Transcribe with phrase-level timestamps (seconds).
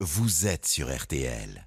[0.00, 1.66] vous êtes sur RTL.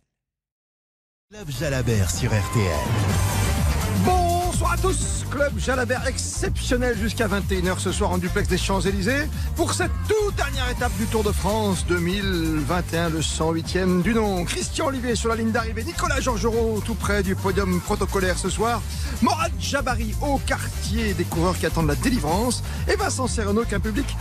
[1.31, 4.28] Club Jalabert sur RTL.
[4.59, 9.73] Bonsoir à tous, Club Jalabert exceptionnel jusqu'à 21h ce soir en duplex des Champs-Élysées pour
[9.73, 14.43] cette toute dernière étape du Tour de France 2021, le 108e du nom.
[14.43, 18.81] Christian Olivier sur la ligne d'arrivée, Nicolas Georgerot tout près du podium protocolaire ce soir,
[19.21, 24.13] Morad Jabari au quartier des coureurs qui attendent la délivrance et Vincent Serrano qu'un public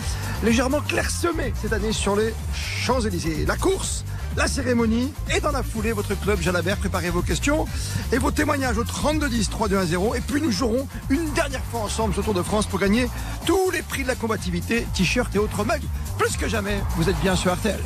[0.45, 3.45] légèrement clairsemé cette année sur les Champs-Élysées.
[3.45, 4.05] La course
[4.39, 7.67] la cérémonie et dans la foulée, votre club Jalabert, préparez vos questions
[8.13, 12.21] et vos témoignages au 3210 3210 et puis nous jouerons une dernière fois ensemble ce
[12.21, 13.09] Tour de France pour gagner
[13.47, 15.83] tous les prix de la combativité, t-shirts et autres mugs.
[16.19, 17.81] Plus que jamais, vous êtes bien sur RTL.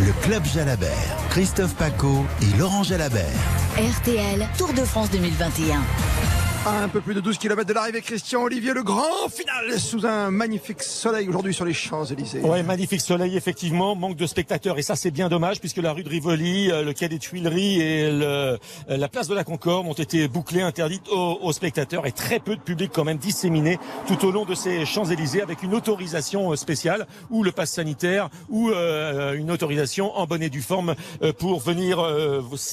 [0.00, 3.24] Le Club Jalabert, Christophe Paco et Laurent Jalabert.
[3.78, 6.41] RTL Tour de France 2021.
[6.64, 10.30] Un peu plus de 12 km de l'arrivée, Christian Olivier, le grand final sous un
[10.30, 12.38] magnifique soleil aujourd'hui sur les Champs-Élysées.
[12.42, 13.96] Ouais, magnifique soleil, effectivement.
[13.96, 14.78] Manque de spectateurs.
[14.78, 17.80] Et ça, c'est bien dommage puisque la rue de Rivoli, euh, le quai des Tuileries
[17.80, 22.12] et le, euh, la place de la Concorde ont été bouclées, interdites aux, spectateurs et
[22.12, 25.74] très peu de public quand même disséminé tout au long de ces Champs-Élysées avec une
[25.74, 30.94] autorisation euh, spéciale ou le pass sanitaire ou une autorisation en bonne et due forme
[31.38, 31.98] pour venir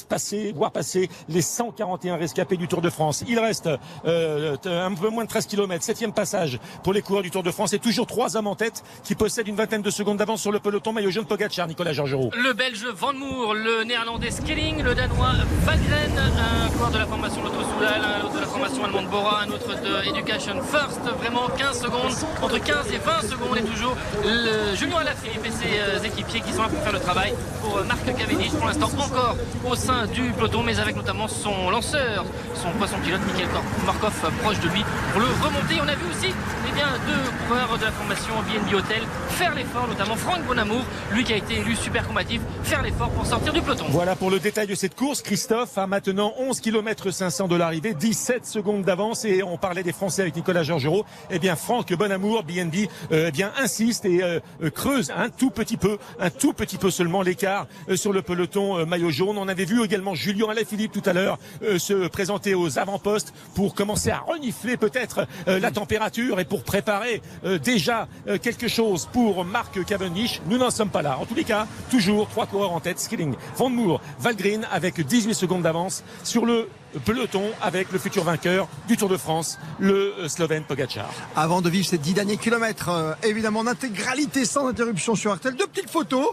[0.08, 3.24] passer, voir passer les 141 rescapés du Tour de France.
[3.28, 3.68] Il reste
[4.04, 5.82] euh, un peu moins de 13 km.
[5.82, 7.72] Septième passage pour les coureurs du Tour de France.
[7.72, 10.60] Et toujours trois hommes en tête qui possèdent une vingtaine de secondes d'avance sur le
[10.60, 10.92] peloton.
[10.92, 12.30] Maillot jaune Pogacar, Nicolas Georgerot.
[12.36, 15.32] Le Belge Van Moer, le Néerlandais Skilling, le Danois
[15.64, 19.42] Valgren, un coureur de la formation Lotto Soudal, un autre de la formation allemande Bora,
[19.42, 21.00] un autre de Education First.
[21.18, 23.56] Vraiment 15 secondes, entre 15 et 20 secondes.
[23.58, 27.34] Et toujours le Julien Alaphilippe et ses équipiers qui sont là pour faire le travail
[27.62, 28.50] pour Marc Cavendish.
[28.52, 29.36] Pour l'instant encore
[29.68, 33.64] au sein du peloton, mais avec notamment son lanceur, son poisson pilote Michael Corp.
[33.86, 35.80] Markov proche de lui pour le remonter.
[35.82, 36.34] On a vu aussi
[36.68, 39.02] eh bien, deux coureurs de la formation BNB Hotel
[39.40, 43.24] faire l'effort, notamment Franck Bonamour, lui qui a été élu super combatif, faire l'effort pour
[43.24, 43.86] sortir du peloton.
[43.88, 45.22] Voilà pour le détail de cette course.
[45.22, 49.92] Christophe a maintenant 11 km 500 de l'arrivée, 17 secondes d'avance et on parlait des
[49.92, 51.06] Français avec Nicolas Georgerot.
[51.30, 54.40] Eh bien, Franck Bonamour, BNB, euh, eh bien, insiste et euh,
[54.74, 58.84] creuse un tout petit peu, un tout petit peu seulement l'écart euh, sur le peloton
[58.84, 59.38] maillot jaune.
[59.38, 61.38] On avait vu également Julien Alaphilippe tout à l'heure
[61.78, 63.32] se présenter aux avant-postes
[63.68, 69.08] commencer à renifler peut-être euh, la température et pour préparer euh, déjà euh, quelque chose
[69.12, 70.40] pour Marc Cavendish.
[70.46, 71.18] Nous n'en sommes pas là.
[71.18, 75.34] En tous les cas, toujours trois coureurs en tête, Skilling, Van Moor, Valgren avec 18
[75.34, 76.68] secondes d'avance sur le
[77.04, 81.10] peloton avec le futur vainqueur du Tour de France, le Slovène Pogacar.
[81.36, 85.68] Avant de vivre ces dix derniers kilomètres, évidemment en intégralité sans interruption sur RTL, deux
[85.68, 86.26] petites photos.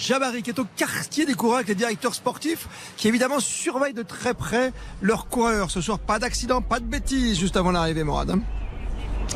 [0.00, 4.02] Jabari qui est au quartier des coureurs avec les directeurs sportifs qui évidemment surveillent de
[4.02, 4.72] très près
[5.02, 5.70] leurs coureurs.
[5.70, 8.40] Ce soir, pas d'accident, pas de bêtises juste avant l'arrivée, Morad.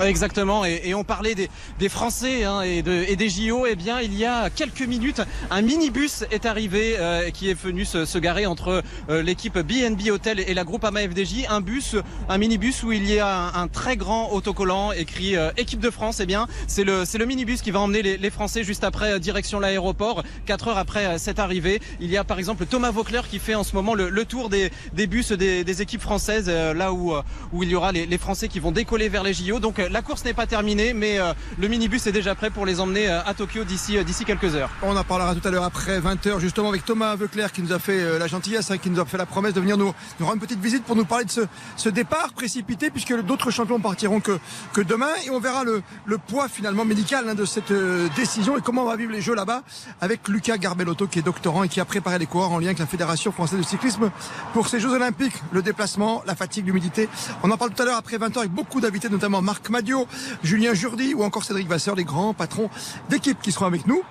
[0.03, 3.65] Exactement, et, et, on parlait des, des Français hein, et, de, et, des JO.
[3.67, 7.85] Eh bien, il y a quelques minutes, un minibus est arrivé euh, qui est venu
[7.85, 11.47] se, se garer entre euh, l'équipe BNB Hotel et la groupe AMA FDJ.
[11.49, 11.95] Un bus,
[12.29, 15.91] un minibus où il y a un, un très grand autocollant écrit euh, équipe de
[15.91, 16.19] France.
[16.21, 19.13] Eh bien, c'est le, c'est le minibus qui va emmener les, les Français juste après
[19.13, 20.25] euh, direction l'aéroport.
[20.45, 23.55] Quatre heures après euh, cette arrivée, il y a par exemple Thomas Vauclair qui fait
[23.55, 27.13] en ce moment le, le tour des, des bus des, des, équipes françaises, là où,
[27.53, 29.59] où il y aura les, les Français qui vont décoller vers les JO.
[29.59, 32.81] Donc la course n'est pas terminée, mais euh, le minibus est déjà prêt pour les
[32.81, 34.71] emmener euh, à Tokyo d'ici euh, d'ici quelques heures.
[34.83, 37.79] On en parlera tout à l'heure après 20h justement avec Thomas Veuclair qui nous a
[37.79, 40.35] fait la gentillesse, hein, qui nous a fait la promesse de venir nous, nous rendre
[40.35, 41.41] une petite visite pour nous parler de ce,
[41.77, 44.39] ce départ précipité puisque d'autres champions partiront que,
[44.73, 47.73] que demain et on verra le, le poids finalement médical hein, de cette
[48.17, 49.63] décision et comment on va vivre les Jeux là-bas
[50.01, 52.79] avec Lucas Garbellotto qui est doctorant et qui a préparé les coureurs en lien avec
[52.79, 54.11] la Fédération française de cyclisme
[54.53, 55.35] pour ces Jeux Olympiques.
[55.53, 57.09] Le déplacement, la fatigue, l'humidité.
[57.43, 60.07] On en parle tout à l'heure après 20h avec beaucoup d'invités, notamment Marc Madio,
[60.45, 62.71] Julien Jourdi ou encore Cédric Vasseur, les grands patrons
[63.09, 64.05] d'équipe qui seront avec nous.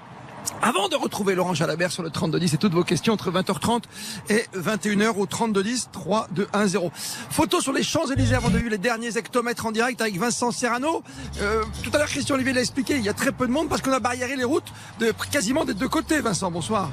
[0.62, 3.84] Avant de retrouver Laurent Jalabert sur le 3210 et toutes vos questions entre 20h30
[4.30, 6.92] et 21h au 3210 3 2 1 0.
[7.30, 11.02] Photo sur les Champs-Élysées avant de vivre les derniers hectomètres en direct avec Vincent Serrano.
[11.40, 13.70] Euh, tout à l'heure Christian Olivier l'a expliqué, il y a très peu de monde
[13.70, 16.20] parce qu'on a barriéré les routes de quasiment des deux côtés.
[16.20, 16.90] Vincent, bonsoir.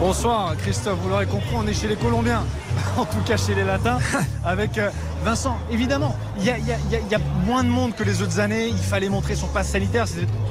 [0.00, 2.42] Bonsoir Christophe, vous l'aurez compris, on est chez les Colombiens,
[2.96, 3.98] en tout cas chez les Latins,
[4.46, 4.88] avec euh,
[5.22, 5.58] Vincent.
[5.70, 9.10] Évidemment, il y, y, y a, moins de monde que les autres années, il fallait
[9.10, 10.06] montrer son passe sanitaire,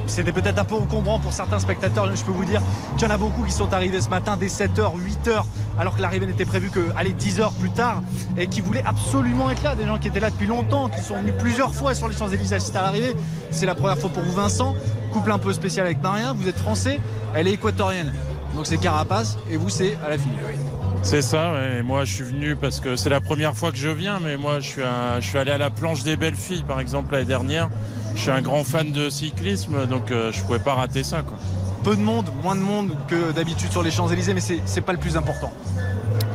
[0.06, 2.62] c'était peut-être un peu encombrant pour certains spectateurs, je peux vous dire.
[2.96, 5.44] Qu'il y en a beaucoup qui sont arrivés ce matin dès 7h, 8h,
[5.80, 8.04] alors que l'arrivée n'était prévue que allez, 10 heures plus tard,
[8.38, 11.16] et qui voulaient absolument être là, des gens qui étaient là depuis longtemps, qui sont
[11.16, 13.16] venus plusieurs fois sur les Champs-Élysées à l'arrivée.
[13.50, 14.76] C'est la première fois pour vous Vincent,
[15.12, 17.00] couple un peu spécial avec Maria, vous êtes français,
[17.34, 18.14] elle est équatorienne.
[18.56, 20.32] Donc c'est Carapace et vous c'est à la fille.
[20.48, 20.54] Oui.
[21.02, 21.82] C'est ça, ouais.
[21.82, 24.60] moi je suis venu parce que c'est la première fois que je viens, mais moi
[24.60, 27.26] je suis, à, je suis allé à la planche des belles filles par exemple l'année
[27.26, 27.70] dernière.
[28.16, 31.22] je suis un grand fan de cyclisme, donc euh, je pouvais pas rater ça.
[31.22, 31.38] Quoi.
[31.84, 35.00] Peu de monde, moins de monde que d'habitude sur les Champs-Élysées, mais c'est pas le
[35.00, 35.54] plus important.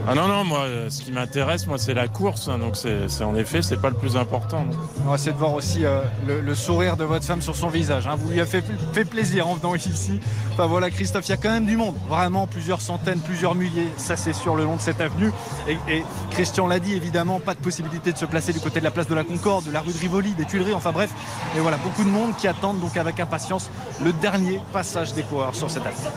[0.06, 2.48] Ah non, non, moi, euh, ce qui m'intéresse, moi, c'est la course.
[2.48, 4.64] hein, donc, c'est en effet, c'est pas le plus important.
[4.64, 4.76] non.
[5.06, 7.68] On va essayer de voir aussi euh, le, le sourire de votre femme sur son
[7.68, 8.06] visage.
[8.06, 8.14] hein.
[8.18, 8.62] Vous lui avez fait,
[8.92, 10.20] fait plaisir en venant ici.
[10.52, 11.94] Enfin voilà, Christophe, il y a quand même du monde.
[12.08, 13.88] Vraiment, plusieurs centaines, plusieurs milliers.
[13.96, 15.32] Ça, c'est sur le long de cette avenue.
[15.68, 18.84] Et, et Christian l'a dit, évidemment, pas de possibilité de se placer du côté de
[18.84, 20.74] la place de la Concorde, de la rue de Rivoli, des Tuileries.
[20.74, 21.10] Enfin bref.
[21.56, 23.70] Et voilà, beaucoup de monde qui attendent donc avec impatience
[24.04, 26.08] le dernier passage des coureurs sur cette avenue.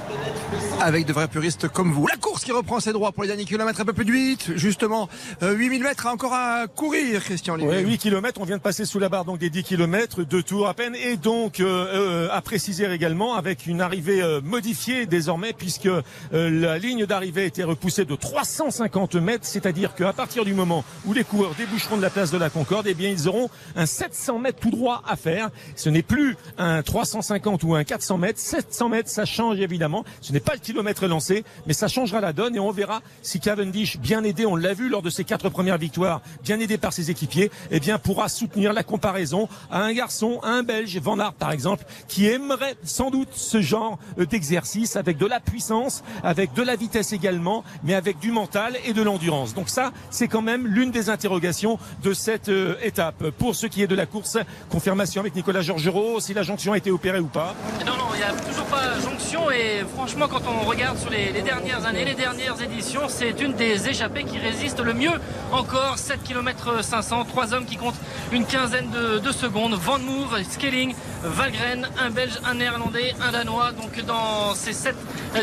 [0.82, 2.06] avec de vrais puristes comme vous.
[2.08, 4.52] La course qui reprend ses droits pour les derniers kilomètres, un peu plus de 8,
[4.56, 5.10] justement.
[5.44, 7.78] Euh, 8000 mètres encore à courir, Christian Olivier.
[7.78, 10.44] Ouais, 8 km, on vient de passer sous la barre donc des 10 km, deux
[10.44, 15.06] tours à peine, et donc euh, euh, à préciser également avec une arrivée euh, modifiée
[15.06, 16.02] désormais puisque euh,
[16.32, 21.24] la ligne d'arrivée été repoussée de 350 mètres, c'est-à-dire qu'à partir du moment où les
[21.24, 24.60] coureurs déboucheront de la place de la Concorde, eh bien ils auront un 700 mètres
[24.60, 25.50] tout droit à faire.
[25.76, 30.06] Ce n'est plus un 350 ou un 400 mètres, 700 mètres, ça change évidemment.
[30.22, 33.40] Ce n'est pas le kilomètre lancé, mais ça changera la donne et on verra si
[33.40, 36.94] Cavendish, bien aidé, on l'a vu lors de ses quatre premières victoires, bien aidé par
[36.94, 41.20] ses équipiers, eh bien pourra soutenir la comparaison à un garçon, à un Belge, Van
[41.20, 46.04] Aert par exemple, qui aimerait sans doute ce genre euh, d'exercice avec de la puissance,
[46.24, 49.54] avec de la vitesse également, mais avec du mental et de l'endurance.
[49.54, 53.30] Donc ça, c'est quand même l'une des interrogations de cette euh, étape.
[53.32, 54.38] Pour ce qui est de la course,
[54.70, 57.56] confirmation avec Nicolas Georgerot, si la jonction a été opérée ou pas.
[57.86, 61.32] Non, non, il n'y a toujours pas jonction et franchement quand on regarde sur les,
[61.32, 65.20] les dernières années, les dernières éditions, c'est une des échappées qui résiste le mieux
[65.52, 65.98] encore.
[65.98, 68.00] 7 km 500, trois hommes qui comptent
[68.32, 69.74] une quinzaine de, de secondes.
[69.74, 70.94] Van Moer, Skelling,
[71.24, 73.72] Valgren, un Belge, un Néerlandais, un Danois.
[73.72, 74.96] Donc dans ces 7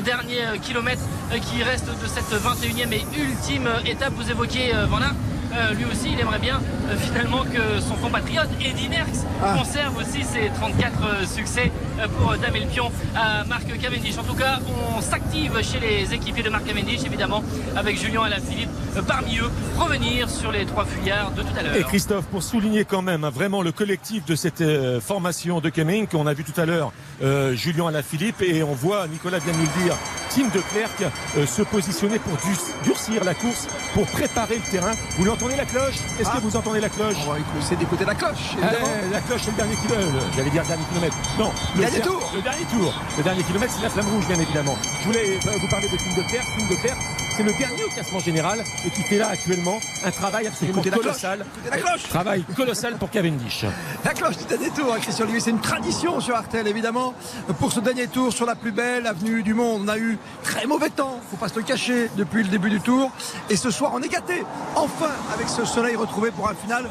[0.04, 1.02] derniers kilomètres
[1.42, 5.14] qui restent de cette 21e et ultime étape, vous évoquiez euh, Van Aert.
[5.56, 6.60] Euh, lui aussi, il aimerait bien
[6.90, 9.24] euh, finalement que son compatriote Eddy Merckx
[9.56, 11.70] conserve aussi ses 34 euh, succès
[12.18, 14.18] pour damer le pion à Marc Cavendish.
[14.18, 14.58] En tout cas,
[14.96, 17.42] on s'active chez les équipiers de Marc Cavendish, évidemment,
[17.76, 18.70] avec Julien Alaphilippe
[19.02, 21.76] parmi eux, revenir sur les trois fuyards de tout à l'heure.
[21.76, 25.68] Et Christophe, pour souligner quand même hein, vraiment le collectif de cette euh, formation de
[25.68, 26.92] Cumming, qu'on a vu tout à l'heure
[27.22, 29.96] euh, Julien Alaphilippe, et on voit, Nicolas vient de nous le dire,
[30.34, 31.02] Tim de Klerk
[31.36, 34.92] euh, se positionner pour du- durcir la course, pour préparer le terrain.
[35.16, 35.94] Vous l'entendez la cloche?
[36.18, 36.36] Est-ce Ah.
[36.36, 37.14] que vous entendez la cloche?
[37.26, 38.92] On va essayer d'écouter la cloche, Ah, évidemment.
[39.12, 40.10] la cloche, c'est le dernier kilomètre.
[40.36, 41.16] J'allais dire dernier kilomètre.
[41.38, 42.32] Non, le Dernier der- tour.
[42.34, 42.94] Le dernier tour.
[43.16, 44.76] Le dernier kilomètre, c'est la flamme rouge, bien évidemment.
[45.00, 46.46] Je voulais euh, vous parler de Tim de Klerk.
[46.58, 46.98] Tim de Klerk,
[47.36, 50.90] c'est le dernier au classement général et qui fait là actuellement un travail absolument Écoutez
[50.90, 51.06] la cloche.
[51.06, 51.46] colossal.
[51.70, 52.02] La cloche.
[52.04, 53.64] Travail colossal pour Cavendish.
[54.04, 57.14] La cloche du dernier tour, hein, Christian Olivier, c'est une tradition sur Artel, évidemment.
[57.58, 60.66] Pour ce dernier tour sur la plus belle avenue du monde, on a eu très
[60.66, 63.10] mauvais temps, faut pas se le cacher, depuis le début du tour.
[63.50, 64.44] Et ce soir, on est gâté,
[64.76, 66.88] enfin, avec ce soleil retrouvé pour un final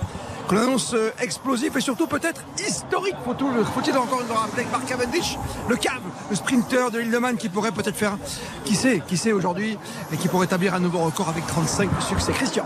[0.48, 3.16] que l'on annonce euh, explosif et surtout peut-être historique.
[3.24, 5.38] Faut-il faut-il encore le rappeler avec Mark Cavendish,
[5.70, 8.18] le cave, le sprinter de l'île de Man qui pourrait peut-être faire,
[8.66, 9.78] qui sait, qui sait aujourd'hui,
[10.12, 12.32] et qui pourrait établir un nouveau record avec 35 succès.
[12.34, 12.66] Christian.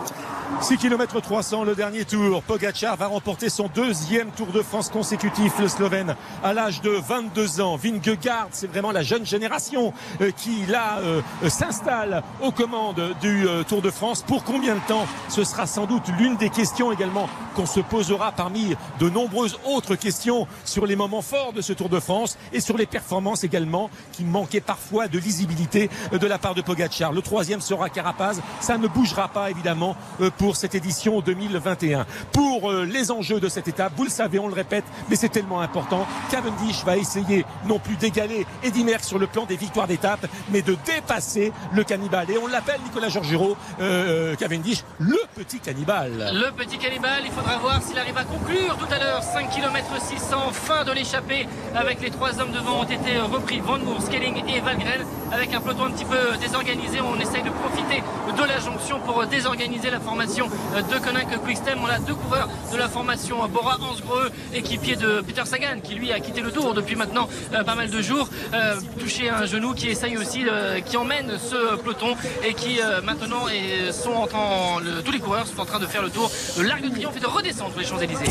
[0.62, 2.42] 6 km 300 le dernier tour.
[2.42, 7.62] Pogacar va remporter son deuxième Tour de France consécutif, le Slovène, à l'âge de 22
[7.62, 7.76] ans.
[7.76, 13.46] Vingegaard, c'est vraiment la jeune génération euh, qui là euh, euh, s'installe aux commandes du
[13.68, 14.24] Tour de France.
[14.24, 15.06] Pour combien de temps?
[15.30, 19.96] Ce sera sans doute l'une des questions également qu'on se posera parmi de nombreuses autres
[19.96, 23.90] questions sur les moments forts de ce Tour de France et sur les performances également
[24.12, 27.14] qui manquaient parfois de lisibilité de la part de Pogacar.
[27.14, 28.42] Le troisième sera Carapaz.
[28.60, 29.96] Ça ne bougera pas évidemment
[30.38, 32.06] pour cette édition 2021.
[32.32, 35.30] Pour euh, les enjeux de cette étape, vous le savez, on le répète, mais c'est
[35.30, 36.08] tellement important.
[36.32, 40.62] Cavendish va essayer non plus d'égaler Eddy Merckx sur le plan des victoires d'étape, mais
[40.62, 42.30] de dépasser le cannibale.
[42.30, 46.32] Et on l'appelle Nicolas Georgerot, euh, Cavendish, le petit cannibale.
[46.34, 49.24] Le petit cannibale, il faudra voir s'il arrive à conclure tout à l'heure.
[49.24, 53.60] 5 km 600, fin de l'échappée avec les trois hommes devant ont été repris.
[53.60, 55.02] Van Moer, Skelling et Valgren
[55.32, 57.00] avec un peloton un petit peu désorganisé.
[57.02, 58.04] On essaye de profiter
[58.38, 61.80] de la jonction pour désorganiser la formation de Konak Quickstem.
[61.82, 66.12] On a deux coureurs de la formation Bora Hansgrohe, équipier de Peter Sagan qui lui
[66.12, 69.74] a quitté le tour depuis maintenant euh, pas mal de jours, euh, touché un genou
[69.74, 72.16] qui essaye aussi, euh, qui emmène ce peloton
[72.46, 73.46] et qui maintenant
[73.92, 76.82] sont en train, tous les coureurs sont en train de faire le tour de l'Arc
[76.82, 78.26] de Triomphe et de redescendre les Champs-Élysées.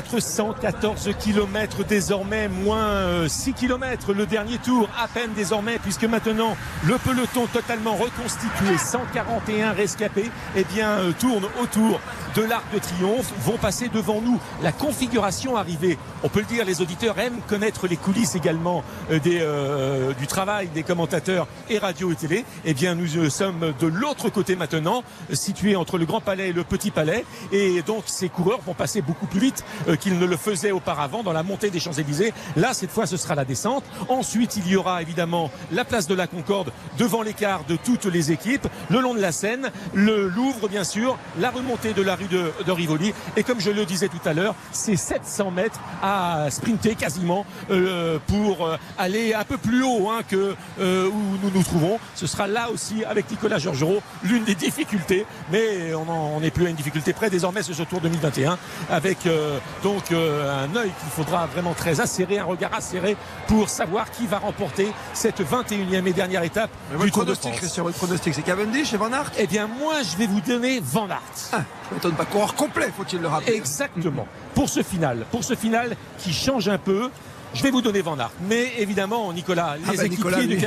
[0.00, 6.56] 3414 km désormais, moins euh, 6 km le dernier tour, à peine désormais, puisque maintenant
[6.84, 12.00] le peloton totalement reconstitué, 141 rescapés, eh bien tournent autour
[12.34, 14.40] de l'Arc de Triomphe vont passer devant nous.
[14.62, 19.18] La configuration arrivée, on peut le dire, les auditeurs aiment connaître les coulisses également euh,
[19.18, 22.44] des, euh, du travail des commentateurs et radio et télé.
[22.64, 25.02] Eh bien, nous euh, sommes de l'autre côté maintenant,
[25.32, 27.24] situé entre le Grand Palais et le Petit Palais.
[27.52, 29.64] Et donc, ces coureurs vont passer beaucoup plus vite
[30.00, 32.32] qu'ils ne le faisaient auparavant dans la montée des Champs-Élysées.
[32.56, 33.84] Là, cette fois, ce sera la descente.
[34.08, 38.32] Ensuite, il y aura évidemment la place de la Concorde devant l'écart de toutes les
[38.32, 41.01] équipes, le long de la Seine, le Louvre, bien sûr,
[41.38, 43.12] la remontée de la rue de, de Rivoli.
[43.36, 48.18] Et comme je le disais tout à l'heure, c'est 700 mètres à sprinter quasiment euh,
[48.26, 51.98] pour euh, aller un peu plus haut hein, que euh, où nous nous trouvons.
[52.14, 56.70] Ce sera là aussi avec Nicolas Georgerot l'une des difficultés, mais on n'est plus à
[56.70, 58.58] une difficulté près désormais sur ce Tour 2021
[58.90, 63.16] avec euh, donc un œil qu'il faudra vraiment très acéré, un regard acéré
[63.48, 67.24] pour savoir qui va remporter cette 21e et dernière étape Mais du Votre Tour de
[67.24, 67.60] pronostic, France.
[67.60, 69.32] Christian, votre pronostic, c'est Cavendish et Van Aert?
[69.38, 71.20] Eh bien moi je vais vous donner Van Aert.
[71.52, 72.24] Ah, m'étonne pas.
[72.26, 73.54] Coureur complet, faut-il le rappeler.
[73.54, 74.26] Exactement.
[74.54, 77.10] Pour ce final, pour ce final qui change un peu.
[77.54, 80.46] Je vais vous donner Van Aert, mais évidemment Nicolas, les Ah bah, équipiers Nicolas, du
[80.46, 80.64] lui.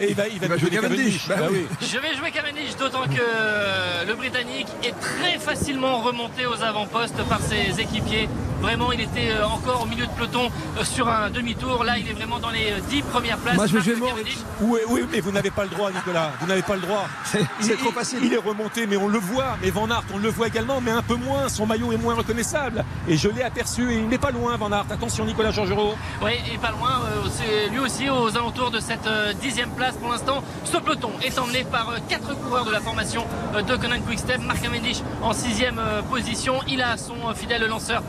[0.00, 1.28] Et il va, il va Il va nous jouer Cavendish.
[1.28, 1.66] Bah Bah oui.
[1.80, 7.22] Je vais jouer Cavendish, d'autant que euh, le Britannique est très facilement remonté aux avant-postes
[7.26, 8.28] par ses équipiers.
[8.66, 11.84] Vraiment, il était euh, encore au milieu de peloton euh, sur un demi-tour.
[11.84, 13.54] Là, il est vraiment dans les euh, 10 premières places.
[13.54, 14.12] Moi, je vais Marc.
[14.60, 16.32] Oui, oui, mais vous n'avez pas le droit, Nicolas.
[16.40, 17.06] Vous n'avez pas le droit.
[17.24, 18.18] C'est- trop il- facile.
[18.24, 19.56] Il est remonté, mais on le voit.
[19.62, 21.48] Mais Van Aert, on le voit également, mais un peu moins.
[21.48, 22.84] Son maillot est moins reconnaissable.
[23.06, 24.86] Et je l'ai aperçu, et il n'est pas loin, Van Aert.
[24.90, 25.94] Attention, Nicolas Georgerot.
[26.24, 29.94] Oui, et pas loin, euh, c'est lui aussi aux alentours de cette euh, dixième place
[29.94, 30.42] pour l'instant.
[30.64, 34.40] Ce peloton est emmené par euh, quatre coureurs de la formation euh, de Conan Quickstep.
[34.40, 36.54] Mark Cavendish en sixième euh, position.
[36.66, 38.02] Il a son euh, fidèle lanceur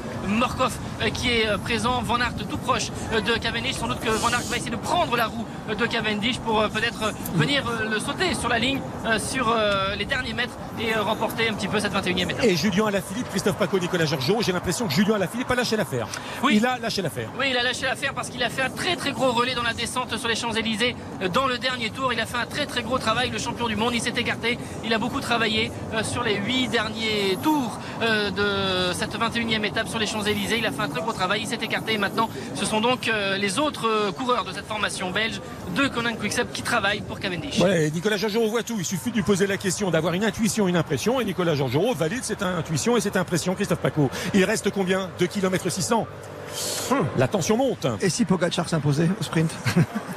[0.48, 2.01] Morkov euh, qui est euh, présent.
[2.01, 3.74] Van Aert tout proche euh, de Cavendish.
[3.75, 7.13] Sans doute que Van Aert va essayer de prendre la roue de Cavendish pour peut-être
[7.36, 8.80] venir le sauter sur la ligne,
[9.20, 9.54] sur
[9.98, 12.46] les derniers mètres et remporter un petit peu cette 21e étape.
[12.46, 14.42] Et Julien Alaphilippe, Christophe Paco, Nicolas Georgerot.
[14.42, 16.08] J'ai l'impression que Julien Alaphilippe a lâché l'affaire.
[16.42, 16.56] Oui.
[16.56, 17.30] Il a lâché l'affaire.
[17.38, 19.63] Oui, il a lâché l'affaire parce qu'il a fait un très très gros relais dans
[19.63, 20.96] la descente sur les Champs-Élysées
[21.34, 22.13] dans le dernier tour.
[22.13, 23.94] Il a fait un très très gros travail, le champion du monde.
[23.94, 24.58] Il s'est écarté.
[24.86, 25.70] Il a beaucoup travaillé
[26.04, 30.26] sur les huit derniers tours de cette 21e étape sur les Champs-Élysées.
[30.29, 31.41] Il a fait un très gros travail.
[31.43, 31.93] Il s'est écarté.
[31.93, 35.41] Et maintenant, ce sont donc euh, les autres euh, coureurs de cette formation belge
[35.75, 37.60] de Conan Quickstep qui travaillent pour Cavendish.
[37.60, 38.75] Ouais, Nicolas Georgerot voit tout.
[38.77, 41.22] Il suffit de lui poser la question, d'avoir une intuition, une impression.
[41.22, 44.10] Et Nicolas Georgerot valide cette intuition et cette impression, Christophe Paco.
[44.34, 45.10] Il reste combien?
[45.19, 46.07] 2 km 600
[47.17, 47.88] La tension monte.
[48.01, 49.53] Et si Pogacar s'imposait au sprint?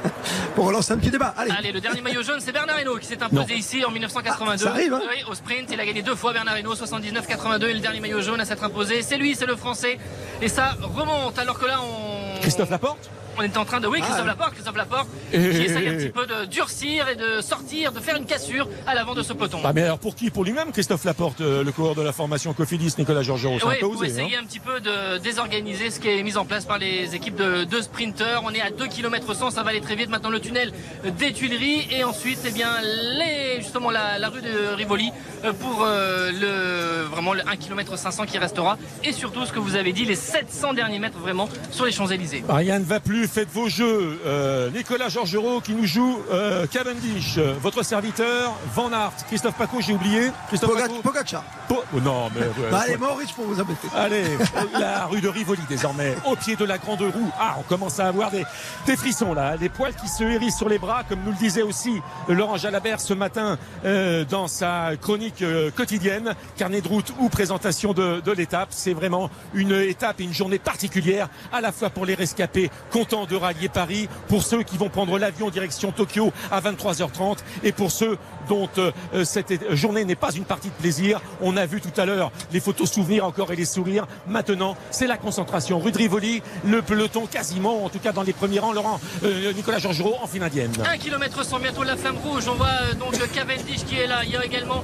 [0.55, 1.33] Pour relancer un petit débat.
[1.37, 1.51] Allez.
[1.57, 3.59] Allez, le dernier maillot jaune, c'est Bernard Hinault qui s'est imposé Non.
[3.59, 4.53] ici en 1982.
[4.53, 7.67] Ah, ça arrive, hein Oui, au sprint, il a gagné deux fois Bernard Hinault, 79-82
[7.69, 9.01] et le dernier maillot jaune à s'être imposé.
[9.01, 9.97] C'est lui, c'est le français.
[10.41, 12.39] Et ça remonte alors que là, on.
[12.41, 13.09] Christophe Laporte?
[13.37, 13.87] On est en train de.
[13.87, 14.27] Oui, Christophe Ah.
[14.27, 17.99] Laporte, Christophe Laporte, Et- qui essaye un petit peu de durcir et de sortir, de
[17.99, 19.59] faire une cassure à l'avant de ce peloton.
[19.63, 20.29] Ah mais alors pour qui?
[20.29, 23.59] Pour lui-même, Christophe Laporte, euh, le coureur de la formation Cofidis, Nicolas Georgerot?
[23.65, 24.07] Oui, pour osé.
[24.07, 24.41] essayer hein.
[24.43, 27.63] un petit peu de désorganiser ce qui est mis en place par les équipes de,
[27.63, 28.41] de sprinteurs.
[28.45, 30.09] On est à 2 km 100, ça va aller très vite.
[30.09, 30.71] Maintenant le tunnel
[31.17, 35.11] des Tuileries et ensuite eh bien les justement la, la rue de Rivoli
[35.45, 39.59] euh, pour euh, le vraiment le 1 km 500 qui restera et surtout ce que
[39.59, 42.43] vous avez dit les 700 derniers mètres vraiment sur les Champs-Élysées.
[42.49, 44.19] Rien ne va plus, faites vos jeux.
[44.25, 49.77] Euh, Nicolas Georgerot qui nous joue euh, Cavendish, euh, votre serviteur, Van Aert, Christophe Paco,
[49.81, 50.31] j'ai oublié.
[50.47, 51.43] Christophe Paco Pogacar.
[51.67, 52.41] Po- oh, Non, mais.
[52.69, 53.87] Bah, allez, Maurice pour vous embêter.
[53.95, 54.23] Allez,
[54.79, 57.31] la rue de Rivoli désormais, au pied de la grande roue.
[57.39, 58.43] Ah, on commence à avoir des,
[58.85, 61.61] des frissons là, des poils qui se hérissent sur les bras, comme nous le disait
[61.63, 67.29] aussi Laurent Jalabert ce matin euh, dans sa chronique euh, quotidienne, carnet de route ou
[67.29, 68.69] présentation de, de l'étape.
[68.71, 72.69] C'est vraiment une étape et une journée particulière, à la fois pour les rescapés
[73.11, 77.71] contents de rallier Paris, pour ceux qui vont prendre l'avion direction Tokyo à 23h30 et
[77.71, 81.19] pour ceux dont euh, euh, cette journée n'est pas une partie de plaisir.
[81.41, 84.07] On a vu tout à l'heure les photos souvenirs encore et les sourires.
[84.27, 85.79] Maintenant, c'est la concentration.
[85.79, 89.51] Rue de Rivoli, le peloton quasiment, en tout cas dans les premiers rangs, Laurent, euh,
[89.53, 90.71] Nicolas Georgerot en file indienne.
[90.85, 92.47] 1 km 100 bientôt la flamme rouge.
[92.47, 94.21] On voit euh, donc Cavendish qui est là.
[94.23, 94.83] Il y a également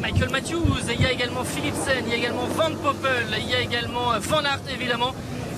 [0.00, 0.90] Michael Matthews.
[0.92, 2.04] Il y a également Philipsen.
[2.06, 3.26] Il y a également Van Poppel.
[3.38, 5.14] Il y a également Van Aert évidemment.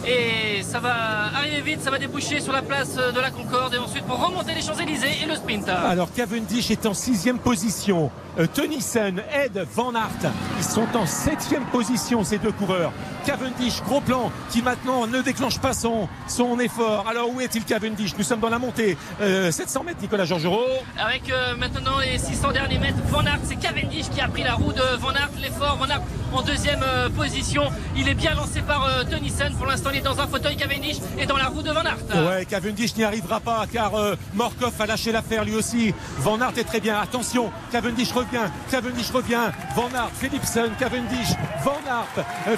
[0.06, 0.94] Et ça va
[1.34, 4.54] arriver vite, ça va déboucher sur la place de la Concorde et ensuite pour remonter
[4.54, 5.68] les Champs-Élysées et le sprint.
[5.68, 8.10] Alors Cavendish est en sixième position.
[8.38, 12.92] Euh, Tennyson, Ed, Van Aert, ils sont en septième position ces deux coureurs.
[13.26, 17.04] Cavendish, gros plan, qui maintenant ne déclenche pas son, son effort.
[17.08, 18.96] Alors où est-il Cavendish Nous sommes dans la montée.
[19.20, 20.64] Euh, 700 mètres, Nicolas Georgerot.
[20.96, 24.54] Avec euh, maintenant les 600 derniers mètres, Van Aert, c'est Cavendish qui a pris la
[24.54, 26.02] roue de Van Aert, l'effort, Van Aert
[26.32, 27.62] en deuxième euh, position.
[27.96, 29.50] Il est bien lancé par euh, Tennyson.
[29.56, 32.28] Pour l'instant, il est dans un fauteuil Cavendish et dans la roue de Van Aert.
[32.28, 35.94] Ouais, Cavendish n'y arrivera pas car euh, Morkov a lâché l'affaire lui aussi.
[36.18, 37.00] Van Aert est très bien.
[37.00, 38.50] Attention, Cavendish revient.
[38.70, 39.50] Cavendish revient.
[39.74, 41.30] Van Aert, Philipsen, Cavendish,
[41.64, 42.56] Van Aert, euh,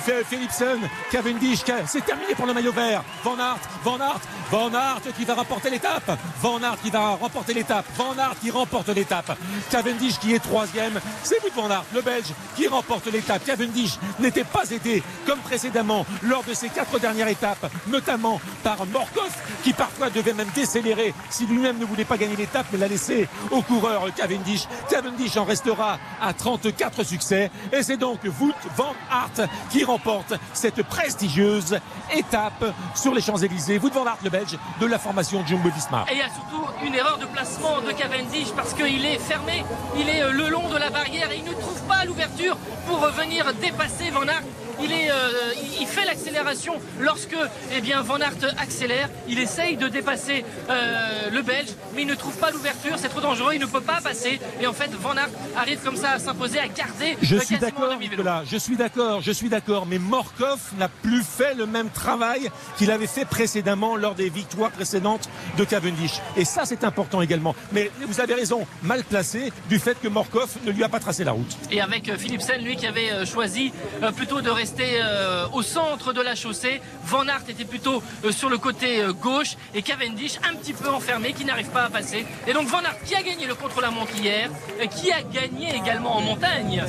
[1.11, 1.65] Cavendish.
[1.65, 3.03] Ca- C'est terminé pour le maillot vert.
[3.25, 6.19] Van Aert, Van Aert, Van Aert qui va remporter l'étape.
[6.41, 7.85] Van Aert qui va remporter l'étape.
[7.97, 9.37] Van Aert qui remporte l'étape.
[9.71, 11.01] Cavendish qui est troisième.
[11.23, 13.45] C'est Wout Van Aert, le Belge, qui remporte l'étape.
[13.45, 19.31] Cavendish n'était pas aidé comme précédemment lors de ces quatre dernières étapes, notamment par Morkov
[19.63, 23.29] qui parfois devait même décélérer si lui-même ne voulait pas gagner l'étape mais l'a laissé
[23.51, 24.63] au coureur Cavendish.
[24.89, 30.83] Cavendish en restera à 34 succès et c'est donc Wout Van Aert qui remporte cette
[30.83, 31.79] prestigieuse
[32.15, 32.65] étape
[32.95, 33.79] sur les Champs-Élysées.
[33.79, 36.07] Wout Van Aert, le Belge, de la formation Jumbo-Visma.
[36.11, 39.65] Et il y a surtout une erreur de placement de Cavendish parce qu'il est fermé,
[39.97, 42.99] il est euh, le long de la barrière et il ne trouve pas l'ouverture pour
[43.09, 44.43] venir dépasser Van Aert.
[44.83, 47.35] Il, est, euh, il- fait l'accélération lorsque
[47.75, 49.09] eh bien, Van Aert accélère.
[49.27, 52.97] Il essaye de dépasser euh, le Belge, mais il ne trouve pas l'ouverture.
[52.99, 54.39] C'est trop dangereux, il ne peut pas passer.
[54.61, 57.57] Et en fait, Van Aert arrive comme ça à s'imposer, à garder Je euh, suis
[57.59, 57.97] d'accord.
[57.99, 58.43] Nicolas.
[58.45, 59.87] Je suis d'accord, je suis d'accord.
[59.87, 64.71] Mais Morkov n'a plus fait le même travail qu'il avait fait précédemment lors des victoires
[64.71, 66.21] précédentes de Cavendish.
[66.37, 67.55] Et ça, c'est important également.
[67.73, 71.25] Mais vous avez raison, mal placé du fait que Morkov ne lui a pas tracé
[71.25, 71.57] la route.
[71.71, 73.73] Et avec euh, Philipsen, lui qui avait choisi
[74.17, 76.81] plutôt de rester euh, au centre de la chaussée.
[77.05, 80.89] Van Aert était plutôt euh, sur le côté euh, gauche et Cavendish un petit peu
[80.89, 82.27] enfermé qui n'arrive pas à passer.
[82.47, 86.17] Et donc Van Aert qui a gagné le contre-la-montre hier, euh, qui a gagné également
[86.17, 86.83] en montagne.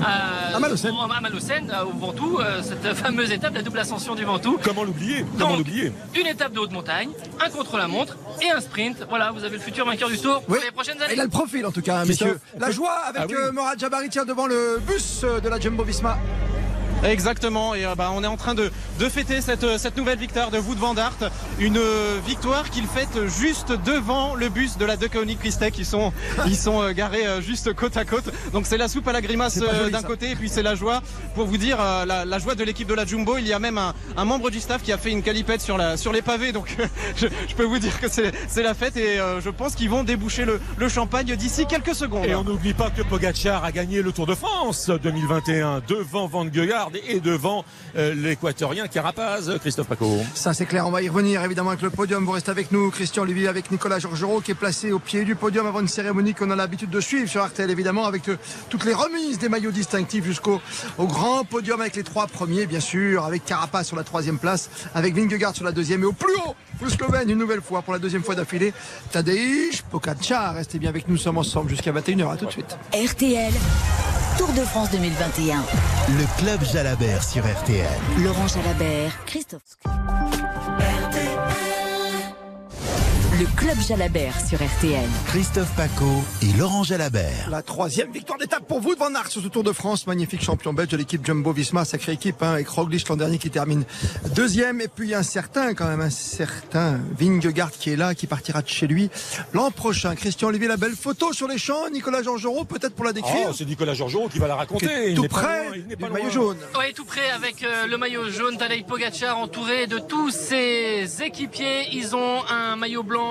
[0.00, 0.94] euh, À Malocène.
[1.16, 4.58] À Malocène, au Ventoux, euh, cette fameuse étape, la double ascension du Ventoux.
[4.62, 5.24] Comment l'oublier?
[5.38, 5.92] Comment l'oublier?
[6.14, 7.10] Une étape de haute montagne,
[7.44, 9.04] un contre-la-montre et un sprint.
[9.08, 11.14] Voilà, vous avez le futur vainqueur du tour pour les prochaines années.
[11.14, 12.38] Il a le profil en tout cas, hein, messieurs.
[12.58, 13.34] La joie avec Ah oui.
[13.36, 16.18] euh, Morad Jabari tient devant le bus de la Jumbo Visma.
[17.04, 20.18] Exactement, et euh, bah, on est en train de, de fêter cette, euh, cette nouvelle
[20.18, 24.84] victoire de Wout van Aert, une euh, victoire qu'il fête juste devant le bus de
[24.84, 26.12] la De Koenig Christec, ils sont,
[26.46, 29.58] ils sont euh, garés juste côte à côte, donc c'est la soupe à la grimace
[29.58, 31.02] d'un côté, et puis c'est la joie,
[31.34, 33.78] pour vous dire, la, la joie de l'équipe de la Jumbo, il y a même
[33.78, 36.52] un, un membre du staff qui a fait une calipette sur, la, sur les pavés,
[36.52, 36.76] donc
[37.16, 40.44] je, je peux vous dire que c'est la fête, et je pense qu'ils vont déboucher
[40.44, 42.24] le, le champagne d'ici quelques secondes.
[42.26, 46.44] Et on n'oublie pas que Pogacar a gagné le Tour de France 2021 devant Van
[47.08, 47.64] Et devant
[47.96, 50.18] euh, l'équatorien Carapaz, Christophe Paco.
[50.34, 52.24] Ça c'est clair, on va y revenir évidemment avec le podium.
[52.24, 55.34] Vous restez avec nous, Christian Olivier, avec Nicolas Georgerot qui est placé au pied du
[55.34, 58.36] podium avant une cérémonie qu'on a l'habitude de suivre sur RTL évidemment avec euh,
[58.68, 60.60] toutes les remises des maillots distinctifs jusqu'au
[60.98, 64.70] au grand podium avec les trois premiers bien sûr, avec Carapaz sur la troisième place,
[64.94, 67.92] avec Vingegaard sur la deuxième et au plus haut, le Slovène une nouvelle fois pour
[67.92, 68.72] la deuxième fois d'affilée,
[69.10, 70.54] Tadej Pogacar.
[70.54, 72.76] Restez bien avec nous, nous sommes ensemble jusqu'à 21h, à tout de suite.
[72.92, 73.52] RTL,
[74.38, 75.64] Tour de France 2021.
[76.10, 77.86] Le Club Jalabert sur RTL.
[78.22, 79.95] Laurent Jalabert, Christophe.
[83.38, 85.08] Le Club Jalabert sur RTL.
[85.26, 87.50] Christophe Paco et Laurent Jalabert.
[87.50, 90.06] La troisième victoire d'étape pour vous de Van Aert sur ce Tour de France.
[90.06, 93.50] Magnifique champion belge de l'équipe Jumbo Visma, sacrée équipe, hein, avec Roglic l'an dernier qui
[93.50, 93.84] termine
[94.34, 94.80] deuxième.
[94.80, 98.68] Et puis un certain, quand même, un certain Vingegaard qui est là, qui partira de
[98.68, 99.10] chez lui
[99.52, 100.14] l'an prochain.
[100.14, 101.90] Christian Olivier, la belle photo sur les champs.
[101.92, 103.48] Nicolas Georgerot, peut-être pour la décrire.
[103.50, 104.86] Oh, c'est Nicolas Georgerot qui va la raconter.
[104.86, 106.56] est Il tout pas près loin, il du maillot jaune.
[106.78, 111.88] Ouais, tout près avec euh, le maillot jaune, Tadej Pogacar entouré de tous ses équipiers.
[111.92, 113.25] Ils ont un maillot blanc,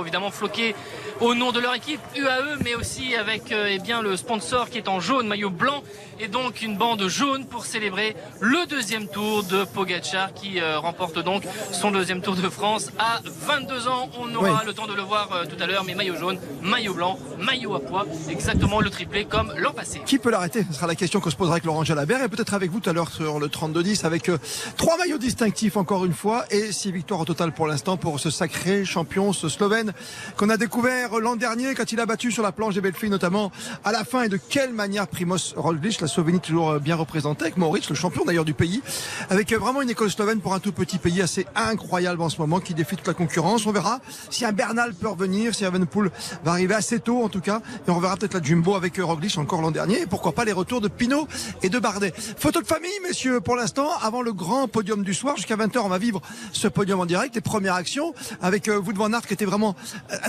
[0.00, 0.74] évidemment floqué
[1.20, 4.78] au nom de leur équipe UAE, mais aussi avec euh, eh bien le sponsor qui
[4.78, 5.82] est en jaune, maillot blanc,
[6.20, 11.18] et donc une bande jaune pour célébrer le deuxième tour de Pogacar qui euh, remporte
[11.18, 14.08] donc son deuxième Tour de France à 22 ans.
[14.18, 14.66] On aura Oui.
[14.66, 17.74] le temps de le voir euh, tout à l'heure, mais maillot jaune, maillot blanc, maillot
[17.74, 20.00] à poids, exactement le triplé comme l'an passé.
[20.06, 20.64] Qui peut l'arrêter?
[20.70, 22.90] Ce sera la question qu'on se posera avec Laurent Jalabert et peut-être avec vous tout
[22.90, 24.38] à l'heure sur le 32-10 avec euh,
[24.76, 28.30] trois maillots distinctifs encore une fois et six victoires au total pour l'instant pour ce
[28.30, 29.92] sacré champion, ce Slovène
[30.36, 33.10] qu'on a découvert l'an dernier quand il a battu sur la planche des belles filles
[33.10, 33.50] notamment
[33.84, 37.56] à la fin et de quelle manière Primoz Roglic, la toujours euh, bien représentée avec
[37.56, 38.82] Maurice, le champion d'ailleurs du pays,
[39.30, 42.38] avec euh, vraiment une école slovène pour un tout petit pays assez incroyable en ce
[42.38, 43.66] moment qui défie toute la concurrence.
[43.66, 46.10] On verra si un Bernal peut revenir, si Evenepoel
[46.44, 47.60] va arriver assez tôt en tout cas.
[47.88, 50.02] Et on verra peut-être la Jumbo avec euh, Roglic encore l'an dernier.
[50.02, 51.26] Et pourquoi pas les retours de Pinot
[51.62, 52.12] et de Bardet.
[52.16, 55.36] Photo de famille messieurs pour l'instant avant le grand podium du soir.
[55.36, 56.20] Jusqu'à 20h on va vivre
[56.52, 57.34] ce podium en direct.
[57.34, 59.74] Les premières actions avec vous devant Aert qui était vraiment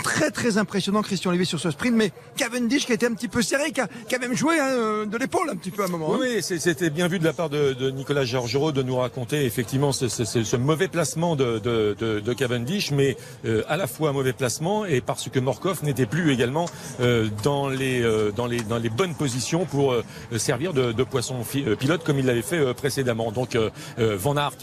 [0.04, 3.42] très très impressionnant, Christian Olivier sur ce sprint, mais Cavendish qui été un petit peu
[3.42, 6.12] serré, qui a, qui a même joué hein, de l'épaule peu à un moment.
[6.20, 6.42] Oui, hein.
[6.60, 10.08] c'était bien vu de la part de, de Nicolas Georgerot de nous raconter effectivement ce,
[10.08, 14.10] ce- ce- ce mauvais placement de, de- de- de Cavendish, mais euh, à la fois
[14.10, 16.66] un mauvais placement et parce que Morkov n'était plus également
[17.02, 20.04] euh, dans, les, euh, dans, les, dans les bonnes positions pour euh,
[20.38, 23.32] servir de, de poisson euh, pilote comme il l'avait fait euh, précédemment.
[23.32, 23.58] Donc
[23.98, 24.58] Van Aert,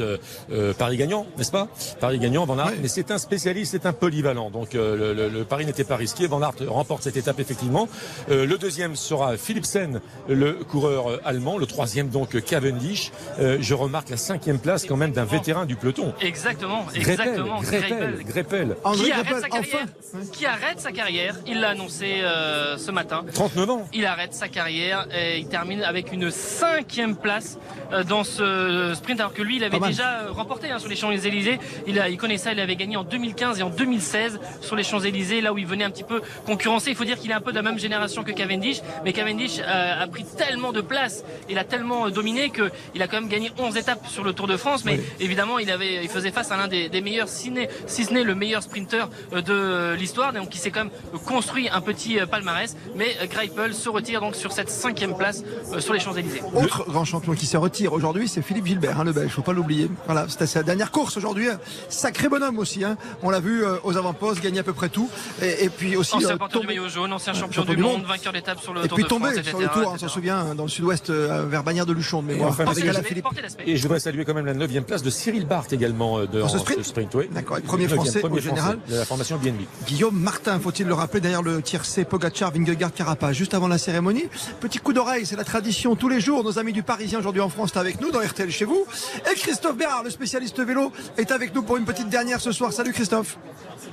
[0.78, 1.68] Paris gagnant, n'est-ce pas?
[2.00, 4.50] Paris gagnant, Van Aert, mais c'est un spécialiste, c'est un polyvalent.
[4.50, 6.26] Donc euh, le, le- le pari n'était pas risqué.
[6.26, 7.88] Van Aert remporte cette étape effectivement.
[8.30, 11.58] Euh, le deuxième sera Philipsen, le coureur euh, allemand.
[11.58, 13.10] Le troisième donc Cavendish.
[13.38, 16.12] Euh, je remarque la cinquième place quand même d'un vétéran du peloton.
[16.20, 17.60] Exactement, Greppel, exactement.
[17.60, 17.90] Greppel,
[18.24, 18.24] Greipel.
[18.26, 18.76] Greppel.
[18.94, 22.90] Qui arrête Greipel, sa carrière enfin Qui arrête sa carrière Il l'a annoncé euh, ce
[22.90, 23.24] matin.
[23.32, 23.88] 39 ans.
[23.92, 27.58] Il arrête sa carrière et il termine avec une cinquième place
[27.92, 30.96] euh, dans ce sprint alors que lui il avait déjà euh, remporté hein, sur les
[30.96, 31.58] Champs-Élysées.
[31.86, 34.82] Il, a- il connaît ça, il avait gagné en 2015 et en 2016 sur les
[34.84, 36.90] Champs-Élysées là où il venait un petit peu concurrencer.
[36.90, 39.58] Il faut dire qu'il est un peu de la même génération que Cavendish mais Cavendish
[39.60, 43.28] euh, a pris tellement de place, il a tellement euh, dominé qu'il a quand même
[43.28, 46.50] gagné 11 étapes sur le Tour de France mais évidemment il, avait, il faisait face
[46.50, 47.52] à l'un des, des meilleurs, si
[47.86, 50.92] si ce n'est le meilleur sprinter euh, de l'histoire donc il s'est quand même
[51.26, 55.42] construit un petit euh, palmarès mais euh, Greipel se retire donc sur cette cinquième place
[55.72, 56.42] euh, sur les Champs-Élysées.
[56.54, 59.52] Autre grand champion qui se retire aujourd'hui, c'est Philippe Gilbert, hein, le Belge, faut pas
[59.52, 59.90] l'oublier.
[60.06, 61.48] Voilà, c'était sa dernière course aujourd'hui.
[61.48, 61.58] hein.
[61.88, 62.96] Sacré bonhomme aussi, hein.
[63.22, 65.10] on l'a vu euh, aux avant-postes, gagner à peu près tout.
[65.40, 67.98] Et, et puis aussi Ancien euh, porteur du maillot jaune, ancien champion champion du monde,
[67.98, 68.06] monde.
[68.06, 69.50] vainqueur d'étape sur le et Tour puis de tomber France, etc.
[69.50, 72.28] sur le tour, on s'en souvient, dans le sud-ouest, euh, vers Bagnères de Luchon de
[72.28, 72.50] mémoire.
[72.50, 73.24] enfin, avec portez Alain l'aspect, Philippe.
[73.24, 73.64] portez l'aspect.
[73.66, 76.42] Et je voudrais saluer quand même la neuvième place de Cyril Barth également euh, de,
[76.48, 77.28] ce sprint oui.
[77.30, 78.78] D'accord, et premier Français premier au général.
[78.88, 79.62] de la formation BNB.
[79.86, 84.24] Guillaume Martin, faut-il le rappeler, derrière le tiercé Pogacar, Vingegaard, Carapaz, juste avant la cérémonie.
[84.60, 86.42] Petit coup d'oreille, c'est la tradition tous les jours.
[86.42, 88.86] Nos amis du Parisien aujourd'hui en France sont avec nous, dans RTL chez vous.
[89.30, 92.72] Et Christophe Bérard, le spécialiste vélo, est avec nous pour une petite dernière ce soir.
[92.72, 93.38] Salut Christophe.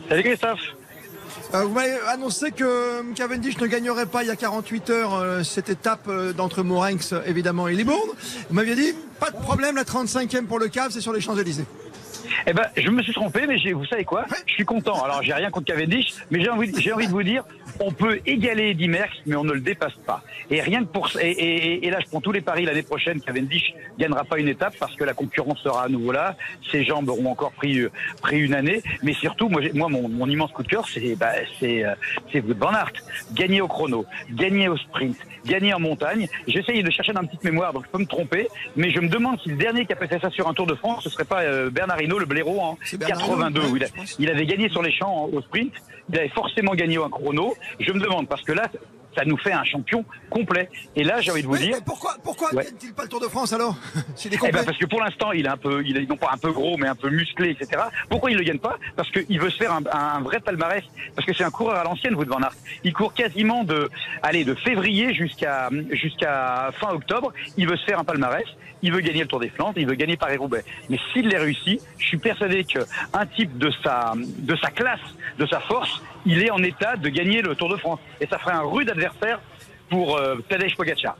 [0.09, 0.59] Salut Christophe.
[1.55, 5.15] Euh, vous m'avez annoncé que euh, Cavendish ne gagnerait pas il y a 48 heures
[5.15, 8.09] euh, cette étape euh, d'entre Morinx, évidemment, et Libourne.
[8.49, 11.65] Vous m'aviez dit, pas de problème, la 35e pour le cave, c'est sur les Champs-Élysées.
[12.45, 14.25] Eh ben, je me suis trompé, mais vous savez quoi?
[14.45, 15.03] Je suis content.
[15.03, 17.43] Alors, j'ai rien contre Cavendish, mais j'ai envie, j'ai envie de vous dire,
[17.79, 20.21] on peut égaler Eddy Merckx, mais on ne le dépasse pas.
[20.51, 23.21] Et rien que pour et, et- et- là, je prends tous les paris l'année prochaine.
[23.21, 26.35] Cavendish gagnera pas une étape parce que la concurrence sera à nouveau là.
[26.71, 28.81] Ses jambes auront encore pris euh, pris une année.
[29.03, 31.93] Mais surtout, moi, moi, mon, mon immense coup de cœur, c'est bah, c'est euh,
[32.31, 32.91] c'est van Aert.
[33.33, 36.27] Gagner au chrono, gagner au sprint, gagner en montagne.
[36.47, 39.07] J'essaye de chercher dans une petite mémoire, donc je peux me tromper, mais je me
[39.07, 41.25] demande si le dernier qui a fait ça sur un Tour de France, ce serait
[41.25, 43.61] pas euh, Bernard Hinault, le blaireau en Bernard 82.
[43.61, 43.77] Hinault, où
[44.19, 45.71] il, a- avait gagné sur les champs en- au sprint,
[46.11, 47.55] il avait forcément gagné au chrono.
[47.79, 48.67] Je me demande, parce que là,
[49.17, 50.69] ça nous fait un champion complet.
[50.95, 51.75] Et là, j'ai envie de vous Mais- dire...
[51.77, 52.63] mais pourquoi, pourquoi Ouais.
[52.63, 55.45] gagne-t-il pas le Tour de France alors est Eh ben parce que pour l'instant, il
[55.47, 57.81] est un peu, il est non pas un peu gros, mais un peu musclé, etc.
[58.07, 58.77] Pourquoi il le gagne pas?
[58.95, 60.83] Parce qu'il veut se faire un, un vrai palmarès.
[61.15, 62.53] Parce que c'est un coureur à l'ancienne, Wout van Aert.
[62.83, 63.89] Il court quasiment de,
[64.21, 67.33] allez, de février jusqu'à jusqu'à fin octobre.
[67.57, 68.45] Il veut se faire un palmarès.
[68.81, 69.77] Il veut gagner le Tour des Flandres.
[69.77, 70.63] Il veut gagner Paris Roubaix.
[70.89, 72.79] Mais s'il les réussit, je suis persuadé que
[73.13, 74.99] un type de sa de sa classe,
[75.37, 77.99] de sa force, il est en état de gagner le Tour de France.
[78.21, 79.39] Et ça ferait un rude adversaire
[79.89, 81.15] pour euh, Tadej Pogacar.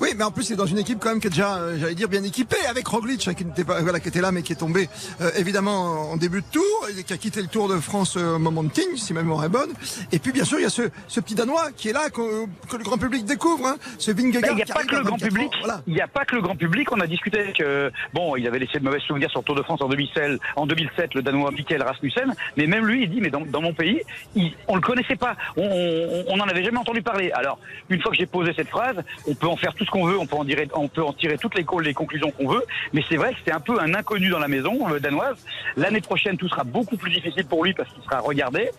[0.00, 1.76] Oui, mais en plus, il est dans une équipe quand même qui est déjà, euh,
[1.78, 4.52] j'allais dire, bien équipée, avec Roglic, qui n'était pas, voilà, qui était là, mais qui
[4.52, 4.88] est tombé
[5.20, 6.62] euh, évidemment en début de tour,
[6.96, 9.22] et qui a quitté le Tour de France euh, au moment de King, si ma
[9.22, 9.70] mémoire est bonne.
[10.12, 12.44] Et puis, bien sûr, il y a ce, ce petit Danois qui est là, que,
[12.70, 14.42] que le grand public découvre, hein, ce Vingegaard.
[14.42, 15.52] Ben, Il n'y a pas que le grand 24 ans, public.
[15.60, 15.82] Voilà.
[15.88, 16.92] Il n'y a pas que le grand public.
[16.92, 17.60] On a discuté avec.
[17.60, 20.38] euh, bon, il avait laissé de mauvais souvenirs sur le Tour de France en 2007,
[20.56, 22.34] en 2007 le Danois Mikkel Rasmussen.
[22.56, 24.00] Mais même lui, il dit, mais dans, dans mon pays,
[24.36, 25.34] il, on le connaissait pas.
[25.56, 27.32] On, on, on en avait jamais entendu parler.
[27.32, 27.58] Alors,
[27.90, 30.18] une fois que j'ai posé cette phrase, on peut en faire tout ce qu'on veut.
[30.18, 32.64] On peut en dire, on peut en tirer toutes les, co- les conclusions qu'on veut.
[32.92, 35.36] Mais c'est vrai que c'est un peu un inconnu dans la maison euh, danoise.
[35.76, 38.70] L'année prochaine, tout sera beaucoup plus difficile pour lui parce qu'il sera regardé.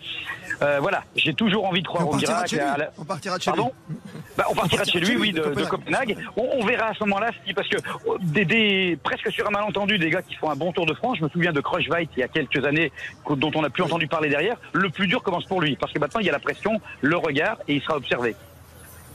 [0.62, 1.02] Euh, voilà.
[1.16, 2.56] J'ai toujours envie de croire au miracle.
[2.56, 3.96] la- On partira de chez Pardon lui.
[4.36, 5.68] bah, on partira de chez lui, oui, de, de Copenhague.
[5.68, 6.16] Copenhague.
[6.36, 9.50] On, on verra à ce moment-là, si- parce que euh, des, des- presque sur un
[9.50, 11.18] malentendu, des gars qui font un bon Tour de France.
[11.18, 12.92] Je me souviens de Kruijswijk il y a quelques années,
[13.28, 14.56] dont on n'a plus entendu parler derrière.
[14.72, 17.16] Le plus dur commence pour lui, parce que maintenant il y a la pression, le
[17.16, 18.34] regard, et il sera observé.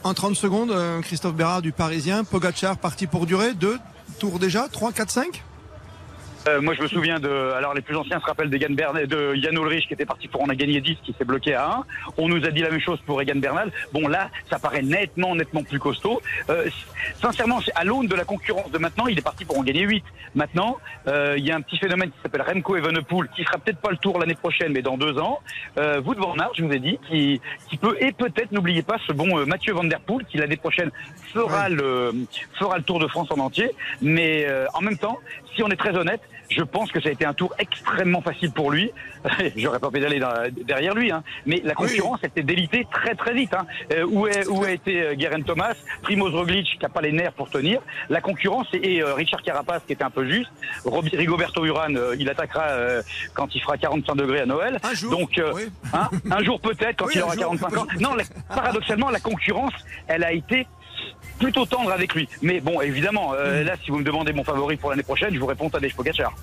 [0.06, 3.80] En 30 secondes, euh, Christophe Bérard du Parisien, Pogacar parti pour durer, deux
[4.20, 5.44] tours déjà, 3, 4, 5
[6.48, 7.30] Euh, moi, je me souviens de.
[7.56, 10.28] Alors, les plus anciens se rappellent de Yann, Bernal, de Yann Ulrich qui était parti
[10.28, 11.84] pour en a gagné 10, qui s'est bloqué à 1.
[12.18, 13.72] On nous a dit la même chose pour Egan Bernal.
[13.94, 16.22] Bon, là, ça paraît nettement, nettement plus costaud.
[16.50, 16.70] Euh,
[17.22, 20.04] sincèrement, à l'aune de la concurrence de maintenant, il est parti pour en gagner 8.
[20.36, 20.78] Maintenant,
[21.08, 23.92] euh, il y a un petit phénomène qui s'appelle Remco Evenepoel, qui sera peut-être pas
[23.92, 25.40] le tour l'année prochaine, mais dans deux ans.
[25.78, 28.98] Euh, Wout van Aert, je vous ai dit, qui, qui peut, et peut-être, n'oubliez pas,
[29.08, 30.92] ce bon euh, Mathieu Van Der Poel, qui l'année prochaine
[31.34, 32.12] fera, le,
[32.60, 33.72] fera le Tour de France en entier.
[34.02, 35.20] Mais euh, en même temps,
[35.56, 38.52] si on est très honnête, Je pense que ça a été un tour extrêmement facile
[38.52, 38.92] pour lui.
[39.56, 40.34] J'aurais pas pédalé dans-
[40.66, 41.24] derrière lui, hein.
[41.46, 43.54] mais la concurrence était délitée très très vite.
[43.54, 43.66] Hein.
[43.92, 47.12] Euh, où, est, où a été euh, Guerin Thomas, Primoz Roglic qui a pas les
[47.12, 47.82] nerfs pour tenir.
[48.10, 50.52] La concurrence et, et, euh, Richard Carapace qui était un peu juste.
[50.86, 53.02] Rob- Rigoberto Urán, euh, il attaquera euh,
[53.34, 54.80] quand il fera 45 degrés à Noël.
[54.84, 55.64] Un jour, Donc euh, oui.
[55.94, 57.88] hein, un jour peut-être quand Oui, il aura jour, 45 un ans.
[58.00, 58.24] Non, la-
[58.56, 59.74] paradoxalement, la concurrence,
[60.08, 60.68] elle a été
[61.40, 62.28] plutôt tendre avec lui.
[62.42, 63.66] Mais bon, évidemment, euh, Mm.
[63.66, 66.34] là, si vous me demandez mon favori pour l'année prochaine, je vous réponds Tadej Pogacar.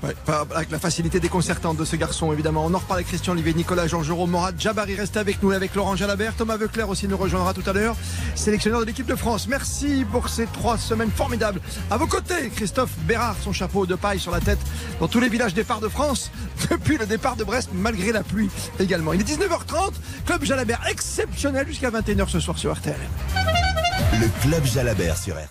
[0.00, 0.14] Ouais,
[0.54, 2.64] avec la facilité déconcertante de ce garçon, évidemment.
[2.64, 4.94] On en reparle avec Christian Olivier, Nicolas Georgerot, Morad Jabari.
[4.94, 6.34] Restez avec nous avec Laurent Jalabert.
[6.36, 7.96] Thomas Veuclair aussi nous rejoindra tout à l'heure,
[8.36, 9.48] sélectionneur de l'équipe de France.
[9.48, 11.60] Merci pour ces trois semaines formidables.
[11.90, 14.60] À vos côtés, Christophe Bérard, son chapeau de paille sur la tête
[15.00, 16.30] dans tous les villages départ de France,
[16.70, 19.12] depuis le départ de Brest, malgré la pluie également.
[19.14, 19.94] Il est 19h30,
[20.26, 22.94] Club Jalabert exceptionnel jusqu'à 21h ce soir sur RTL.
[24.12, 25.48] Le Club Jalabert sur R.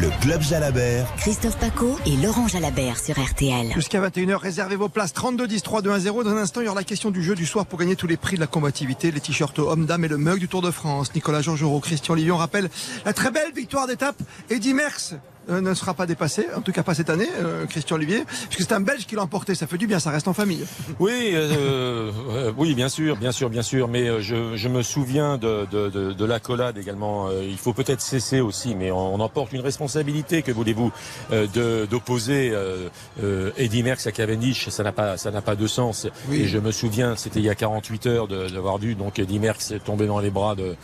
[0.00, 3.72] Le Club Jalabert, Christophe Paco et Laurent Jalabert sur RTL.
[3.74, 6.24] Jusqu'à 21h, réservez vos places 32 10 3 2 1 0.
[6.24, 8.08] Dans un instant, il y aura la question du jeu du soir pour gagner tous
[8.08, 10.70] les prix de la combativité, les t-shirts hommes, dames et le mug du Tour de
[10.70, 11.14] France.
[11.14, 12.68] Nicolas Georgerot, Christian Lyon rappelle
[13.06, 14.16] la très belle victoire d'étape.
[14.50, 15.14] Eddy Merckx
[15.48, 18.74] ne sera pas dépassé, en tout cas pas cette année, euh, Christian Olivier, puisque c'est
[18.74, 19.54] un Belge qui l'a emporté.
[19.54, 20.64] Ça fait du bien, ça reste en famille.
[20.98, 23.88] Oui, euh, euh, oui, bien sûr, bien sûr, bien sûr.
[23.88, 27.28] Mais euh, je, je me souviens de, de, de, de l'accolade également.
[27.28, 30.42] Euh, il faut peut-être cesser aussi, mais on, on en porte une responsabilité.
[30.42, 30.92] Que voulez-vous
[31.32, 32.88] euh, d'opposer euh,
[33.22, 36.06] euh, Eddy Merckx à Cavendish Ça n'a pas, ça n'a pas de sens.
[36.28, 36.42] Oui.
[36.42, 39.38] Et je me souviens, c'était il y a 48 heures de- d'avoir vu donc Eddy
[39.38, 40.74] Merckx tomber dans les bras de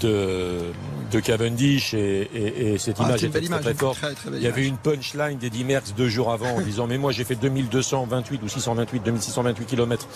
[0.00, 0.72] de,
[1.12, 3.95] de Cavendish et, et, et cette Ah, image était très, image, très forte.
[4.00, 6.86] Très, très belle Il y avait une punchline d'Eddy Merckx deux jours avant en disant
[6.86, 10.06] mais moi j'ai fait 2228 ou 628 2628 km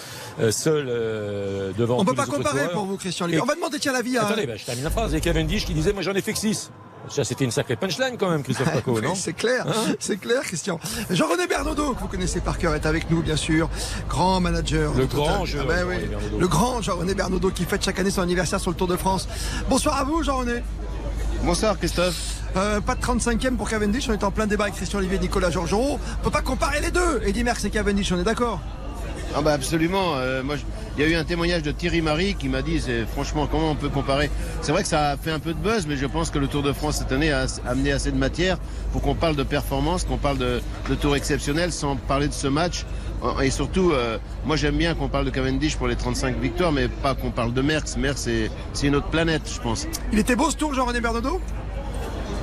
[0.51, 2.73] seul euh, devant On peut tous pas comparer coureurs.
[2.73, 3.29] pour vous, Christian.
[3.29, 4.27] Et- On va demander tiens l'avis à.
[4.27, 5.15] Attendez, bah, je termine la phrase.
[5.15, 6.71] Et Cavendish qui disait moi j'en ai fait que 6.
[7.09, 10.19] Ça c'était une sacrée punchline quand même Christophe Paco, Oui, non c'est clair, Hein c'est
[10.19, 10.79] clair, Christian.
[11.11, 13.69] Jean-René Bernaudot, que vous connaissez par cœur, est avec nous, bien sûr.
[14.09, 14.93] Grand manager.
[14.95, 15.95] Le grand Ah ben oui.
[16.39, 19.27] Le grand Jean-René Bernaudot qui fête chaque année son anniversaire sur le Tour de France.
[19.69, 20.63] Bonsoir à vous, Jean-René.
[21.43, 22.40] Bonsoir Christophe.
[22.57, 25.21] Euh, pas de 35e pour Cavendish, on est en plein débat avec Christian Olivier et
[25.21, 25.99] Nicolas Georgerot.
[26.21, 27.23] On peut pas comparer les deux.
[27.25, 28.61] Eddy Merckx et Cavendish, on est d'accord?
[29.37, 30.15] Ah bah absolument.
[30.17, 30.57] euh, moi,
[30.99, 33.71] il y a eu un témoignage de Thierry Marie qui m'a dit, c'est franchement comment
[33.71, 34.29] on peut comparer?
[34.63, 36.49] C'est vrai que ça a fait un peu de buzz, mais je pense que le
[36.49, 38.59] Tour de France cette année a amené assez de matière
[38.93, 42.49] pour qu'on parle de performance, qu'on parle de, de tour exceptionnel, sans parler de ce
[42.49, 42.85] match.
[43.41, 46.89] Et surtout, euh, moi j'aime bien qu'on parle de Cavendish pour les 35 victoires, mais
[46.89, 47.97] pas qu'on parle de Merckx.
[47.99, 48.29] Merckx,
[48.73, 49.87] c'est une autre planète, je pense.
[50.13, 51.41] Il était beau ce tour, Jean-René Bernaudot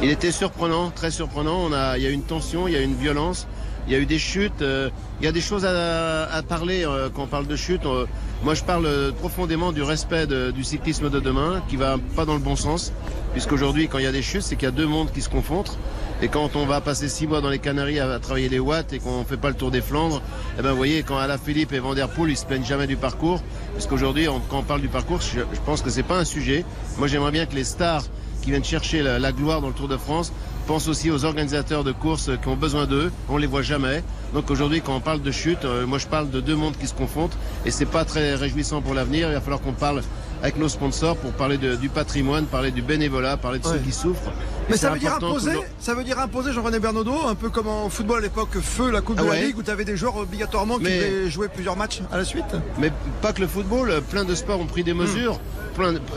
[0.02, 1.58] Il était surprenant, très surprenant.
[1.70, 3.48] On a, il y a eu une tension, il y a eu une violence,
[3.88, 4.62] il y a eu des chutes.
[4.62, 7.84] euh, il y a des choses à, à parler euh, quand on parle de chute.
[7.88, 8.06] Euh,
[8.44, 8.88] moi, je parle
[9.20, 12.94] profondément du respect de- du cyclisme de demain, qui va pas dans le bon sens,
[13.34, 15.30] puisqu'aujourd'hui, quand il y a des chutes, c'est qu'il y a deux mondes qui se
[15.30, 15.76] confrontent.
[16.22, 18.94] Et quand on va passer six mois dans les Canaries à, à travailler les watts
[18.94, 20.22] et qu'on fait pas le tour des Flandres,
[20.60, 22.86] eh ben, vous voyez, quand Alain Philippe et Van Der Poel, ils se plaignent jamais
[22.86, 23.42] du parcours,
[23.74, 26.64] puisqu'aujourd'hui, quand on parle du parcours, je, je pense que c'est pas un sujet.
[27.00, 28.04] Moi, j'aimerais bien que les stars
[28.48, 30.32] qui viennent chercher la, la gloire dans le Tour de France
[30.68, 33.12] pensent aussi aux organisateurs de courses qui ont besoin d'eux.
[33.28, 34.04] On les voit jamais.
[34.34, 36.88] Donc aujourd'hui, quand on parle de chute, euh, moi je parle de deux mondes qui
[36.88, 39.28] se confrontent et c'est pas très réjouissant pour l'avenir.
[39.30, 40.02] Il va falloir qu'on parle
[40.42, 43.74] avec nos sponsors pour parler de- du patrimoine, parler du bénévolat, parler de Ouais.
[43.74, 44.32] ceux qui souffrent.
[44.70, 47.68] Mais ça veut dire imposer, toujours- ça veut dire imposer Jean-René Bernaudot, un peu comme
[47.68, 49.42] en football à l'époque, feu la Coupe Ah de la.
[49.42, 52.24] Ligue, où tu avais des joueurs obligatoirement qui Mais- devaient jouer plusieurs matchs à la
[52.24, 52.46] suite.
[52.80, 55.38] Mais pas que le football, plein de sports ont pris des mesures.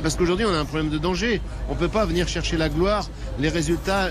[0.03, 1.41] Parce qu'aujourd'hui, on a un problème de danger.
[1.69, 4.09] On peut pas venir chercher la gloire, les résultats,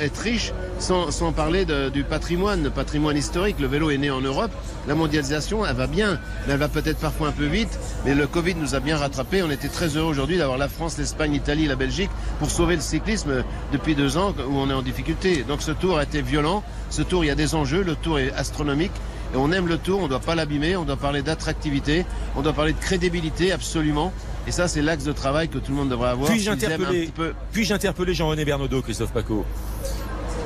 [0.00, 3.56] être riche, sans, parler du patrimoine, le patrimoine historique.
[3.60, 4.50] Le vélo est né en Europe.
[4.86, 6.20] La mondialisation, elle va bien.
[6.46, 7.78] Mais elle va peut-être parfois un peu vite.
[8.04, 9.42] Mais le Covid nous a bien rattrapés.
[9.42, 12.82] On était très heureux aujourd'hui d'avoir la France, l'Espagne, l'Italie, la Belgique pour sauver le
[12.82, 15.44] cyclisme depuis deux ans où on est en difficulté.
[15.44, 16.62] Donc ce tour a été violent.
[16.90, 17.82] Ce tour, il y a des enjeux.
[17.82, 18.92] Le tour est astronomique.
[19.32, 22.42] Et on aime le tour, on ne doit pas l'abîmer, on doit parler d'attractivité, on
[22.42, 24.12] doit parler de crédibilité, absolument.
[24.46, 26.30] Et ça, c'est l'axe de travail que tout le monde devrait avoir.
[26.30, 27.34] Puis-je interpeller, peu-
[27.70, 29.44] interpeller Jean-René Bernaudot, Christophe Paco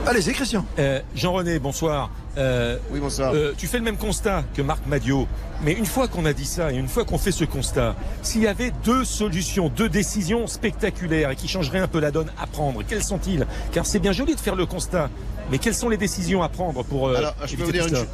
[0.07, 0.67] Allez-y, Christian.
[0.79, 2.11] Euh, Jean-René, bonsoir.
[2.37, 3.33] Euh, Oui, bonsoir.
[3.33, 5.27] euh, tu fais le même constat que Marc Madio.
[5.63, 8.43] Mais une fois qu'on a dit ça et une fois qu'on fait ce constat, s'il
[8.43, 12.47] y avait deux solutions, deux décisions spectaculaires et qui changeraient un peu la donne à
[12.47, 13.47] prendre, quelles sont-ils?
[13.73, 15.09] Car c'est bien joli de faire le constat,
[15.51, 17.99] mais quelles sont les décisions à prendre pour euh, Alors, je peux éviter vous dire
[18.01, 18.07] une.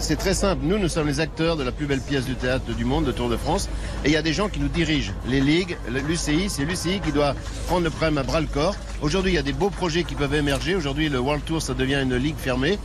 [0.00, 0.62] C'est très simple.
[0.64, 3.12] Nous, nous sommes les acteurs de la plus belle pièce du théâtre du monde, de
[3.12, 3.68] Tour de France.
[4.04, 5.12] Et il y a des gens qui nous dirigent.
[5.28, 7.34] Les ligues, l'UCI, c'est l'UCI qui doit
[7.66, 8.74] prendre le problème à bras le corps.
[9.02, 10.74] Aujourd'hui, il y a des beaux projets qui peuvent émerger.
[10.74, 12.78] Aujourd'hui, le World Tour, ça devient une ligue fermée.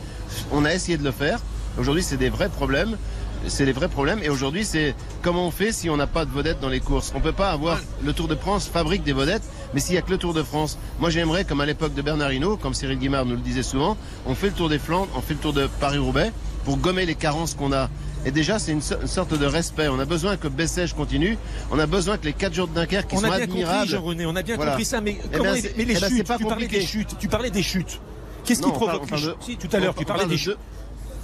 [0.52, 1.40] On a essayé de le faire.
[1.78, 2.96] Aujourd'hui, c'est des vrais problèmes.
[3.48, 4.20] C'est des vrais problèmes.
[4.22, 7.12] Et aujourd'hui, c'est comment on fait si on n'a pas de vedettes dans les courses.
[7.16, 9.44] On peut pas avoir le Tour de France fabrique des vedettes.
[9.72, 12.02] Mais s'il y a que le Tour de France, moi j'aimerais, comme à l'époque de
[12.02, 15.08] Bernard Hinault, comme Cyril Guimard nous le disait souvent, on fait le Tour des Flandres,
[15.16, 16.30] on fait le Tour de Paris-Roubaix
[16.66, 17.88] pour gommer les carences qu'on a.
[18.26, 19.86] Et déjà, c'est une, so- une sorte de respect.
[19.86, 21.38] On a besoin que Bessèges continue.
[21.70, 23.62] On a besoin que les quatre jours de Dunkerque, qui On sont a bien compris,
[23.62, 23.88] admirables.
[23.90, 24.72] Jean-René, on a bien Voilà.
[24.72, 26.44] compris ça, mais, Eh comment ben, les- c'est- mais les eh ben, chutes, pas tu
[26.44, 28.00] parlais des chutes, tu parlais des chutes.
[28.44, 30.30] Qu'est-ce qui parle- provoque les parle de- chutes Si, tout à l'heure, tu parlais des
[30.32, 30.58] de chutes.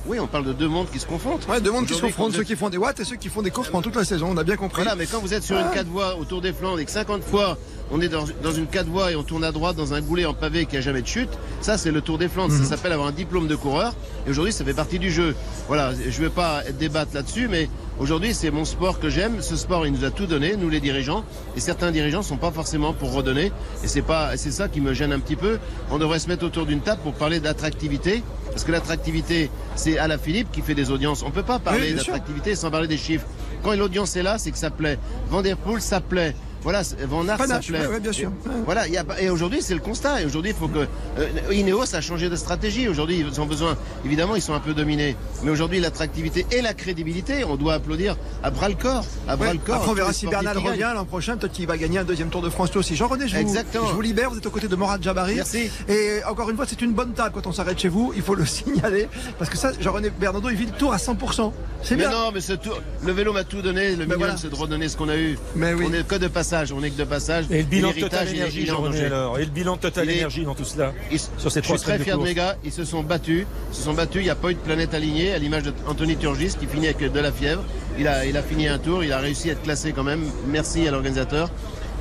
[0.06, 1.46] Oui, on parle de deux mondes qui se confrontent.
[1.48, 3.42] Ouais, deux mondes qui se confrontent, ceux qui font des watts et ceux qui font
[3.42, 4.28] des courses pendant toute la saison.
[4.30, 4.82] On a bien compris.
[4.82, 7.22] Voilà, mais quand vous êtes sur une 4 voies autour des Flandres et que 50
[7.22, 7.56] fois
[7.90, 10.24] on est dans, dans une 4 voies et on tourne à droite dans un goulet
[10.24, 11.28] en pavé qui a jamais de chute,
[11.60, 12.52] ça c'est le Tour des Flandres.
[12.52, 12.62] Mhm.
[12.62, 13.94] Ça s'appelle avoir un diplôme de coureur.
[14.26, 15.36] Et aujourd'hui, ça fait partie du jeu.
[15.68, 17.68] Voilà, je vais pas débattre là-dessus, mais
[18.02, 19.40] aujourd'hui c'est mon sport que j'aime.
[19.40, 21.24] Ce sport, il nous a tout donné, nous les dirigeants.
[21.56, 23.52] Et certains dirigeants sont pas forcément pour redonner.
[23.84, 25.58] Et c'est pas, c'est ça qui me gêne un petit peu.
[25.90, 28.22] On devrait se mettre autour d'une table pour parler d'attractivité.
[28.50, 31.22] Parce que l'attractivité, c'est à la Philippe qui fait des audiences.
[31.22, 33.26] On peut pas parler Oui, d'attractivité sans parler des chiffres.
[33.62, 34.98] Quand l'audience est là, c'est que ça plaît.
[35.30, 36.34] Van der Poel, ça plaît.
[36.62, 37.86] Voilà, Van Aert, plaît.
[37.86, 38.30] ouais, bien sûr.
[38.46, 40.22] Et, voilà, il y a et aujourd'hui, c'est le constat.
[40.22, 40.86] Et aujourd'hui, il faut que
[41.18, 42.88] euh, Ineos a changé de stratégie.
[42.88, 43.76] Aujourd'hui, ils ont besoin.
[44.04, 45.16] Évidemment, ils sont un peu dominés.
[45.42, 49.48] Mais aujourd'hui, l'attractivité et la crédibilité, on doit applaudir à bras le corps, à bras
[49.48, 49.76] Ouais, le corps.
[49.76, 51.36] Après, on verra si Bernal revient l'an prochain.
[51.36, 52.94] Peut-être qu'il va gagner un deuxième Tour de France lui aussi.
[52.96, 53.88] Jean-René, je, vous- Exactement.
[53.88, 54.30] je vous libère.
[54.30, 55.34] Vous êtes aux côtés de Morad Jabari.
[55.34, 55.70] Merci.
[55.88, 58.12] Et encore une fois, c'est une bonne table quand on s'arrête chez vous.
[58.14, 59.08] Il faut le signaler.
[59.38, 61.52] Parce que ça, Jean-René Bernardo, il vit le tour à 100%.
[61.82, 62.10] C'est Mais bien.
[62.12, 63.90] non, mais ce tour, le vélo m'a tout donné.
[63.90, 64.36] Le minimum, voilà.
[64.36, 65.36] c'est de redonner ce qu'on a eu.
[65.56, 65.86] Mais oui.
[65.88, 66.72] On est que de passage.
[66.72, 67.44] On est que de passage.
[67.50, 68.68] Et le bilan de Total Énergie,
[69.06, 71.78] alors Et le bilan de Total Énergie dans tout cela Ils- Sur ces je trois
[71.78, 72.56] suis très de fier de mes gars.
[72.64, 73.46] Ils se sont battus.
[73.70, 74.20] Ils se sont battus.
[74.22, 77.10] Il n'y a pas eu de planète alignée, à l'image d'Anthony Turgis qui finit avec
[77.12, 77.62] de la fièvre.
[77.98, 79.02] Il a, il a fini un tour.
[79.04, 80.24] Il a réussi à être classé quand même.
[80.46, 81.50] Merci à l'organisateur.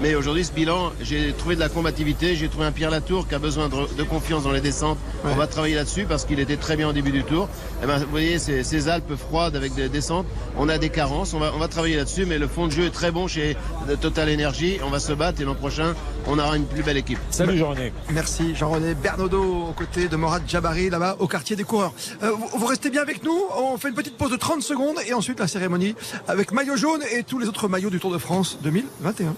[0.02, 2.36] Mais aujourd'hui, ce bilan, j'ai trouvé de la combativité.
[2.36, 4.98] J'ai trouvé un Pierre Latour qui a besoin de, de confiance dans les descentes.
[5.24, 7.48] On va travailler là-dessus parce qu'il était très bien au début du tour.
[7.84, 10.26] Eh ben, vous voyez, ces, ces Alpes froides avec des descentes,
[10.58, 11.36] on a des carences.
[11.36, 12.26] On va, on va travailler là-dessus.
[12.26, 13.56] Mais le fond de jeu est très bon chez
[14.02, 14.80] Total Energy.
[14.84, 15.94] On va se battre et l'an prochain,
[16.26, 17.20] on aura une plus belle équipe.
[17.30, 17.94] Salut Jean-René.
[18.10, 21.94] Merci Jean-René Bernardo aux côtés de Morad Jabari là-bas au quartier des coureurs.
[22.24, 24.98] Euh, vous, vous restez bien avec nous, on fait une petite pause de 30 secondes
[25.08, 25.94] et ensuite la cérémonie
[26.28, 29.36] avec maillot jaune et tous les autres maillots du Tour de France 2021.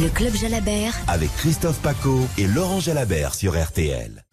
[0.00, 4.24] Le Club Jalabert, Avec Christophe Paco et Laurent Jalabert sur RTL.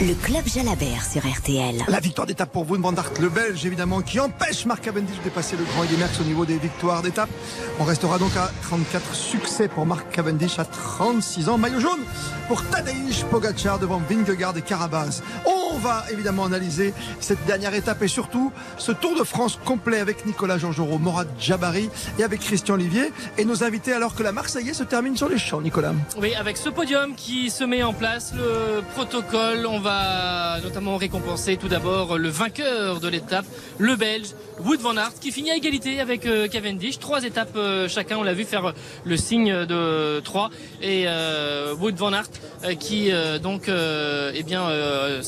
[0.00, 1.76] le Club Jalabert sur RTL.
[1.88, 5.22] La victoire d'étape pour Wout van Aert, le Belge évidemment, qui empêche Marc Cavendish de
[5.22, 7.30] dépasser le Grand Merckx au niveau des victoires d'étape.
[7.78, 11.58] On restera donc à 34 succès pour Marc Cavendish à 36 ans.
[11.58, 12.00] Maillot jaune
[12.48, 15.22] pour Tadej Pogacar devant Vingegaard et Carabas.
[15.46, 20.26] On va évidemment analyser cette dernière étape et surtout ce Tour de France complet avec
[20.26, 24.76] Nicolas Georgerot, Morad Jabari et avec Christian Olivier et nos invités alors que la Marseillaise
[24.76, 25.92] se termine sur les champs, Nicolas.
[26.20, 31.56] Oui, avec ce podium qui se met en place, le protocole, on va notamment récompenser
[31.56, 33.46] tout d'abord le vainqueur de l'étape,
[33.78, 34.28] le Belge
[34.64, 36.98] Wood van Aert, qui finit à égalité avec euh, Cavendish.
[37.00, 38.72] Trois étapes euh, chacun, on l'a vu faire
[39.04, 42.28] le signe de 3 et euh, Wood van Aert
[42.64, 45.22] euh, qui euh, donc euh, eh bien euh,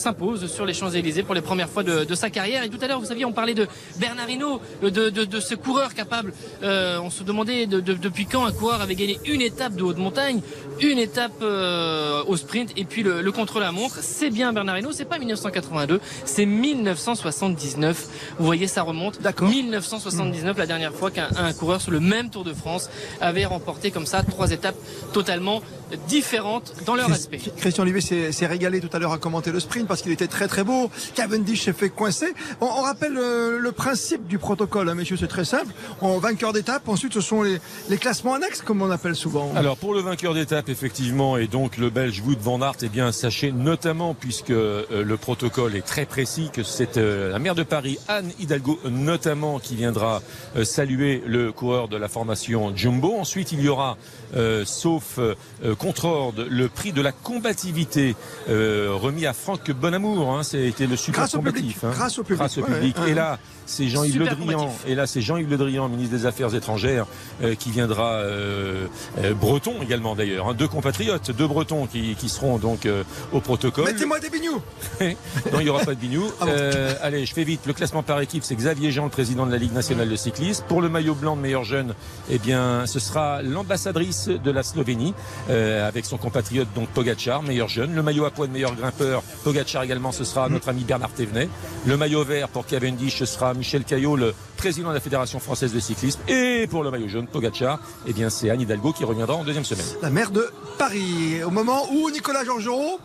[0.46, 2.62] sur les Champs-Élysées pour les premières fois de, de sa carrière.
[2.64, 3.66] Et tout à l'heure, vous saviez, on parlait de
[3.98, 6.32] Bernard Hinault, de, de, de ce coureur capable.
[6.62, 9.82] euh, on se demandait de- de- depuis quand un coureur avait gagné une étape de
[9.82, 10.40] haute montagne,
[10.80, 13.98] une étape euh, au sprint et puis le, le contre-la-montre.
[14.02, 18.06] C'est bien Bernard Hinault, c'est pas 1982, c'est 1979.
[18.38, 19.20] Vous voyez, ça remonte.
[19.22, 19.48] D'accord.
[19.48, 23.90] 1979, la dernière fois qu'un un coureur sur le même Tour de France avait remporté
[23.90, 24.76] comme ça trois étapes
[25.12, 25.62] totalement
[26.08, 27.38] différentes dans leur aspect.
[27.56, 30.48] Christian Olivier s'est régalé tout à l'heure à commenter le sprint parce qu'il était très
[30.48, 30.90] très beau.
[31.14, 32.34] Cavendish s'est fait coincer.
[32.60, 35.72] On, on rappelle euh, le principe du protocole, hein, messieurs, c'est très simple.
[36.00, 39.52] En vainqueur d'étape, ensuite ce sont les, les classements annexes, comme on appelle souvent.
[39.54, 43.12] Alors pour le vainqueur d'étape effectivement et donc le Belge Wout van Aert, eh bien
[43.12, 47.62] sachez notamment puisque euh, le protocole est très précis que c'est euh, la maire de
[47.62, 50.22] Paris Anne Hidalgo notamment qui viendra
[50.56, 53.14] euh, saluer le coureur de la formation Jumbo.
[53.18, 53.96] Ensuite il y aura
[54.34, 55.34] euh, sauf euh,
[55.78, 58.16] contre-ordre le prix de la combativité
[58.48, 60.30] euh, remis à Franck Bonamour.
[60.36, 61.60] Hein, C'était le super Grâce au combatif.
[61.60, 61.76] public.
[61.84, 61.90] hein.
[61.92, 62.38] Grâce au public.
[62.38, 62.98] Grâce au Ouais, public.
[62.98, 63.10] ouais.
[63.10, 64.72] Et là c'est Jean-Yves Le Drian.
[64.86, 67.06] Et là c'est Jean-Yves Le Drian, ministre des Affaires étrangères,
[67.42, 68.86] euh, qui viendra euh,
[69.18, 73.02] euh, breton également d'ailleurs, hein, deux compatriotes, deux bretons qui, qui seront donc euh,
[73.32, 73.84] au protocole.
[73.86, 74.60] Mettez-moi des bignous.
[75.00, 76.24] non, il n'y aura pas de bignou.
[76.40, 76.52] Ah bon.
[76.54, 77.60] Euh, allez, je fais vite.
[77.66, 80.64] Le classement par équipe, c'est Xavier Jean, le président de la Ligue nationale de cyclisme.
[80.68, 81.94] Pour le maillot blanc de meilleur jeune,
[82.30, 85.14] eh bien, ce sera l'ambassadrice de la Slovénie
[85.50, 87.94] euh, avec son compatriote donc Pogacar, meilleur jeune.
[87.94, 91.48] Le maillot à poids de meilleur grimpeur, Pogacar également, ce sera notre ami Bernard Thévenet.
[91.86, 95.72] Le maillot vert pour Cavendish, ce sera Michel Caillot, le président de la Fédération française
[95.72, 96.20] de cyclisme.
[96.28, 99.64] Et pour le maillot jaune, Pogacar, eh bien, c'est Anne Hidalgo qui reviendra en deuxième
[99.64, 99.86] semaine.
[100.02, 101.42] La maire de Paris.
[101.44, 103.00] Au moment où Nicolas Georgerot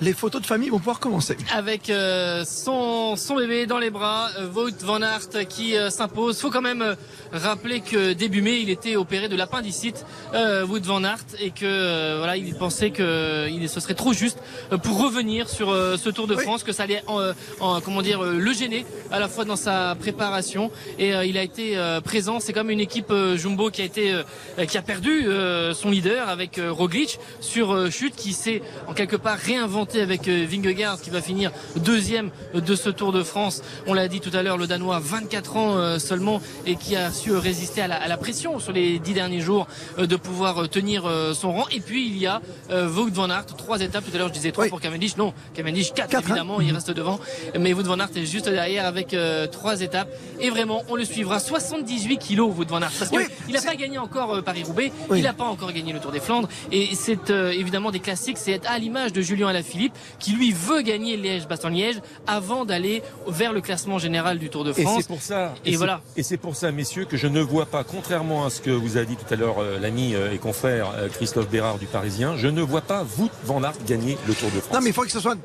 [0.00, 1.36] les photos de famille vont pouvoir commencer.
[1.54, 6.38] avec euh, son, son bébé dans les bras, euh, Wout van Aert qui euh, s'impose.
[6.40, 6.94] Faut quand même euh,
[7.32, 12.16] rappeler que début mai, il était opéré de l'appendicite, euh, Wout van Aert, et que
[12.18, 14.38] voilà, il pensait que il, ce serait trop juste
[14.82, 18.52] pour revenir sur ce Tour de France, que ça allait en, en- comment dire le
[18.52, 22.40] gêner à la fois dans sa préparation et il a été présent.
[22.40, 24.14] C'est comme une équipe Jumbo qui a été
[24.68, 25.26] qui a perdu
[25.74, 31.00] son leader avec Roglic sur chute, qui s'est en quelque part réinventé avec euh, Vingegaard
[31.00, 33.62] qui va finir deuxième de ce Tour de France.
[33.86, 37.10] On l'a dit tout à l'heure, le Danois, 24 ans euh, seulement et qui a
[37.10, 39.66] su résister à la, à la pression sur les dix derniers jours
[39.98, 41.64] euh, de pouvoir euh, tenir euh, son rang.
[41.72, 44.04] Et puis il y a euh, Wout van Aert, trois étapes.
[44.08, 46.34] Tout à l'heure je disais trois pour Cavendish, non, Cavendish quatre, Quatre, hein.
[46.34, 47.18] évidemment, il reste devant.
[47.58, 50.08] Mais Wout van Aert est juste derrière avec euh, trois étapes.
[50.40, 51.38] Et vraiment, on le suivra.
[51.40, 55.18] 78 kilos Wout van Aert parce Oui, qu'il n'a pas gagné encore euh, Paris-Roubaix, Oui.
[55.18, 56.48] il n'a pas encore gagné le Tour des Flandres.
[56.72, 58.36] Et c'est euh, évidemment des classiques.
[58.38, 59.69] C'est à l'image de Julien Alaphilippe
[60.18, 64.82] qui lui veut gagner Liège-Bastogne-Liège avant d'aller vers le classement général du Tour de Et
[64.82, 64.96] France.
[65.02, 65.54] c'est pour ça.
[65.64, 66.00] Et c'est- voilà.
[66.16, 68.96] Et c'est pour ça, messieurs, que je ne vois pas, contrairement à ce que vous
[68.98, 72.36] a dit tout à l'heure euh, l'ami euh, et confrère euh, Christophe Bérard du Parisien,
[72.36, 74.74] je ne vois pas Wout van Aert gagner le Tour de France.
[74.74, 75.36] Non, mais il faut que ce soit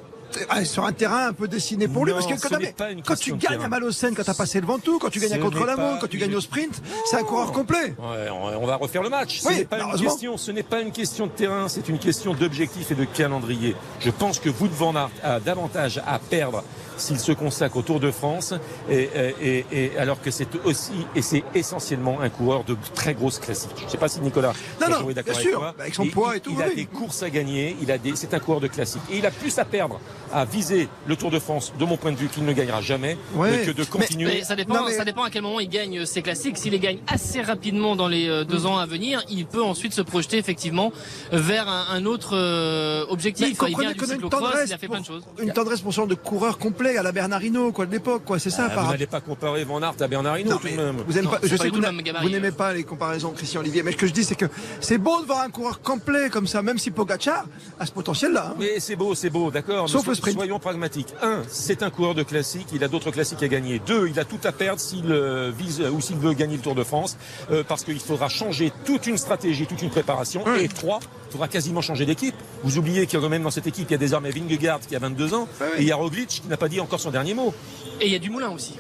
[0.66, 2.14] sur un terrain un peu dessiné pour lui.
[2.14, 5.00] Non, parce que quand, quand tu gagnes à Malocène, quand tu as passé le Ventoux,
[5.00, 7.52] quand tu gagnes Ce à contre la quand tu gagnes au sprint, c'est un coureur
[7.52, 7.96] complet.
[8.00, 9.40] Ouais, on va refaire le match.
[9.42, 12.00] Ce Oui, n'est pas une question, ce n'est pas une question de terrain, c'est une
[12.00, 13.76] question d'objectif et de calendrier.
[14.00, 16.64] Je pense que Wout van Aert a davantage à perdre
[16.98, 18.54] s'il se consacre au Tour de France,
[18.90, 19.10] et,
[19.42, 23.40] et- et- et alors que c'est aussi et c'est essentiellement un coureur de très grosses
[23.40, 23.72] classiques.
[23.80, 25.76] Je ne sais pas si Nicolas Non, non, est d'accord bien avec sûr, toi.
[25.78, 26.76] avec son Et poids il- et tout, Il a oui.
[26.76, 29.32] des courses à gagner, il a des, c'est un coureur de classique et il a
[29.32, 30.00] plus à perdre
[30.34, 33.18] à viser le Tour de France, de mon point de vue, qu'il ne gagnera jamais,
[33.36, 33.64] Ouais.
[33.66, 34.26] que de Mais- continuer.
[34.36, 36.58] Mais ça dépend, Non, mais- ça dépend à quel moment il gagne ses classiques.
[36.58, 39.94] S'il les gagne assez rapidement dans les euh, deux ans à venir, il peut ensuite
[39.94, 40.92] se projeter effectivement
[41.32, 43.48] vers un, un autre euh, Mais objectif.
[43.68, 45.24] Il vient du une tendresse, il a fait pour, plein de choses.
[45.40, 48.40] une tendresse pour ce genre de coureur complet à la Bernardino, quoi, de l'époque, quoi.
[48.40, 50.68] C'est ça, Ah, par vous n'allez pas comparer Van Aert à Bernard Hinault Non, tout
[50.68, 50.98] de mais même.
[51.08, 53.84] Vous aimez Non, pas, je pas sais que n'aimez pas les comparaisons, Christian Olivier.
[53.84, 54.46] Mais ce que je dis, c'est que
[54.80, 57.46] c'est beau de voir un coureur complet comme ça, même si Pogacar
[57.80, 58.48] a ce potentiel-là.
[58.52, 58.56] hein.
[58.60, 59.84] Mais c'est beau, c'est beau, d'accord.
[59.86, 60.38] mais Sauf le sprint.
[60.38, 61.14] Soyons pragmatiques.
[61.22, 63.80] Un, c'est un coureur de classique, il a d'autres classiques à gagner.
[63.86, 66.62] Deux, il a tout à perdre s'il euh, vise euh, ou s'il veut gagner le
[66.62, 67.18] Tour de France,
[67.52, 70.44] euh, parce qu'il faudra changer toute une stratégie, toute une préparation.
[70.58, 71.00] Et trois,
[71.30, 72.36] il faudra quasiment changer d'équipe.
[72.64, 74.80] Vous oubliez qu'il y a quand même dans cette équipe, il y a désormais Vingegaard
[74.80, 75.68] qui a 22 ans, ouais.
[75.78, 77.54] et il y a Roglic qui n'a pas dit encore son dernier mot.
[78.02, 78.74] Et il y a du moulin aussi.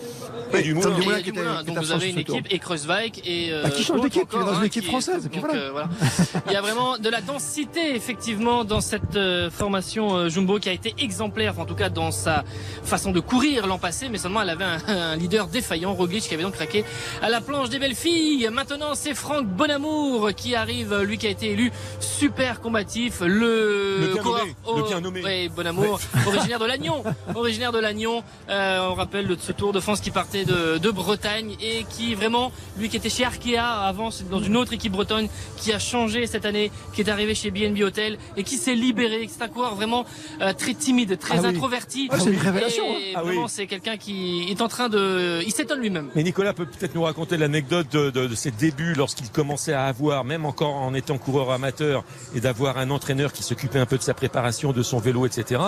[0.63, 0.89] Du Moulin.
[0.89, 3.83] Il Dumoulin qui était- Donc vous avez une équipe et Kreuzweig et euh, Bah, qui
[3.83, 5.55] change d'équipe, est encore, dans une hein, équipe qui- française, donc, voilà.
[5.59, 5.89] euh, voilà.
[6.47, 10.69] Il y a vraiment de la densité effectivement dans cette euh, formation euh, Jumbo qui
[10.69, 12.43] a été exemplaire, enfin, en tout cas dans sa
[12.83, 16.33] façon de courir l'an passé, mais seulement elle avait un, un leader défaillant, Roglic, qui
[16.33, 16.83] avait donc craqué
[17.21, 18.47] à la planche des belles filles.
[18.51, 24.07] Maintenant c'est Franck Bonamour qui arrive, lui qui a été élu super combatif, le, Le
[24.13, 25.23] bien coureur- nommé, le bien nommé.
[25.23, 28.23] Ouais, Bonamour, originaire de Lannion, originaire de Lannion.
[28.49, 32.15] Euh, on rappelle de ce Tour de France qui partait de, de Bretagne et qui
[32.15, 35.79] vraiment, lui qui était chez Arkea avant, c'est dans une autre équipe bretonne, qui a
[35.79, 39.29] changé cette année, qui est arrivé chez BNB Hotel et qui s'est libéré.
[39.31, 40.05] C'est un coureur vraiment
[40.41, 41.47] euh, très timide, très Ah oui.
[41.49, 42.07] introverti.
[42.11, 43.13] Ah, c'est une révélation, Et hein.
[43.17, 43.49] Ah vraiment, oui.
[43.49, 46.09] c'est quelqu'un qui est en train de, il s'étonne lui-même.
[46.15, 49.85] Mais Nicolas peut peut-être nous raconter l'anecdote de, de- de ses débuts lorsqu'il commençait à
[49.85, 53.97] avoir, même encore en étant coureur amateur, et d'avoir un entraîneur qui s'occupait un peu
[53.97, 55.61] de sa préparation, de son vélo, etc.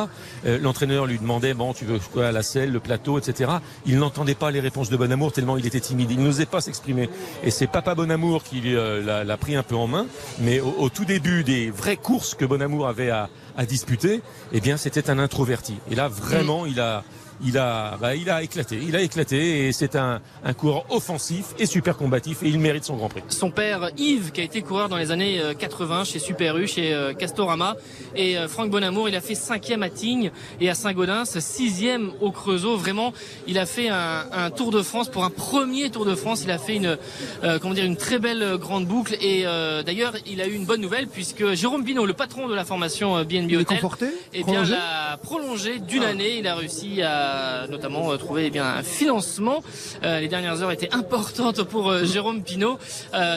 [0.45, 3.51] Euh, L'entraîneur lui demandait, bon, tu veux quoi, la selle, le plateau, etc.
[3.85, 6.11] Il n'entendait pas les réponses de Bonamour tellement il était timide.
[6.11, 7.09] Il n'osait pas s'exprimer.
[7.43, 10.05] Et c'est Papa Bonamour qui euh, l'a- pris un peu en main.
[10.39, 14.59] Mais au, au tout début des vraies courses que Bonamour avait à, à disputer, eh
[14.61, 15.75] bien, c'était un introverti.
[15.91, 17.03] Et là, vraiment, il a,
[17.43, 18.79] il a, bah, il a éclaté.
[18.81, 22.83] Il a éclaté et c'est un, un coureur offensif et super combatif et il mérite
[22.83, 23.23] son Grand Prix.
[23.29, 26.67] son père Yves qui a été coureur dans les années euh, 80 chez Super U,
[26.67, 27.75] chez euh, Castorama
[28.15, 32.31] et euh, Franck Bonamour il a fait cinquième à Tignes et à Saint-Gaudens, sixième au
[32.31, 33.13] Creusot vraiment
[33.47, 36.51] il a fait un, un Tour de France pour un premier Tour de France il
[36.51, 36.97] a fait une
[37.43, 40.53] euh, comment dire une très belle euh, grande boucle et euh, d'ailleurs il a eu
[40.53, 43.57] une bonne nouvelle puisque Jérôme Binot le patron de la formation euh, BNB Il est
[43.57, 46.37] Hotel conforté eh bien, l'a prolongé d'une année.
[46.39, 47.26] Il a réussi à
[47.69, 49.63] notamment euh, trouver eh bien un financement.
[50.03, 52.77] Euh, les dernières heures étaient importantes pour euh, Jérôme Pinault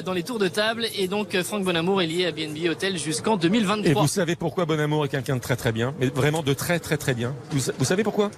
[0.05, 0.87] dans les tours de table.
[0.97, 4.03] Et donc, Franck Bonamour est lié à BNB Hotel jusqu'en Et 2023.
[4.03, 6.97] vous savez pourquoi Bonamour est quelqu'un de très très bien, mais vraiment de très très
[6.97, 7.35] très bien.
[7.53, 8.31] Vous savez pourquoi?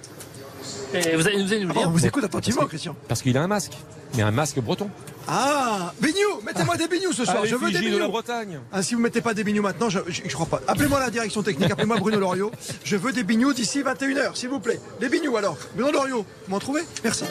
[0.93, 1.87] Et vous allez nous allez nous le Oh, dire.
[1.87, 2.95] on vous écoute attentivement, Parce que- Christian.
[3.07, 3.73] Parce qu'il a un masque,
[4.15, 4.89] mais un masque breton.
[5.27, 8.59] Ah, Bignou Mettez-moi des Bignou ce soir, je veux des l'effigie de la Bretagne.
[8.71, 10.61] Ah, si vous mettez pas des Bignou maintenant, je, je, je crois pas.
[10.67, 12.51] Appelez-moi la direction technique, appelez-moi Bruno Loriot.
[12.83, 14.79] Je veux des Bignou d'ici 21h, s'il vous plaît.
[14.99, 15.57] Des Bignou alors.
[15.75, 16.81] Bruno Loriot, vous m'en trouvez?
[17.03, 17.23] Merci.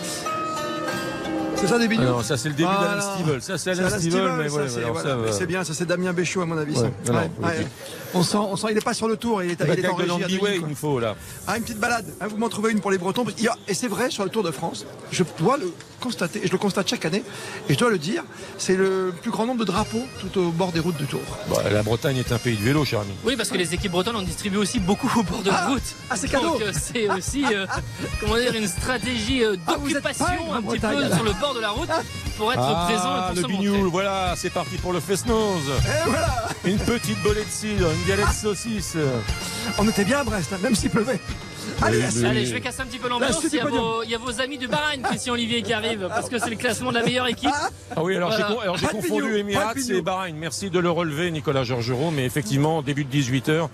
[1.57, 2.05] C'est ça des Bignou?
[2.09, 2.97] Ah non, ça c'est le début Voilà.
[2.97, 3.43] d'Alain Stivel.
[3.43, 5.11] Ça c'est Alain mais ouais, c'est voilà.
[5.11, 6.77] euh, c'est bien, ça c'est Damien Béchot à mon avis.
[6.77, 7.67] Ouais, ouais.
[8.15, 9.89] On sent, on sent, il n'est pas sur le tour, il est, il La est
[9.89, 10.39] en régie.
[10.57, 11.15] il nous faut là.
[11.47, 12.05] Ah, une petite balade.
[12.21, 13.25] Ah, vous m'en trouvez une pour les Bretons.
[13.39, 16.41] Il y a- Et c'est vrai, sur le Tour de France, je dois le constater,
[16.43, 17.23] et je le constate chaque année,
[17.69, 18.25] et je dois le dire,
[18.59, 21.21] c'est le plus grand nombre de drapeaux tout au bord des routes du Tour.
[21.49, 23.13] Bah, la Bretagne est un pays de vélo, cher ami.
[23.25, 25.83] Oui, parce que les équipes bretonnes en distribuent aussi beaucoup au bord de Ah, route.
[26.11, 26.51] ah, c'est cadeau.
[26.55, 27.67] Donc euh, c'est aussi, euh,
[28.21, 31.61] comment dire, une stratégie euh, Ah, d'occupation un petit Bretagne, peu sur le bord de
[31.61, 31.89] la route
[32.37, 33.91] pour être ah, présent et pour le se bignoul, montrer.
[33.91, 35.63] voilà, c'est parti pour le fest-nose.
[35.71, 38.97] Et voilà Une petite bolée de cidre, une galette de saucisse.
[39.79, 41.21] On était bien à Brest, hein, même s'il pleuvait.
[41.81, 42.25] Allez, Oui, oui.
[42.27, 43.39] Allez, je vais casser un petit peu l'ambiance.
[43.45, 46.07] Il, y a vos- il y a vos amis du Bahreïn, Christian Olivier, qui arrivent
[46.09, 47.51] parce que c'est le classement de la meilleure équipe.
[47.97, 48.47] Ah oui, alors Voilà.
[48.49, 49.99] j'ai con- alors j'ai confondu pignou.
[49.99, 50.37] et Bahreïn.
[50.37, 52.11] Merci de le relever, Nicolas Georgerot.
[52.11, 53.69] Mais effectivement, début de 18h,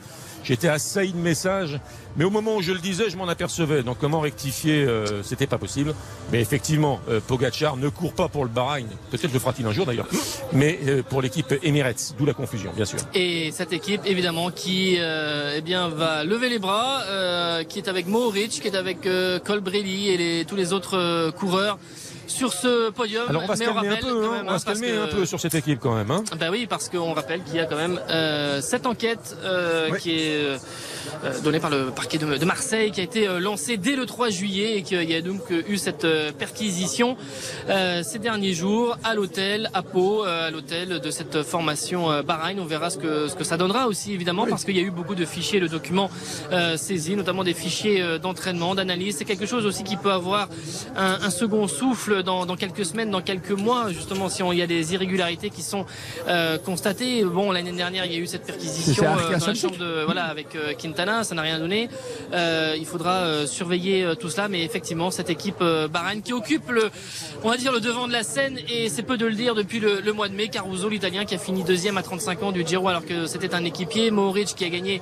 [0.49, 1.79] j'étais assailli de messages.
[2.17, 3.83] Mais au moment où je le disais, je m'en apercevais.
[3.83, 5.95] Donc comment rectifier, euh, c'était pas possible.
[6.33, 8.89] Mais effectivement, euh, Pogacar ne court pas pour le Bahreïn.
[9.11, 10.09] Peut-être le fera-t-il un jour d'ailleurs.
[10.53, 12.99] Mais euh, pour l'équipe Emirates, d'où la confusion, bien sûr.
[13.15, 17.89] Et cette équipe, évidemment, qui euh, eh bien, va lever les bras, euh, qui est
[17.89, 21.79] avec Mohoric, qui est avec euh, Colbrelli et les, tous les autres coureurs
[22.29, 23.25] sur ce podium.
[23.29, 24.89] Alors on va se calmer un rappelle peu, hein, même, on va hein, se calmer
[24.89, 26.11] que- un peu sur cette équipe quand même.
[26.11, 26.23] Hein.
[26.39, 29.99] Bah oui, parce qu'on rappelle qu'il y a quand même euh, cette enquête euh, Oui.
[30.01, 30.59] qui est euh,
[31.25, 34.07] euh, donnée par le parquet de, de Marseille, qui a été euh, lancée dès le
[34.07, 36.07] 3 juillet et qu'il y a donc euh, eu cette
[36.39, 37.17] perquisition
[37.69, 42.59] euh, ces derniers jours à l'hôtel, à Pau, euh, à l'hôtel de cette formation Bahreïn.
[42.61, 44.91] On verra ce que, ce que ça donnera aussi, évidemment, parce qu'il y a eu
[44.91, 46.11] beaucoup de fichiers, de documents
[46.53, 49.17] euh, saisis, notamment des fichiers d'entraînement, d'analyse.
[49.19, 50.49] C'est quelque chose aussi qui peut avoir
[50.97, 54.59] un, un second souffle dans, dans quelques semaines, dans quelques mois, justement, si on- il
[54.59, 55.85] y a des irrégularités qui sont
[56.29, 57.25] euh, constatées.
[57.25, 59.63] Bon, l'année dernière, il y a eu cette perquisition euh, Arkea dans la Celtic.
[59.63, 61.89] chambre de, voilà, avec euh, Quintana, ça n'a rien donné.
[62.33, 65.63] Il faudra surveiller tout cela, mais effectivement, cette équipe
[65.93, 66.91] Bahreïn qui occupe le,
[67.45, 69.81] on va dire, le devant de la scène, et c'est peu de le dire depuis
[69.81, 70.49] le, le mois de mai.
[70.49, 73.65] Caruso, l'Italien, qui a fini deuxième à 35 ans du Giro, alors que c'était un
[73.65, 74.11] équipier.
[74.11, 75.01] Mohoric qui a gagné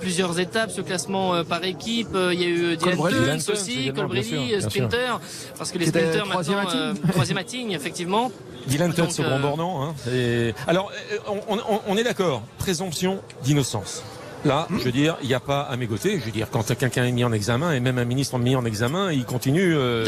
[0.00, 2.08] plusieurs étapes, ce classement par équipe.
[2.32, 2.96] Il y a eu Dylan.
[2.98, 5.20] Teuns aussi, Colbrelli, sprinter,
[5.56, 8.30] parce que les sprinters maintenant, euh, troisième Tignes, effectivement.
[8.66, 9.82] Dylan Teuns Donc, au grand euh, bornant.
[9.84, 9.94] Hein.
[10.12, 11.16] Et- Alors, euh,
[11.48, 12.42] on, on- on est d'accord.
[12.58, 14.02] Présomption d'innocence.
[14.44, 16.20] Là, je veux dire, il n'y a pas à mégoter.
[16.20, 18.54] Je veux dire, quand quelqu'un est mis en examen, et même un ministre est mis
[18.54, 20.04] en examen, il continue euh,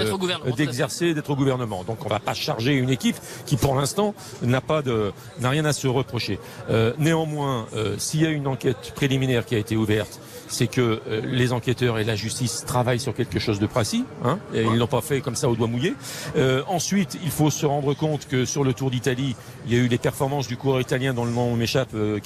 [0.57, 1.83] d'exercer, d'être au gouvernement.
[1.83, 5.65] Donc, on va pas charger une équipe qui, pour l'instant, n'a pas de, n'a rien
[5.65, 6.39] à se reprocher.
[6.71, 10.21] Euh, néanmoins, euh, s'il y a une enquête préliminaire qui a été ouverte,
[10.51, 14.05] c'est que euh, les enquêteurs et la justice travaillent sur quelque chose de précis.
[14.25, 15.95] Hein, et ils l'ont pas fait comme ça au doigt mouillé.
[16.37, 19.37] Euh, ensuite, il faut se rendre compte que sur le Tour d'Italie,
[19.67, 22.19] il y a eu les performances du coureur italien dont le nom m'échappe, euh,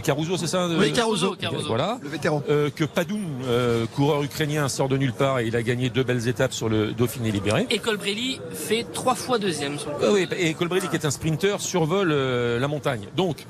[0.00, 1.34] Caruso, c'est ça Oui, Caruso.
[1.36, 1.68] Caruso.
[1.68, 1.98] Voilà.
[2.02, 2.42] Le vétéran.
[2.48, 6.02] Euh, que Padoun, euh, coureur ukrainien, sort de nulle part et il a gagné deux
[6.02, 7.66] belles étapes sur le Dauphiné libéré.
[7.70, 11.60] Et Colbrelli fait trois fois deuxième sur le oui, et Colbrelli, qui est un sprinter,
[11.60, 13.08] survole euh, la montagne.
[13.16, 13.44] Donc,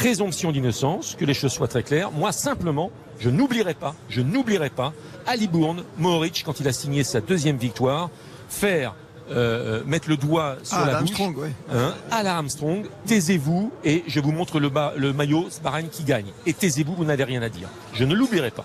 [0.00, 2.10] présomption d'innocence, que les choses soient très claires.
[2.12, 4.92] Moi, simplement, je n'oublierai pas, je n'oublierai pas,
[5.26, 8.10] à Libourne, Mohoric, quand il a signé sa deuxième victoire,
[8.48, 8.94] faire
[9.30, 11.50] euh, mettre le doigt sur Ah, la bouche Armstrong, ouais.
[11.72, 16.04] hein, à la Armstrong, taisez-vous et je vous montre le, bas- le maillot Bahreïn qui
[16.04, 16.26] gagne.
[16.44, 17.68] Et taisez-vous, vous n'avez rien à dire.
[17.98, 18.64] Je ne l'oublierai pas.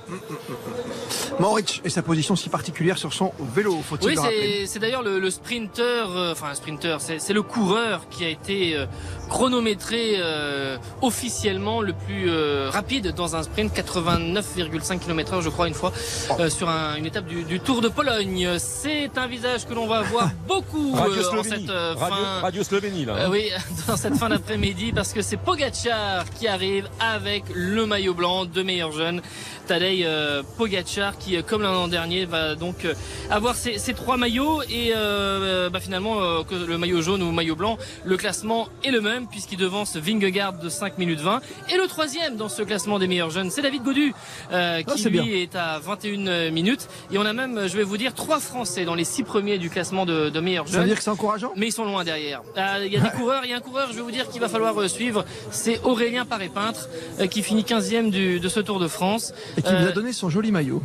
[1.39, 4.65] Mohoric et sa position si particulière sur son vélo, faut-il Oui, le rappeler?
[4.67, 8.75] c'est d'ailleurs le, le sprinter, euh, enfin un sprinter, c'est le coureur qui a été
[8.75, 8.85] euh,
[9.29, 15.73] chronométré euh, officiellement le plus euh, rapide dans un sprint, 89,5 km/h je crois une
[15.73, 15.91] fois,
[16.39, 18.49] euh, sur un- une étape du, du Tour de Pologne.
[18.59, 22.39] C'est un visage que l'on va voir beaucoup Radio euh, en cette euh, Radio, fin.
[22.41, 23.13] Radio Slovénie, là.
[23.15, 23.29] Euh, hein.
[23.31, 23.49] oui,
[23.87, 28.63] dans cette fin d'après-midi, parce que c'est Pogacar qui arrive avec le maillot blanc, deux
[28.63, 29.67] meilleurs jeunes.
[29.67, 32.93] Tadej euh, Pogacar qui, euh, comme l'an dernier, va donc euh,
[33.29, 37.55] avoir ces trois maillots et euh, bah, finalement que le maillot jaune ou le maillot
[37.55, 41.87] blanc, le classement est le même puisqu'il devance Vingegaard de 5 minutes 20 et le
[41.87, 44.13] troisième dans ce classement des meilleurs jeunes, c'est David Godu
[44.51, 45.33] euh, Ah, qui c'est lui bien.
[45.33, 48.95] est à 21 minutes et on a même, je vais vous dire, trois Français dans
[48.95, 51.51] les six premiers du classement de, de meilleurs Ça veut jeunes dire que c'est encourageant?
[51.55, 52.41] Mais ils sont loin derrière.
[52.57, 54.27] Euh, Il y a des coureurs, il y a un coureur, je vais vous dire,
[54.29, 55.25] qu'il va falloir suivre.
[55.51, 59.10] C'est Aurélien Paré-Peintre euh, qui finit 15e du, de ce Tour de France.
[59.57, 60.81] Et qui vous Euh, a donné son joli maillot.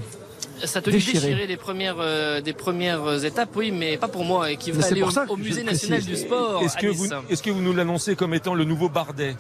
[0.65, 1.21] Sa tenue déchiré.
[1.21, 4.83] déchirée des premières, euh, des premières étapes, oui, mais pas pour moi, et qui va
[4.83, 6.63] c'est aller pour au, au Musée national du sport.
[6.63, 9.37] Est-ce que, vous, est-ce que vous nous l'annoncez comme étant le nouveau Bardet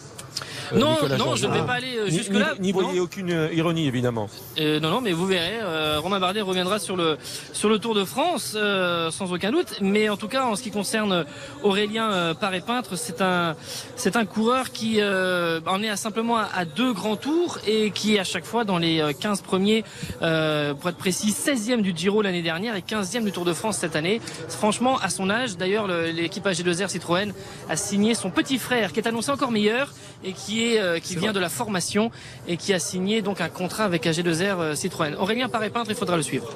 [0.72, 2.54] euh, Non, Nicolas non, je ne vais pas aller euh, jusque-là.
[2.60, 4.28] N'y voyez aucune euh, ironie, évidemment.
[4.58, 7.16] Euh, non, non, mais vous verrez, euh, Romain Bardet reviendra sur le
[7.52, 9.78] sur le Tour de France, euh, sans aucun doute.
[9.80, 11.24] Mais en tout cas, en ce qui concerne
[11.62, 13.56] Aurélien euh, Paré-Peintre, c'est un
[13.96, 17.90] c'est un coureur qui euh, en est à simplement à, à deux grands tours et
[17.90, 19.84] qui à chaque fois dans les euh, 15 premiers,
[20.22, 23.78] euh, pour être précis, 16e du Giro l'année dernière et 15e du Tour de France
[23.78, 24.20] cette année.
[24.48, 27.32] Franchement, à son âge, d'ailleurs, le- l'équipage G2R Citroën
[27.68, 29.94] a signé son petit frère, qui est annoncé encore meilleur
[30.24, 32.10] et qui est euh, qui vient de la formation
[32.48, 35.14] et qui a signé donc un contrat avec AG2R euh, Citroën.
[35.14, 36.52] Aurélien paraît peintre, il faudra le suivre.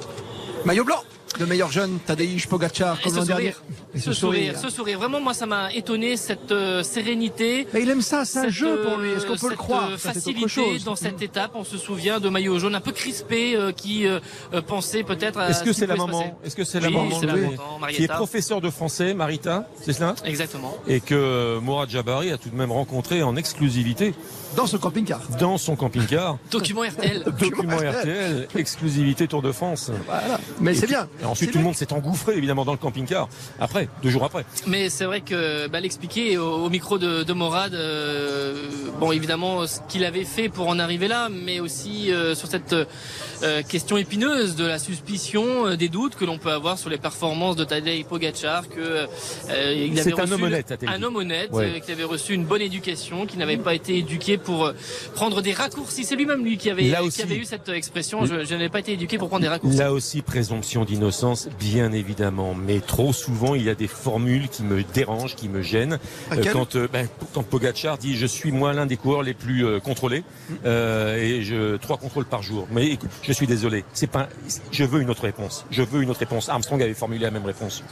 [0.65, 0.99] Maillot blanc
[1.39, 3.53] le meilleur jeune, Tadej Pogacar, comme ce l'an dernier.
[3.53, 3.63] sourire,
[3.95, 4.99] Et ce sourire, ce sourire.
[4.99, 7.67] Vraiment, moi, ça m'a étonné cette euh, sérénité.
[7.73, 9.11] Mais il aime ça, c'est un cette, jeu pour lui.
[9.13, 9.91] Est-ce qu'on peut le cette, croire?
[9.93, 10.85] euh, Facilité chose.
[10.85, 11.53] dans cette étape.
[11.55, 14.19] On se souvient de maillot jaune un peu crispé euh, qui euh,
[14.53, 15.51] euh, pensait peut-être à.
[15.51, 16.39] Est-ce que ce c'est la maman?
[16.45, 19.15] Est-ce que c'est la Oui, maman c'est la oui, maman, qui est professeur de français,
[19.15, 20.15] Marita, c'est cela?
[20.25, 20.77] Exactement.
[20.89, 24.15] Et que euh, Mourad Jabari a tout de même rencontré en exclusivité
[24.57, 25.21] Dans ce camping-car.
[25.39, 26.39] dans son camping-car.
[26.51, 27.23] Document RTL.
[27.41, 29.91] Document RTL, exclusivité Tour de France.
[30.07, 30.41] Voilà.
[30.61, 31.09] Mais c'est bien.
[31.23, 33.29] Et ensuite, tout le monde s'est engouffré évidemment dans le camping-car.
[33.61, 34.45] Après, deux jours après.
[34.67, 38.55] Mais c'est vrai que bah, l'expliquer au, au micro de, de Morad, euh,
[38.99, 42.75] bon évidemment ce qu'il avait fait pour en arriver là, mais aussi euh, sur cette
[43.43, 46.99] euh, question épineuse de la suspicion, euh, des doutes que l'on peut avoir sur les
[46.99, 49.07] performances de Tadej Pogacar, que euh,
[49.75, 51.77] il C'est avait un reçu homme honnête, un homme honnête, Ouais.
[51.77, 54.73] euh, qui avait reçu une bonne éducation, qui n'avait pas été éduqué pour euh,
[55.15, 56.05] prendre des raccourcis.
[56.05, 58.25] C'est lui-même lui qui avait Là qui avait eu cette expression.
[58.27, 59.77] Je, je n'avais pas été éduqué pour prendre des raccourcis.
[59.79, 62.55] Là aussi, présomption d'innocence, bien évidemment.
[62.55, 65.99] Mais trop souvent, il y a des formules qui me dérangent, qui me gênent.
[66.31, 69.65] Laquelle quand, euh, ben, quand Pogacar dit je suis moi l'un des coureurs les plus
[69.67, 70.25] euh, contrôlés
[70.65, 72.67] euh, et je trois contrôles par jour.
[72.71, 73.85] Mais écoute, je suis désolé.
[73.93, 74.29] C'est pas.
[74.71, 75.65] Je veux une autre réponse.
[75.71, 76.49] Je veux une autre réponse.
[76.49, 77.83] Armstrong avait formulé la même réponse.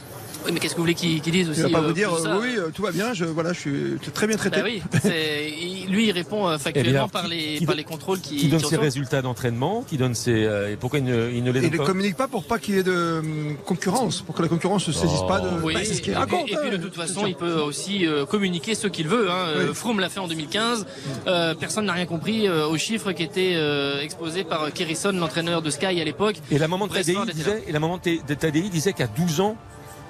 [0.45, 1.93] Oui, mais qu'est-ce que vous voulez qu'il qu'il dise aussi Il va pas euh, vous
[1.93, 4.61] dire, euh, oui, euh, tout va bien, je, voilà, je suis très bien traité.
[4.61, 8.19] Bah oui, il- lui il répond euh, Eh factuellement par les qui par les contrôles
[8.21, 10.45] qui, Qui donne qui ses résultats d'entraînement, qui donne ses.
[10.45, 12.43] euh, et pourquoi il ne, il ne les donne il ne pas communique pas pour
[12.45, 15.27] pas qu'il y ait de hum, concurrence, pour que la concurrence ne se saisisse Oh.
[15.27, 15.49] pas de.
[15.63, 16.45] Oui, Bah, c'est ce qu'il et, raconte.
[16.45, 19.29] puis, et puis, de hein, toute façon, il peut aussi euh, communiquer ce qu'il veut.
[19.29, 19.45] Hein.
[19.67, 19.73] Oui.
[19.73, 20.85] Froome l'a fait en 2015.
[21.27, 25.61] Euh, personne n'a rien compris euh, aux chiffres qui étaient euh, exposés par Kerrison, l'entraîneur
[25.61, 26.35] de Sky à l'époque.
[26.51, 29.39] Et la maman de Tadei disait, et la maman de de Tadei disait qu'à 12
[29.41, 29.55] ans,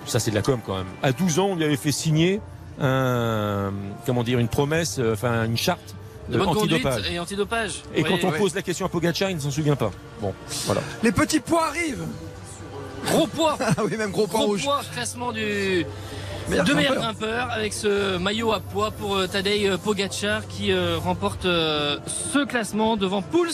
[0.06, 2.40] ça c'est de la com quand même, à 12 ans, on lui avait fait signer
[2.80, 3.72] un,
[4.06, 5.96] comment dire, une promesse, enfin une charte
[6.30, 7.12] De bonne conduite antidopage.
[7.12, 7.72] et antidopage.
[7.96, 8.38] Et Oui, quand on oui.
[8.38, 9.92] pose la question à Pogacar, il ne s'en souvient pas.
[10.22, 10.34] Bon,
[10.66, 10.82] voilà.
[11.04, 12.06] Les petits pois arrivent.
[13.06, 14.64] Gros poids, Ah oui, même gros pois gros rouge.
[14.64, 15.86] poids, classement du
[16.50, 17.50] Meilleur de meilleur grimpeur.
[17.52, 22.98] avec ce maillot à poids pour euh, Tadej euh, Pogacar qui euh, remporte ce classement
[22.98, 23.48] devant Pouls.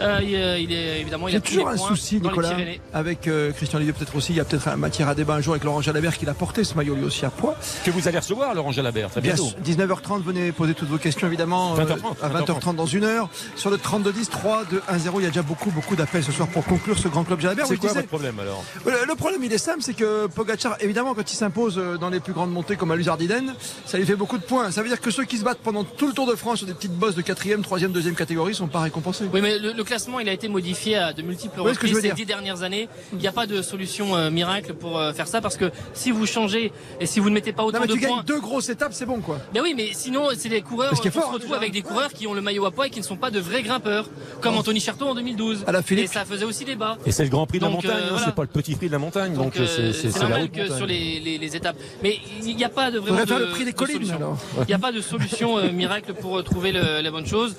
[0.00, 2.56] Euh, il, euh, il est évidemment il J'ai toujours un souci, Nicolas,
[2.92, 4.32] avec euh, Christian Olivier peut-être aussi.
[4.32, 6.34] Il y a peut-être un matière à débat un jour avec Laurent Jalabert qui l'a
[6.34, 7.56] porté ce maillot lui aussi à poids.
[7.84, 9.50] Que vous allez recevoir, Laurent Jalabert, très Bien bientôt.
[9.50, 11.76] sûr, 19h30, venez poser toutes vos questions évidemment.
[11.78, 13.28] euh, 20h30, à 20h30 dans une heure.
[13.56, 15.20] Sur le 32-10, 3, 2, 1, 0.
[15.20, 17.66] Il y a déjà beaucoup, beaucoup d'appels ce soir pour conclure ce grand club Jalabert.
[17.66, 18.62] C'est quoi disais- votre problème alors?
[18.84, 22.10] Le, le problème, il est simple, c'est que Pogacar, évidemment, quand il s'impose euh, dans
[22.10, 23.54] les plus grandes montées comme à l'Uzardiden,
[23.86, 24.70] ça lui fait beaucoup de points.
[24.70, 26.66] Ça veut dire que ceux qui se battent pendant tout le Tour de France sur
[26.66, 29.24] des petites bosses de 4e, 3e, 2e catégorie sont pas récompensés.
[29.32, 32.12] Oui, mais le, le classement, il a été modifié à de multiples Oui, reprises ces
[32.12, 32.88] dix dernières années.
[33.12, 36.10] Il n'y a pas de solution euh, miracle pour euh, faire ça parce que si
[36.10, 38.16] vous changez et si vous ne mettez pas Non, autant mais de tu points.
[38.16, 39.38] gagnes deux grosses étapes, c'est bon, quoi.
[39.54, 40.92] Ben oui, mais sinon, c'est des coureurs.
[40.94, 41.56] Fort, se retrouve déjà.
[41.56, 43.38] avec des coureurs qui ont le maillot à poids et qui ne sont pas de
[43.40, 44.08] vrais grimpeurs,
[44.42, 45.64] comme Anthony Charteau en 2012.
[45.66, 46.04] À la Philippe.
[46.04, 46.98] Et ça faisait aussi débat.
[47.06, 48.24] Et c'est le grand prix de la montagne, euh, hein, voilà.
[48.26, 51.20] c'est pas le petit prix de la montagne, donc, euh, c'est- normal que sur les,
[51.20, 51.76] les- les étapes.
[52.02, 54.14] Mais il n'y a pas de vraiment de, le prix des de collines.
[54.60, 57.54] Il n'y a pas de solution miracle pour trouver la bonne chose,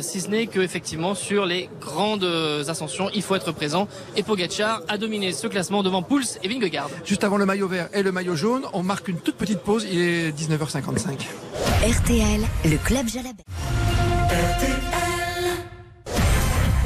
[0.00, 2.24] si ce n'est que effectivement sur les grandes
[2.68, 3.88] ascensions, il faut être présent.
[4.16, 6.90] Et Pogacar a dominé ce classement devant Pouls et Vingegaard.
[7.04, 9.86] Juste avant le maillot vert et le maillot jaune, on marque une toute petite pause.
[9.90, 11.26] Il est 19h55.
[11.82, 13.44] RTL, le club Jalabert.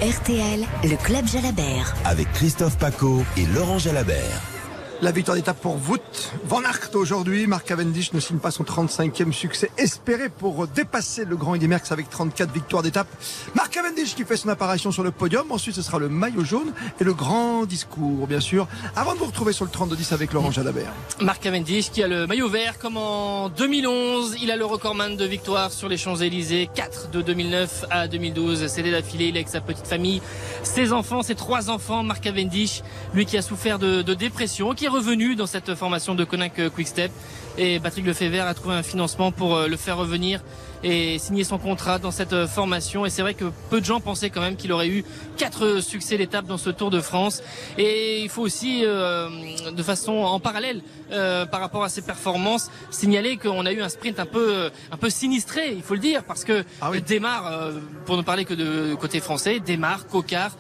[0.01, 1.95] RTL, le club Jalabert.
[2.05, 4.56] Avec Christophe Paco et Laurent Jalabert.
[5.03, 6.01] La victoire d'étape pour Wout
[6.45, 7.47] Van Aert aujourd'hui.
[7.47, 11.93] Marc Cavendish ne signe pas son 35e succès espéré pour dépasser le grand Eddy Merckx
[11.93, 13.07] avec 34 victoires d'étape.
[13.55, 15.53] Marc Cavendish qui fait son apparition sur le podium.
[15.53, 18.69] Ensuite, ce sera le maillot jaune et le grand discours, bien sûr.
[18.97, 20.93] Avant de vous retrouver sur le 32-10 avec Laurent Jalabert.
[21.21, 24.37] Marc Cavendish qui a le maillot vert comme en 2011.
[24.41, 26.71] Il a le recordman de victoire sur les Champs-Élysées.
[26.75, 28.67] 4 de 2009 à 2012.
[28.69, 29.27] C'était d'affilée.
[29.27, 30.23] Il est avec sa petite famille,
[30.63, 32.03] ses enfants, ses trois enfants.
[32.03, 32.83] Marc Cavendish,
[33.13, 37.11] lui qui a souffert de, de dépression, qui revenu dans cette formation de Konak Quickstep.
[37.59, 40.41] Et Patrick Lefebvre a trouvé un financement pour euh, le faire revenir
[40.83, 43.07] et signer son contrat dans cette euh, formation.
[43.07, 45.05] Et c'est vrai que peu de gens pensaient quand même qu'il aurait eu
[45.37, 47.43] quatre succès d'étape dans ce Tour de France.
[47.79, 49.29] Et il faut aussi, euh,
[49.71, 53.89] de façon en parallèle, euh, par rapport à ses performances, signaler qu'on a eu un
[53.89, 57.01] sprint un peu, euh, un peu sinistré, il faut le dire, parce que Ah oui.
[57.03, 57.73] démarre, euh,
[58.05, 60.53] pour ne parler que de côté français, démarre, Cocard,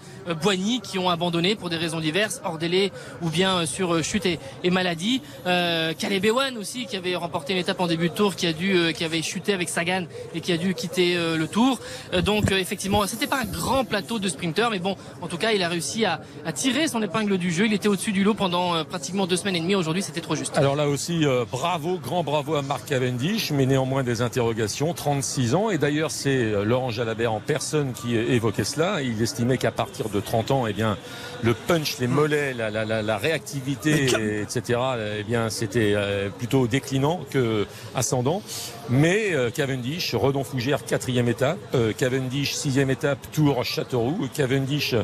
[0.42, 2.90] Boigny qui ont abandonné pour des raisons diverses, hors délai
[3.22, 5.22] ou bien sur chute et, et maladie.
[5.46, 8.52] Euh, Caleb Ewan aussi qui avait remporté une étape en début de tour, qui a
[8.52, 11.78] dû, euh, qui avait chuté avec Sagan et qui a dû quitter euh, le tour.
[12.12, 15.38] Euh, donc euh, effectivement, c'était pas un grand plateau de sprinters, mais bon, en tout
[15.38, 17.66] cas, il a réussi à, à tirer son épingle du jeu.
[17.66, 19.74] Il était au-dessus du lot pendant pratiquement deux semaines et demie.
[19.74, 20.56] Aujourd'hui, c'était trop juste.
[20.56, 25.70] Alors là aussi, bravo, grand bravo à Marc Cavendish, mais néanmoins des interrogations, 36 ans.
[25.70, 29.02] Et d'ailleurs, c'est Laurent Jalabert en personne qui évoquait cela.
[29.02, 30.96] Il estimait qu'à partir de 30 ans, eh bien,
[31.42, 34.78] le punch, les mollets, la, la, la, la réactivité, et- etc.,
[35.18, 38.42] eh bien, c'était euh, plutôt déclinant que ascendant.
[38.88, 44.94] Mais euh, Cavendish, Redon Fougère, quatrième étape, euh, Cavendish, sixième étape, Tours Châteauroux, Cavendish,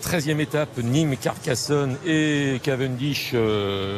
[0.00, 3.34] treizième étape, Nîmes Carcassonne et Cavendish,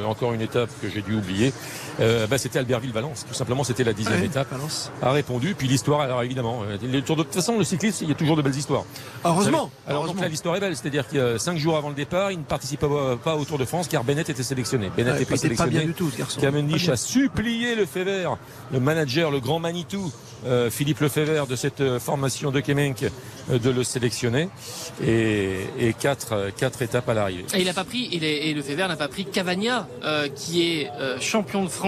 [0.07, 1.53] encore une étape que j'ai dû oublier.
[2.01, 4.51] Euh, bah, c'était Albertville-Valence, tout simplement, c'était la dixième Ouais, étape.
[4.51, 4.91] Valence.
[5.03, 8.01] A répondu, puis l'histoire, alors évidemment, euh, les tours de, de toute façon, le cycliste,
[8.03, 8.85] il y a toujours de belles histoires.
[9.25, 9.35] Heureusement.
[9.45, 10.23] Vous savez Alors donc Heureusement.
[10.23, 12.89] là, l'histoire est belle, c'est-à-dire que euh, cinq jours avant le départ, il ne participait
[12.89, 14.91] pas, pas au Tour de France car Bennett était sélectionné.
[14.97, 15.71] Bennett Ouais, était il était pas sélectionné.
[15.71, 16.41] bien du tout, ce garçon.
[16.41, 18.29] Cavendish Pas a supplié le Fever,
[18.73, 20.13] le manager, le grand Manitou,
[20.47, 23.05] euh, Philippe Lefebvre de cette euh, formation de Kemenk,
[23.51, 24.49] euh, de le sélectionner.
[25.03, 27.45] Et, et quatre, euh, quatre étapes à l'arrivée.
[27.55, 30.29] Et il n'a pas pris, il est, et le Fever n'a pas pris Cavagna, euh,
[30.29, 31.84] qui est euh, champion de France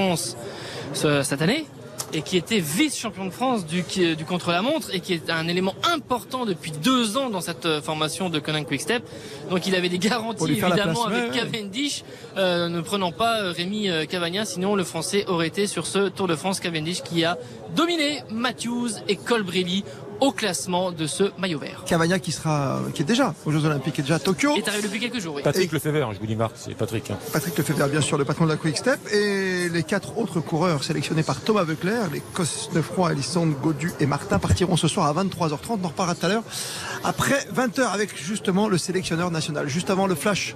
[0.93, 1.67] ce- cette année
[2.13, 3.83] et qui était vice-champion de France du,
[4.29, 8.39] contre-la-montre et qui est un élément important depuis deux ans dans cette euh, formation de
[8.39, 9.03] Conan Quickstep.
[9.51, 11.51] Donc il avait des garanties évidemment avec ouais, ouais.
[11.51, 12.05] Cavendish,
[12.37, 16.29] euh, ne prenant pas euh, Rémi Cavagna, sinon le Français aurait été sur ce Tour
[16.29, 17.37] de France Cavendish qui a
[17.75, 19.83] dominé Matthews et Colbrelli
[20.21, 21.83] au classement de ce maillot vert.
[21.87, 24.53] Cavagna qui sera, qui est déjà aux Jeux Olympiques, qui est déjà à Tokyo.
[24.57, 25.35] Il est arrivé depuis quelques jours.
[25.37, 25.43] oui.
[25.43, 27.11] Patrick Lefebvre, je vous dis Marc, c'est Patrick.
[27.11, 27.19] hein.
[27.33, 28.99] Patrick Lefebvre, bien sûr, le patron de la Quick Step.
[29.13, 34.39] Et les quatre autres coureurs sélectionnés par Thomas Veuclair, les Cosnefroy, Alissandre, Godu et Martin,
[34.39, 35.79] partiront ce soir à 23h30.
[35.83, 36.43] On en reparlera tout à l'heure.
[37.05, 39.69] Après 20h avec justement le sélectionneur national.
[39.69, 40.55] Juste avant le flash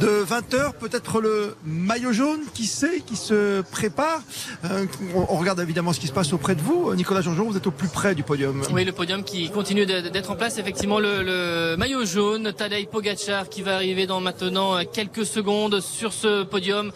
[0.00, 4.22] de 20h, peut-être le maillot jaune, qui sait, qui se prépare?
[4.64, 6.94] Euh, on, on regarde évidemment ce qui se passe auprès de vous.
[6.94, 8.62] Nicolas Jean-Jean, vous êtes au plus près du podium.
[8.72, 10.58] Oui, le podium qui continue d'être en place.
[10.58, 16.42] Effectivement, le, maillot jaune, Tadej Pogacar qui va arriver dans maintenant quelques secondes sur ce
[16.42, 16.92] podium.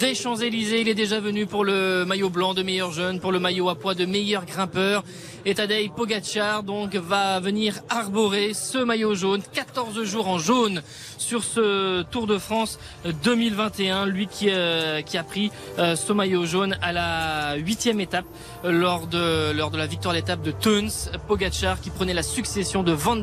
[0.00, 3.38] Des Champs-Élysées, il est déjà venu pour le maillot blanc de meilleur jeune, pour le
[3.38, 5.04] maillot à poids de meilleur grimpeur.
[5.44, 10.82] Et Tadej Pogacar donc va venir arborer ce maillot jaune, 14 jours en jaune
[11.18, 12.80] sur ce Tour de France
[13.22, 14.06] 2021.
[14.06, 18.24] Lui qui, euh, qui a pris euh, ce maillot jaune à la huitième étape
[18.64, 21.10] lors de, lors de la victoire à l'étape de Teuns.
[21.26, 23.16] Pogacar qui prenait la succession de Van.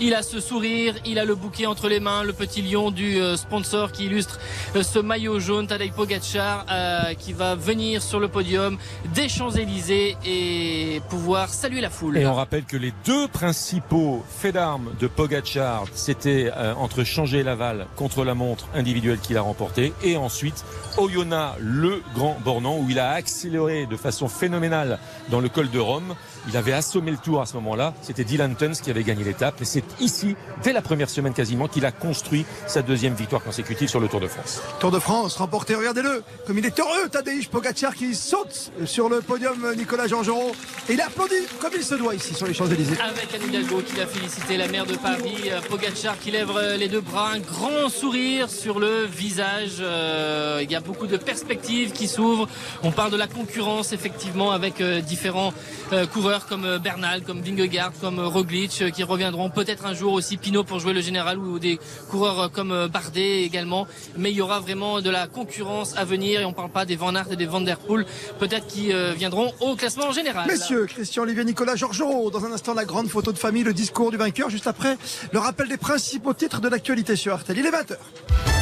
[0.00, 3.20] Il a ce sourire, il a le bouquet entre les mains, le petit lion du
[3.20, 4.38] euh, sponsor qui illustre
[4.76, 5.66] euh, ce maillot jaune.
[5.66, 8.78] Tadej Pogacar euh, qui va venir sur le podium
[9.14, 12.18] des Champs-Élysées et pouvoir saluer la foule.
[12.18, 17.86] Et on rappelle que les deux principaux faits d'armes de Pogachar, c'était entre Changer Laval
[17.96, 20.64] contre la montre individuelle qu'il a remporté, et ensuite
[20.98, 24.98] Oyonnax, le grand bornand, où il a accéléré de façon phénoménale
[25.30, 26.14] dans le col de Rome.
[26.46, 27.94] Il avait assommé le tour à ce moment-là.
[28.02, 29.60] C'était Dylan Tuns qui avait gagné l'étape.
[29.60, 33.88] Et c'est ici, dès la première semaine quasiment, qu'il a construit sa deuxième victoire consécutive
[33.88, 34.62] sur le Tour de France.
[34.80, 39.20] Tour de France remporté, regardez-le, comme il est heureux, Tadej Pogacar qui saute sur le
[39.20, 40.52] podium, Nicolas Jean-Jean.
[40.88, 42.98] Et il applaudit comme il se doit ici sur les Champs-Élysées.
[43.00, 46.76] Avec Anne Hidalgo qui a félicité la maire de Paris, euh, Pogacar qui lève euh,
[46.76, 49.76] les deux bras, un grand sourire sur le visage.
[49.80, 52.48] Euh, il y a beaucoup de perspectives qui s'ouvrent.
[52.82, 55.52] On parle de la concurrence effectivement avec différents
[55.92, 59.94] euh, coureurs comme euh, Bernal, comme Vingegaard, comme euh, Roglic euh, qui reviendront peut-être un
[59.94, 61.78] jour aussi Pinot pour jouer le général ou des
[62.10, 63.86] coureurs comme Bardet également.
[64.16, 66.96] Mais il y aura vraiment de la concurrence à venir et on parle pas des
[66.96, 68.04] Van Aert et des Van Der Poel
[68.38, 70.46] peut-être qui viendront au classement général.
[70.46, 74.10] Messieurs, Christian Olivier, Nicolas Georgerot, dans un instant la grande photo de famille, le discours
[74.10, 74.96] du vainqueur, juste après
[75.32, 77.58] le rappel des principaux titres de l'actualité sur RTL.
[77.58, 78.57] Il est 20h.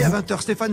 [0.00, 0.72] Et à 20h, Stéphane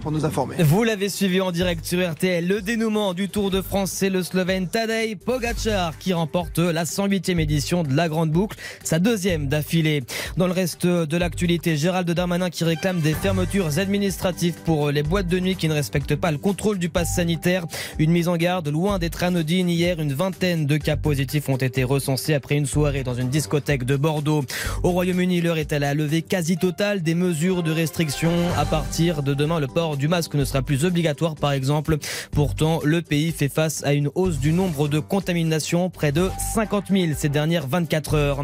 [0.00, 0.54] pour nous informer.
[0.60, 2.46] Vous l'avez suivi en direct sur RTL.
[2.46, 7.40] Le dénouement du Tour de France, c'est le Slovène Tadej Pogacar qui remporte la 108e
[7.40, 10.04] édition de la Grande Boucle, sa deuxième d'affilée.
[10.36, 15.26] Dans le reste de l'actualité, Gérald Darmanin qui réclame des fermetures administratives pour les boîtes
[15.26, 17.66] de nuit qui ne respectent pas le contrôle du pass sanitaire.
[17.98, 19.68] Une mise en garde loin d'être anodine.
[19.68, 23.82] Hier, une vingtaine de cas positifs ont été recensés après une soirée dans une discothèque
[23.82, 24.44] de Bordeaux.
[24.84, 29.22] Au Royaume-Uni, l'heure est à la levée quasi totale des mesures de restriction À partir
[29.22, 31.96] de demain, le port du masque ne sera plus obligatoire, par exemple.
[32.30, 36.88] Pourtant, le pays fait face à une hausse du nombre de contaminations, près de 50
[36.90, 38.42] 000 ces dernières 24 heures.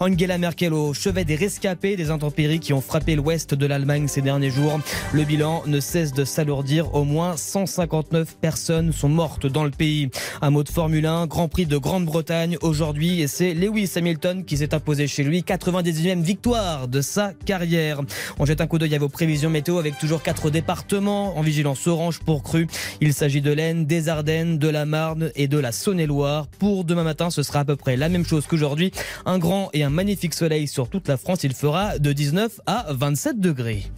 [0.00, 4.22] Angela Merkel au chevet des rescapés des intempéries qui ont frappé l'ouest de l'Allemagne ces
[4.22, 4.80] derniers jours.
[5.12, 6.94] Le bilan ne cesse de s'alourdir.
[6.94, 10.08] Au moins 159 personnes sont mortes dans le pays.
[10.40, 14.56] Un mot de Formule 1, Grand Prix de Grande-Bretagne aujourd'hui et c'est Lewis Hamilton qui
[14.56, 18.00] s'est imposé chez lui 99e victoire de sa carrière.
[18.38, 21.88] On jette un coup d'œil à vos prévisions météo avec toujours quatre départements en vigilance
[21.88, 22.68] orange pour cru.
[23.00, 26.46] Il s'agit de l'Aisne, des Ardennes, de la Marne et de la Saône-et-Loire.
[26.60, 28.92] Pour demain matin, ce sera à peu près la même chose qu'aujourd'hui.
[29.26, 31.42] Un grand et un magnifique soleil sur toute la France.
[31.42, 33.90] Il fera de 19 à 27 degrés.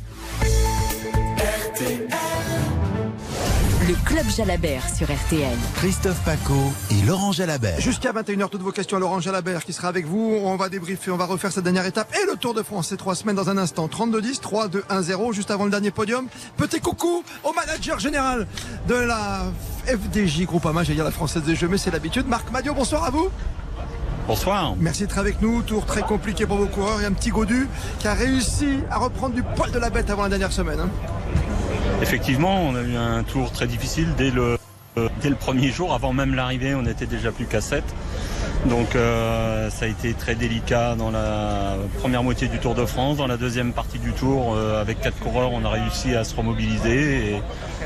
[3.90, 5.58] Le club Jalabert sur RTL.
[5.74, 6.54] Christophe Paco
[6.92, 7.80] et Laurent Jalabert.
[7.80, 10.38] Jusqu'à 21h, toutes vos questions à Laurent Jalabert qui sera avec vous.
[10.44, 12.96] On va débriefer, on va refaire cette dernière étape et le Tour de France ces
[12.96, 13.88] trois semaines dans un instant.
[13.88, 16.28] 32-10, 3-2-1-0, juste avant le dernier podium.
[16.56, 18.46] Petit coucou au manager général
[18.86, 19.46] de la
[19.86, 22.28] FDJ Groupama, j'allais dire la Française des Jeux, mais c'est l'habitude.
[22.28, 23.28] Marc Madio, bonsoir à vous.
[24.26, 24.74] Bonsoir.
[24.78, 25.62] Merci d'être avec nous.
[25.62, 27.68] Tour très compliqué pour vos coureurs et un petit Godu
[27.98, 30.78] qui a réussi à reprendre du poil de la bête avant la dernière semaine.
[30.80, 30.88] hein.
[32.02, 34.56] Effectivement, on a eu un tour très difficile dès le,
[34.98, 35.92] euh, dès le premier jour.
[35.92, 37.82] Avant même l'arrivée, on était déjà plus qu'à 7.
[38.66, 43.16] Donc euh, ça a été très délicat dans la première moitié du Tour de France.
[43.16, 46.36] Dans la deuxième partie du Tour, euh, avec quatre coureurs, on a réussi à se
[46.36, 47.36] remobiliser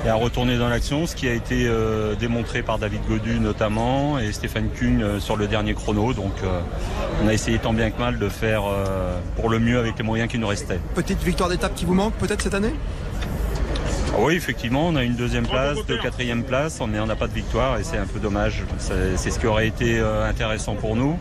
[0.05, 4.19] et, à retourner dans l'action, ce qui a été euh, démontré par David Godu notamment
[4.19, 6.13] et Stéphane Kuhn sur le dernier chrono.
[6.13, 6.35] Donc
[7.23, 8.65] on a essayé tant bien que mal de faire
[9.37, 10.81] pour le mieux avec les moyens qui nous restaient.
[10.95, 12.75] Petite victoire d'étape qui vous manque peut-être cette année?
[14.19, 17.33] Oui, effectivement, on a une deuxième place, deux quatrième places, mais on n'a pas de
[17.33, 18.63] victoire et c'est un peu dommage.
[18.79, 21.19] C'est ce qui aurait été euh, intéressant pour nous.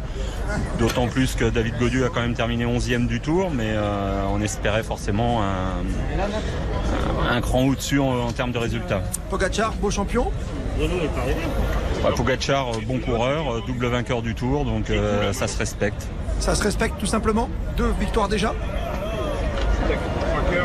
[0.80, 4.42] D'autant plus que David Godu a quand même terminé 11e du tour, mais euh, on
[4.42, 9.02] espérait forcément un, un cran au-dessus en, en termes de résultats.
[9.30, 10.32] Pogacar, beau champion?
[10.80, 16.08] Ouais, Pogacar, euh, bon coureur, double vainqueur du tour, donc euh, ça se respecte.
[16.40, 17.50] Ça se respecte tout simplement?
[17.78, 18.54] Deux victoires déjà?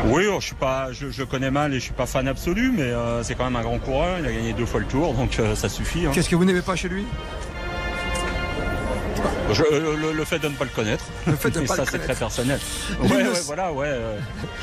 [0.05, 2.71] Oui, oh, je suis pas, je, je connais mal et je suis pas fan absolu,
[2.75, 4.17] mais euh, c'est quand même un grand coureur.
[4.19, 6.05] Il a gagné deux fois le tour, donc euh, ça suffit.
[6.05, 6.11] hein.
[6.13, 7.05] Qu'est-ce que vous n'aimez pas chez lui?
[9.51, 11.03] Je- euh, le, le fait de ne pas le connaître.
[11.27, 12.59] Le fait de ne Mais pas ça, c'est très personnel.
[13.01, 13.87] Ouais, ouais, voilà, ouais.
[13.87, 14.17] euh,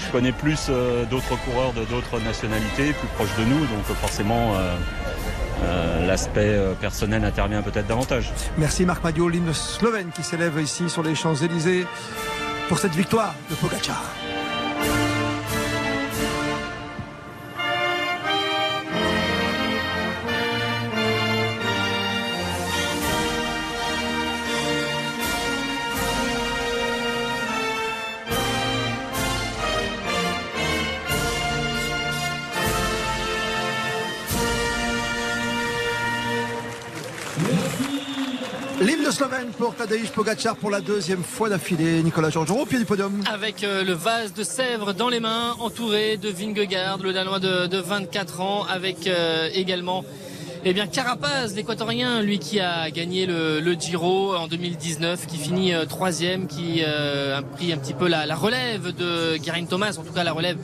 [0.06, 0.70] je connais plus
[1.10, 7.62] d'autres coureurs de d'autres nationalités, plus proches de nous, donc forcément, euh, l'aspect personnel intervient
[7.62, 8.32] peut-être davantage.
[8.58, 11.86] Merci Marc Madio, l'hymne slovène qui s'élève ici sur les Champs-Élysées
[12.68, 14.02] pour cette victoire de Pogacar.
[40.14, 42.02] Pogacar pour la deuxième fois d'affilée.
[42.02, 43.22] Nicolas au pied du podium.
[43.30, 47.66] Avec euh, le vase de Sèvres dans les mains, entouré de Vingegaard, le Danois de,
[47.66, 50.02] de 24 ans, avec euh, également
[50.64, 55.84] eh bien Carapaz, l'équatorien, lui qui a gagné le, Giro en 2019, qui finit euh,
[55.84, 60.24] troisième, qui a pris un petit peu la, relève de Geraint Thomas, en tout cas
[60.24, 60.56] la relève.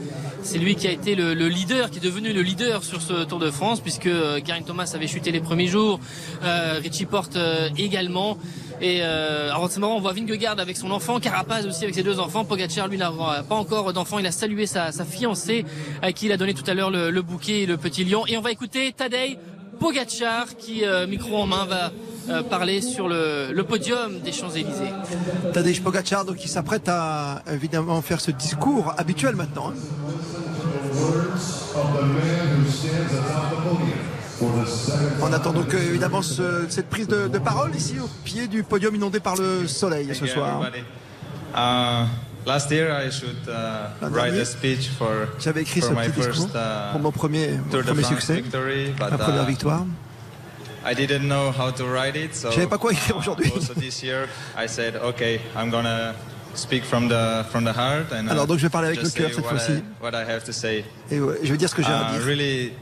[0.42, 3.24] C'est lui qui a été le, le leader, qui est devenu le leader sur ce
[3.24, 6.00] Tour de France, puisque Geraint Thomas avait chuté les premiers jours,
[6.42, 7.36] Richie Porte
[7.76, 8.38] également.
[8.80, 12.02] Et euh, alors c'est marrant, on voit Vingegaard avec son enfant, Carapaz aussi avec ses
[12.02, 13.12] deux enfants, Pogacar lui n'a
[13.48, 15.64] pas encore d'enfant, il a salué sa, sa fiancée
[16.02, 18.24] à qui il a donné tout à l'heure le, le bouquet et le petit lion.
[18.26, 19.38] Et on va écouter Tadej
[19.78, 21.90] Pogacar qui, euh, micro en main, va
[22.28, 24.92] euh, parler sur le, le podium des Champs-Élysées.
[25.52, 29.70] Tadej Pogacar donc, qui s'apprête à évidemment faire ce discours habituel maintenant.
[29.70, 29.74] hein.
[35.20, 38.94] On attend donc évidemment ce- cette prise de, de parole ici au pied du podium
[38.94, 40.60] inondé par le soleil ce soir.
[41.54, 42.06] Uh,
[42.46, 43.50] last year, I should uh,
[44.00, 46.92] L'an write dernier, a speech for, J'avais écrit for ce my petit discours first uh,
[46.92, 49.84] pour mon premier, mon premier succès, victory, but ma première victoire.
[50.84, 53.52] I didn't know how to write it, so Je savais pas quoi écrire aujourd'hui.
[53.54, 56.14] also this year, I said, okay, I'm gonna
[56.54, 59.28] speak from the from the heart and Alors, donc, je vais parler avec le cœur
[59.30, 59.72] cette what fois-ci.
[59.72, 60.84] I, what I have to say.
[61.10, 62.24] Et ouais, je vais dire ce que j'ai à dire.
[62.26, 62.72] really,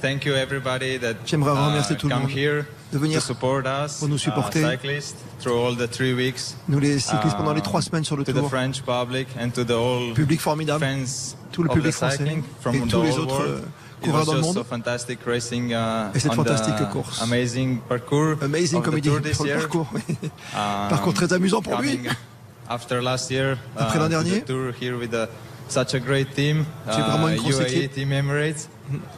[0.00, 3.64] thank you everybody that J'aimerais uh, remercier tout le monde here de venir to support
[3.66, 4.64] us, pour nous supporter.
[4.64, 6.56] uh, cyclists, through all the three weeks.
[6.68, 8.42] Nous les cyclistes pendant les Uh, trois semaines sur le to tour.
[8.42, 10.86] the French public and to the whole Public formidable.
[11.52, 13.64] Tout le public français cycling from et the tous les whole autres world.
[13.64, 14.58] euh, coureurs dans le monde.
[14.58, 17.20] a fantastic racing uh, Et cette fantastique course.
[17.22, 18.36] Amazing parcours.
[18.42, 18.82] Amazing
[19.34, 19.86] sur le parcours.
[19.92, 21.96] Um, Parcours très amusant pour lui.
[21.98, 22.10] coming
[22.68, 24.42] After last year, Après l'an dernier.
[24.42, 25.28] tour here with the
[25.68, 26.64] such a great team.
[26.90, 27.92] C'est vraiment une grosse UAE équipe.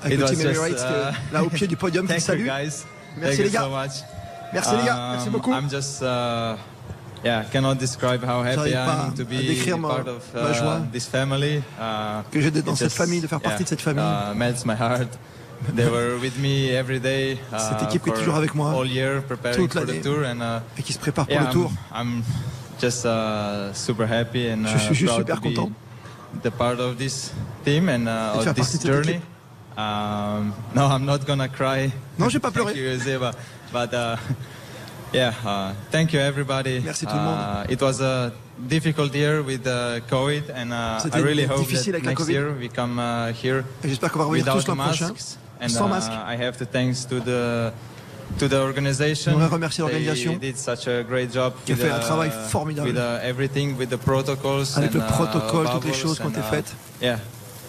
[0.04, 2.46] Just, Emirates, qui est uh, là au pied du podium qui salue.
[2.46, 2.84] guys.
[3.18, 3.60] Merci Thank les gars.
[3.62, 3.92] so much.
[4.52, 5.08] Merci les gars.
[5.12, 5.52] Merci Um, beaucoup.
[5.52, 6.56] I'm just, uh,
[7.24, 10.52] yeah, cannot describe how happy pas am to à be décrire ma- part of ma
[10.52, 11.58] joie uh, this family.
[11.78, 14.02] Uh, que j'ai d'être dans cette just, famille, de faire partie yeah, de cette famille.
[14.04, 15.18] Uh, melts my heart.
[15.76, 17.38] They were with me every day.
[17.52, 20.00] Uh, Cette équipe qui est toujours avec moi all year, preparing toute for the l'année
[20.00, 21.70] tour, and uh, et qui se prépare pour yeah, le tour.
[21.94, 22.22] I'm, I'm
[22.80, 25.72] just uh, super happy and Je suis uh, juste proud super to be content.
[26.42, 27.30] the part of this
[27.64, 29.20] team and Et de uh, faire of partie this journey.
[29.76, 31.92] Um, no, I'm not gonna cry.
[32.18, 32.72] Non, je vais pas pleurer.
[32.72, 33.18] Thank you, Jose,
[33.72, 34.16] but, uh,
[35.12, 36.80] yeah, uh, thank you everybody.
[36.80, 37.38] Merci tout le monde.
[37.38, 38.32] Uh, it was a
[38.68, 42.98] difficult year with uh, COVID, and uh, I really hope that next year we come
[42.98, 45.14] uh, here j'espère qu'on va revenir without tous l'an prochain.
[45.60, 46.10] And sans masque.
[46.10, 47.72] I have to thanks to the
[48.38, 49.34] to the organization.
[49.34, 52.30] On remercie l'organisation They did such a great job qui a with, fait un travail
[52.48, 52.90] formidable.
[52.90, 56.42] with everything, with the protocols Avec and, le protocole, toutes les choses qui ont été
[56.42, 56.74] faites.
[57.00, 57.18] Yeah.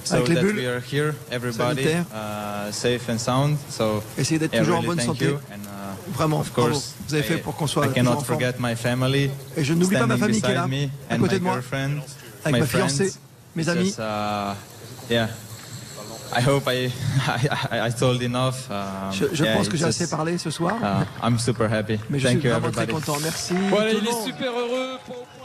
[0.06, 2.06] So Avec les that bulles we are here, everybody, sanitaires.
[2.14, 3.58] uh, safe and sound.
[3.70, 5.28] So Essayez d'être yeah, toujours en bonne santé.
[5.30, 6.72] And, uh, Vraiment, of bravo.
[6.72, 9.30] course, Vous avez fait I- pour qu'on soit I cannot forget my family.
[9.56, 11.34] Et je n'oublie pas ma standing famille qui est beside là, me à and côté
[11.36, 12.02] my de moi, girlfriend,
[12.44, 13.20] avec my ma fiancée, friends.
[13.56, 13.86] mes amis.
[13.86, 14.56] Just, uh,
[15.10, 15.30] yeah.
[16.36, 16.90] I hope I,
[17.72, 18.68] I, I told enough.
[18.70, 20.76] Um, Je, je yeah, pense que j'ai assez parlé ce soir.
[20.82, 21.98] uh, I'm super happy.
[22.10, 23.06] Mais je Thank suis you, vraiment très everybody.
[23.06, 23.20] content.
[23.22, 23.54] Merci.
[23.70, 24.98] Voilà, il est super heureux.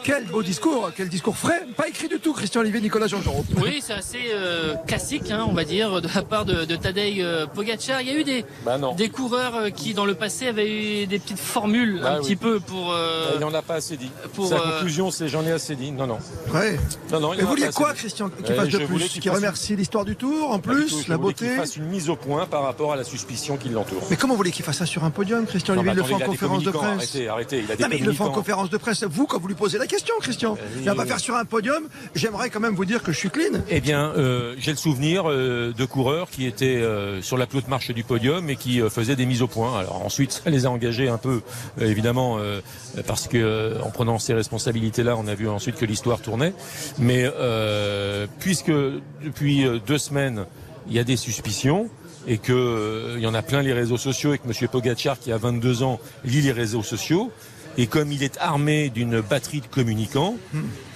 [0.05, 1.67] Quel beau discours, quel discours frais.
[1.77, 3.45] Pas écrit du tout, Christian Olivier, Nicolas Jean-Jean.
[3.63, 7.21] Oui, c'est assez euh, classique, hein, on va dire, de la part de, de Tadej
[7.21, 8.01] euh, Pogacar.
[8.01, 11.07] Il y a eu des, Bah des coureurs euh, qui, dans le passé, avaient eu
[11.07, 12.23] des petites formules Ah un oui.
[12.23, 12.93] petit peu pour.
[12.93, 14.11] euh, Il n'en a pas assez dit.
[14.35, 15.93] pour, Sa conclusion, c'est j'en ai assez dit.
[15.93, 16.19] Non, non.
[16.55, 16.79] Ouais.
[17.13, 17.93] Non, non, il en vous vouliez quoi.
[17.95, 21.11] Christian, qu'il Euh, fasse de plus fasse- remercie l'histoire du tour, en tout, plus, je
[21.11, 23.69] la voulais qu'il beauté fasse une mise au point par rapport à la suspicion qui
[23.69, 24.03] l'entoure.
[24.11, 26.05] Mais comment vous voulez qu'il fasse ça sur un podium, Christian Olivier mais Il le
[26.05, 26.87] fait en conférence de presse.
[26.97, 29.03] Arrêtez, arrêtez, il a des Non mais il le fait en conférence de presse.
[29.05, 31.89] Vous, quand vous lui posez la question, Christian, il va pas faire sur un podium.
[32.15, 33.61] J'aimerais quand même vous dire que je suis clean.
[33.69, 37.59] Eh bien, euh, j'ai le souvenir euh, de coureurs qui étaient euh, sur la plus
[37.59, 39.79] haute marche du podium et qui euh, faisaient des mises au point.
[39.79, 41.41] Alors ensuite, ça les a engagés un peu,
[41.81, 42.61] euh, évidemment, euh,
[43.07, 46.53] parce que euh, en prenant ces responsabilités-là, on a vu ensuite que l'histoire tournait.
[46.99, 50.45] Mais euh, puisque depuis euh, deux semaines,
[50.89, 51.89] il y a des suspicions
[52.27, 54.69] et que euh, il y en a plein les réseaux sociaux et que M.
[54.69, 57.33] Pogacar, qui a 22 ans, lit les réseaux sociaux.
[57.79, 60.37] Et comme il est armé d'une batterie de communicants,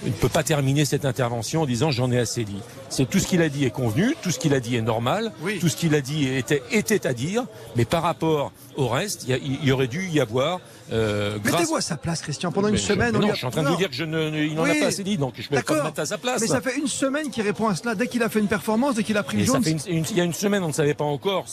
[0.05, 2.59] il ne peut pas terminer cette intervention en disant j'en ai assez dit.
[2.89, 5.31] C'est tout ce qu'il a dit est convenu, tout ce qu'il a dit est normal,
[5.59, 7.45] tout ce qu'il a dit était, était à dire,
[7.75, 10.59] mais par rapport au reste, il y, aurait dû y avoir
[10.91, 11.59] euh, grâce.
[11.61, 12.51] Mettez-vous à sa place, Christian.
[12.51, 13.89] Pendant une Mais semaine, on non, lui a- je suis en train de vous dire
[13.89, 15.99] que je ne, il n'en a pas assez dit, donc je peux pas me mettre
[16.01, 16.41] à sa place.
[16.41, 17.95] Mais ça fait une semaine qu'il répond à cela.
[17.95, 20.17] Dès qu'il a fait une performance, dès qu'il a pris le fait une- une- il
[20.17, 21.45] y a une semaine, on ne savait pas encore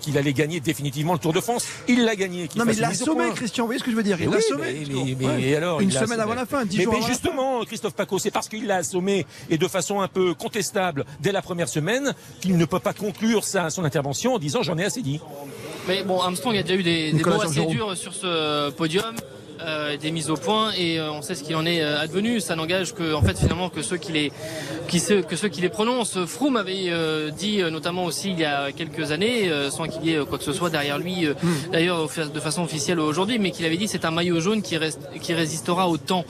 [0.00, 1.66] qu'il- allait gagner définitivement le Tour de France.
[1.88, 2.48] Il l'a gagné.
[2.56, 2.88] Non mais il l'a.
[3.34, 3.64] Christian.
[3.64, 5.56] Vous voyez ce que je veux dire Il l'a oui, mais- Christian.
[5.56, 8.48] alors, Une semaine avant la fin, dix mais, jours mais justement, Christophe Paco, c'est parce
[8.48, 12.64] qu'il l'a assommé et de façon un peu contestable dès la première semaine qu'il ne
[12.64, 15.20] peut pas conclure sa, son intervention en disant j'en ai assez dit.
[15.88, 19.14] Mais bon, Armstrong a déjà eu des, des mots assez durs sur ce podium.
[19.60, 22.40] Euh, des mises au point et euh, on sait ce qu'il en est euh, advenu.
[22.40, 24.32] Ça n'engage que, en fait, finalement, que ceux qui les,
[24.88, 26.24] qui se- que ceux qui les prononcent.
[26.26, 30.04] Froome avait euh, dit, euh, notamment aussi il y a quelques années, euh, sans qu'il
[30.04, 31.70] y ait euh, quoi que ce soit derrière lui, euh, Hmm.
[31.72, 35.00] d'ailleurs de façon officielle aujourd'hui, mais qu'il avait dit c'est un maillot jaune qui, reste,
[35.20, 36.24] qui résistera au temps,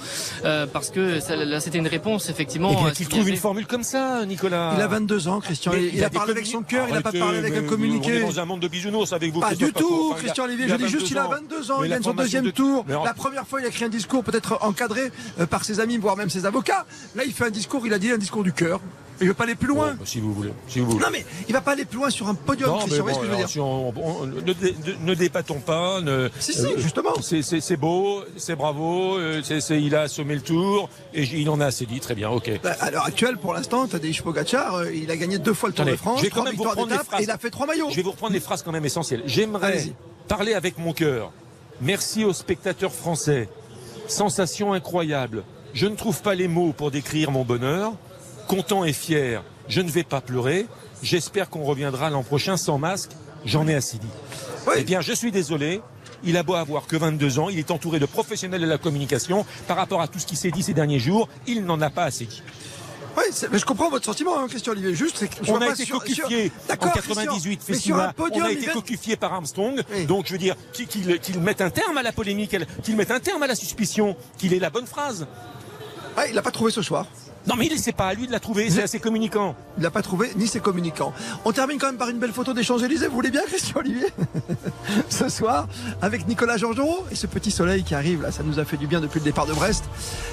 [0.44, 2.70] Euh, parce que ça- là c'était une réponse effectivement.
[2.72, 4.74] Eh bien, qu'il trouve une formule comme ça, Nicolas.
[4.76, 5.72] Il a 22 ans, Christian.
[5.74, 8.22] Mais il, a parlé avec son cœur, il n'a pas parlé avec mais un communiqué.
[8.24, 9.40] On est dans un monde de bisounours avec vous.
[9.40, 10.66] Pas Christophe du tout, Christian Olivier.
[10.68, 11.30] Je dis juste 22 qu'il a ans.
[11.30, 11.82] 22 ans.
[11.84, 12.84] Il gagne son deuxième de- tour.
[13.16, 15.10] Première fois, il a écrit un discours peut-être encadré
[15.40, 16.86] euh, par ses amis, voire même ses avocats.
[17.14, 18.80] Là, il fait un discours, il a dit un discours du cœur.
[19.18, 19.92] Il veut pas aller plus loin.
[19.92, 20.52] Bon, bah, si vous voulez.
[20.68, 21.02] Si vous voulez.
[21.02, 22.98] Non mais il va pas aller plus loin sur un podium, Non, mais.
[22.98, 26.02] Vous voyez ce que je veux dire si on- on- ne, dé- ne dépatons pas.
[26.02, 27.14] Ne, Si, si, justement.
[27.22, 29.40] C'est- beau, c'est bravo, euh,
[29.70, 31.98] il a assommé le tour et il en a assez dit.
[31.98, 32.60] Très bien, ok.
[32.62, 35.74] Bah, À l'heure actuelle, pour l'instant, Tadej Pogacar, euh, il a gagné deux fois le
[35.74, 37.20] Tour de France, trois même vous victoires reprendre les d'étape phrases.
[37.20, 37.88] et il a fait trois maillots.
[37.90, 39.22] Je vais vous reprendre les phrases quand même essentielles.
[39.24, 39.94] J'aimerais
[40.28, 41.32] parler avec mon cœur.
[41.80, 43.48] Merci aux spectateurs français.
[44.08, 45.44] Sensation incroyable.
[45.74, 47.92] Je ne trouve pas les mots pour décrire mon bonheur.
[48.48, 49.42] Content et fier.
[49.68, 50.66] Je ne vais pas pleurer.
[51.02, 53.10] J'espère qu'on reviendra l'an prochain sans masque.
[53.44, 54.06] J'en ai assez dit.
[54.76, 55.82] Eh bien, je suis désolé.
[56.24, 59.44] Il a beau avoir que 22 ans, il est entouré de professionnels de la communication.
[59.68, 62.04] Par rapport à tout ce qui s'est dit ces derniers jours, il n'en a pas
[62.04, 62.42] assez dit.
[63.16, 64.94] Oui, mais je comprends votre sentiment, hein, Christian Olivier.
[64.94, 67.98] Juste, c'est On a été sur- coquifié sur- en D'accord, 98 Christian, mais sur un
[68.08, 68.14] Festival.
[68.14, 69.82] podium, on a été coquifié par Armstrong.
[70.06, 73.42] Donc je veux dire qu'il mette un terme à la polémique, qu'il mette un terme
[73.42, 75.26] à la suspicion, qu'il ait la bonne phrase.
[76.16, 77.06] Ah, il l'a pas trouvé ce soir.
[77.46, 79.54] Non, mais il c'est pas à lui de la trouver, c'est assez communicant.
[79.76, 81.12] Il l'a pas trouvé, ni ses communicants.
[81.44, 83.06] On termine quand même par une belle photo des Champs-Élysées.
[83.06, 84.06] Vous voulez bien, Christian Olivier
[85.08, 85.68] Ce soir,
[86.02, 88.86] avec Nicolas Georgerot et ce petit soleil qui arrive là, ça nous a fait du
[88.86, 89.84] bien depuis le départ de Brest.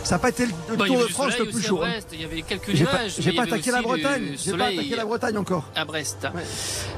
[0.03, 1.83] Ça n'a pas été le Bon, Tour de France le plus à chaud.
[1.83, 1.89] hein.
[1.89, 3.15] Brest, Il y avait quelques J'ai pas, nuages.
[3.19, 4.35] j'ai attaqué la Bretagne.
[4.43, 5.65] J'ai pas attaqué la Bretagne encore.
[5.75, 6.27] à Brest.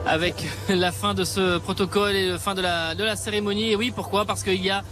[0.06, 3.72] Avec la fin de ce protocole et la fin de la, de la cérémonie.
[3.72, 4.26] Et oui, pourquoi?
[4.26, 4.84] Parce qu'il y a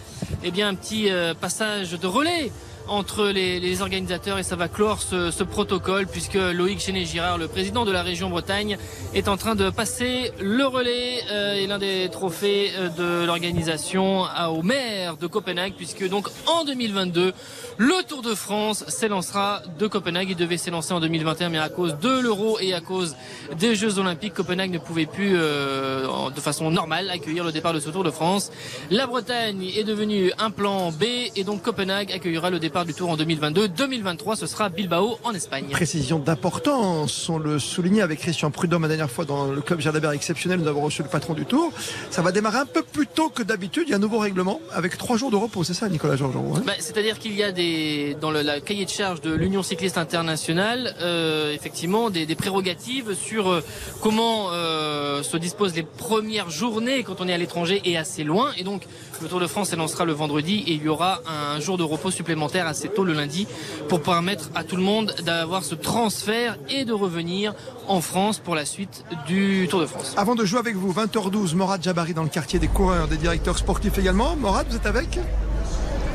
[0.43, 2.51] eh bien, un petit euh, passage de relais
[2.87, 7.47] entre les, les organisateurs et ça va clore ce, ce protocole puisque Loïc Chenet-Girard, le
[7.47, 8.77] président de la région Bretagne,
[9.13, 14.23] est en train de passer le relais euh, et l'un des trophées euh, de l'organisation
[14.49, 17.33] au maire de Copenhague puisque donc en 2022,
[17.77, 20.29] le Tour de France s'élancera de Copenhague.
[20.29, 23.15] Il devait s'élancer en 2021 mais à cause de l'euro et à cause
[23.57, 27.79] des Jeux Olympiques, Copenhague ne pouvait plus euh, de façon normale accueillir le départ de
[27.79, 28.51] ce Tour de France.
[28.89, 31.03] La Bretagne est devenue un plan B
[31.35, 33.67] et donc Copenhague accueillera le départ du Tour en 2022.
[33.67, 35.67] 2023, ce sera Bilbao en Espagne.
[35.69, 40.11] Précision d'importance, on le soulignait avec Christian Prudhomme la dernière fois dans le club Jalabert
[40.11, 41.71] exceptionnel, nous avons reçu le patron du Tour.
[42.09, 44.59] Ça va démarrer un peu plus tôt que d'habitude, il y a un nouveau règlement
[44.71, 47.51] avec trois jours de repos, c'est ça Nicolas Georgerot hein Bah, C'est-à-dire qu'il y a
[47.51, 52.35] des dans le la cahier de charge de l'Union cycliste internationale, euh, effectivement, des, des
[52.35, 53.63] prérogatives sur euh,
[54.01, 58.51] comment euh, se disposent les premières journées quand on est à l'étranger et assez loin.
[58.57, 58.83] Et donc,
[59.21, 62.11] le Tour de France s'élancera le vendredi et il y aura un jour de repos
[62.11, 63.47] supplémentaire assez tôt le lundi
[63.89, 67.53] pour permettre à tout le monde d'avoir ce transfert et de revenir
[67.87, 70.13] en France pour la suite du Tour de France.
[70.17, 73.57] Avant de jouer avec vous, 20h12, Morad Jabari dans le quartier des coureurs, des directeurs
[73.57, 74.35] sportifs également.
[74.35, 75.19] Morad, vous êtes avec?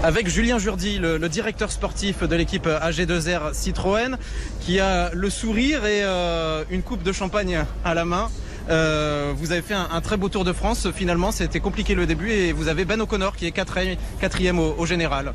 [0.03, 4.17] Avec Julien Jourdi, le, le directeur sportif de l'équipe AG2R Citroën,
[4.61, 8.29] qui a le sourire et euh, une coupe de champagne à la main.
[8.71, 10.89] Euh, vous avez fait un, très beau Tour de France.
[10.95, 15.33] Finalement, c'était compliqué le début et vous avez Ben O'Connor qui est quatrième, au, général.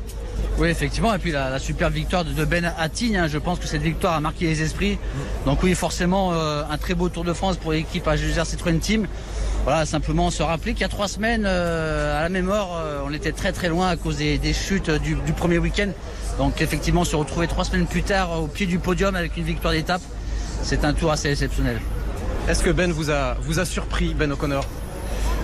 [0.58, 1.12] Oui, effectivement.
[1.14, 4.14] Et puis la, la super victoire de, Ben Attigne, hein, je pense que cette victoire
[4.14, 4.98] a marqué les esprits.
[5.46, 9.06] Donc oui, forcément, euh, un très beau Tour de France pour l'équipe AG2R Citroën Team.
[9.64, 13.32] Voilà, simplement se rappeler qu'il y a trois semaines, euh, à la euh, on était
[13.32, 15.88] très très loin à cause des, des chutes du, du premier week-end.
[16.38, 19.72] Donc effectivement, se retrouver trois semaines plus tard au pied du podium avec une victoire
[19.72, 20.02] d'étape,
[20.62, 21.80] c'est un tour assez exceptionnel.
[22.46, 24.66] Est-ce que Ben vous a, surpris, Ben O'Connor?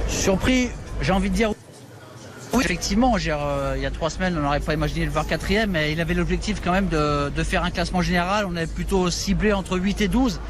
[0.07, 0.69] Surpris,
[1.01, 1.53] j'ai envie de dire.
[2.53, 5.71] Oui, effectivement, euh, il y a trois semaines, on n'aurait pas imaginé le voir quatrième,
[5.71, 8.45] mais il avait l'objectif quand même de, faire un classement général.
[8.47, 10.41] On avait plutôt ciblé entre 8 et 12.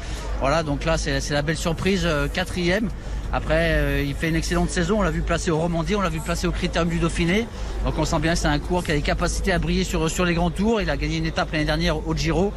[0.41, 2.89] Voilà, donc là, c'est, la belle surprise, euh, quatrième.
[3.31, 4.99] Après, euh, il fait une excellente saison.
[4.99, 7.47] On l'a vu placer au Romandie, on l'a vu placer au Critérium du Dauphiné.
[7.85, 10.25] Donc on sent bien que c'est un cours qui a des capacités à briller sur,
[10.25, 10.81] les grands tours.
[10.81, 12.51] Il a gagné une étape l'année dernière au Giro.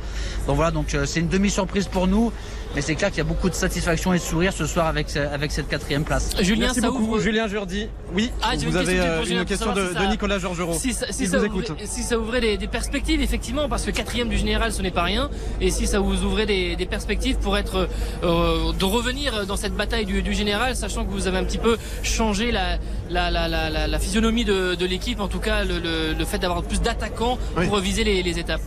[0.48, 0.72] Donc voilà,
[1.04, 2.32] c'est une demi-surprise pour nous.
[2.74, 5.16] Mais c'est clair qu'il y a beaucoup de satisfaction et de sourire ce soir avec,
[5.16, 6.30] avec cette quatrième place.
[6.40, 7.88] Julien, Merci ça beaucoup, ouvre- Julien Jourdi.
[8.12, 10.74] Oui, Ah, vous une avez question euh, une question de, si ça- de Nicolas Georgerot.
[10.74, 11.76] Si ça, si ça vous ouvrait, écoute.
[11.84, 15.02] si ça ouvrait des, des perspectives, effectivement, parce que quatrième du général, ce n'est pas
[15.04, 15.30] rien.
[15.60, 17.88] Et si ça vous ouvrait des, des perspectives pour être
[18.24, 21.58] euh, de revenir dans cette bataille du, du général, sachant que vous avez un petit
[21.58, 25.64] peu changé la, la, la, la, la- la physionomie de, de l'équipe, en tout cas
[25.64, 28.60] le, le, le fait d'avoir plus d'attaquants pour viser les, les étapes.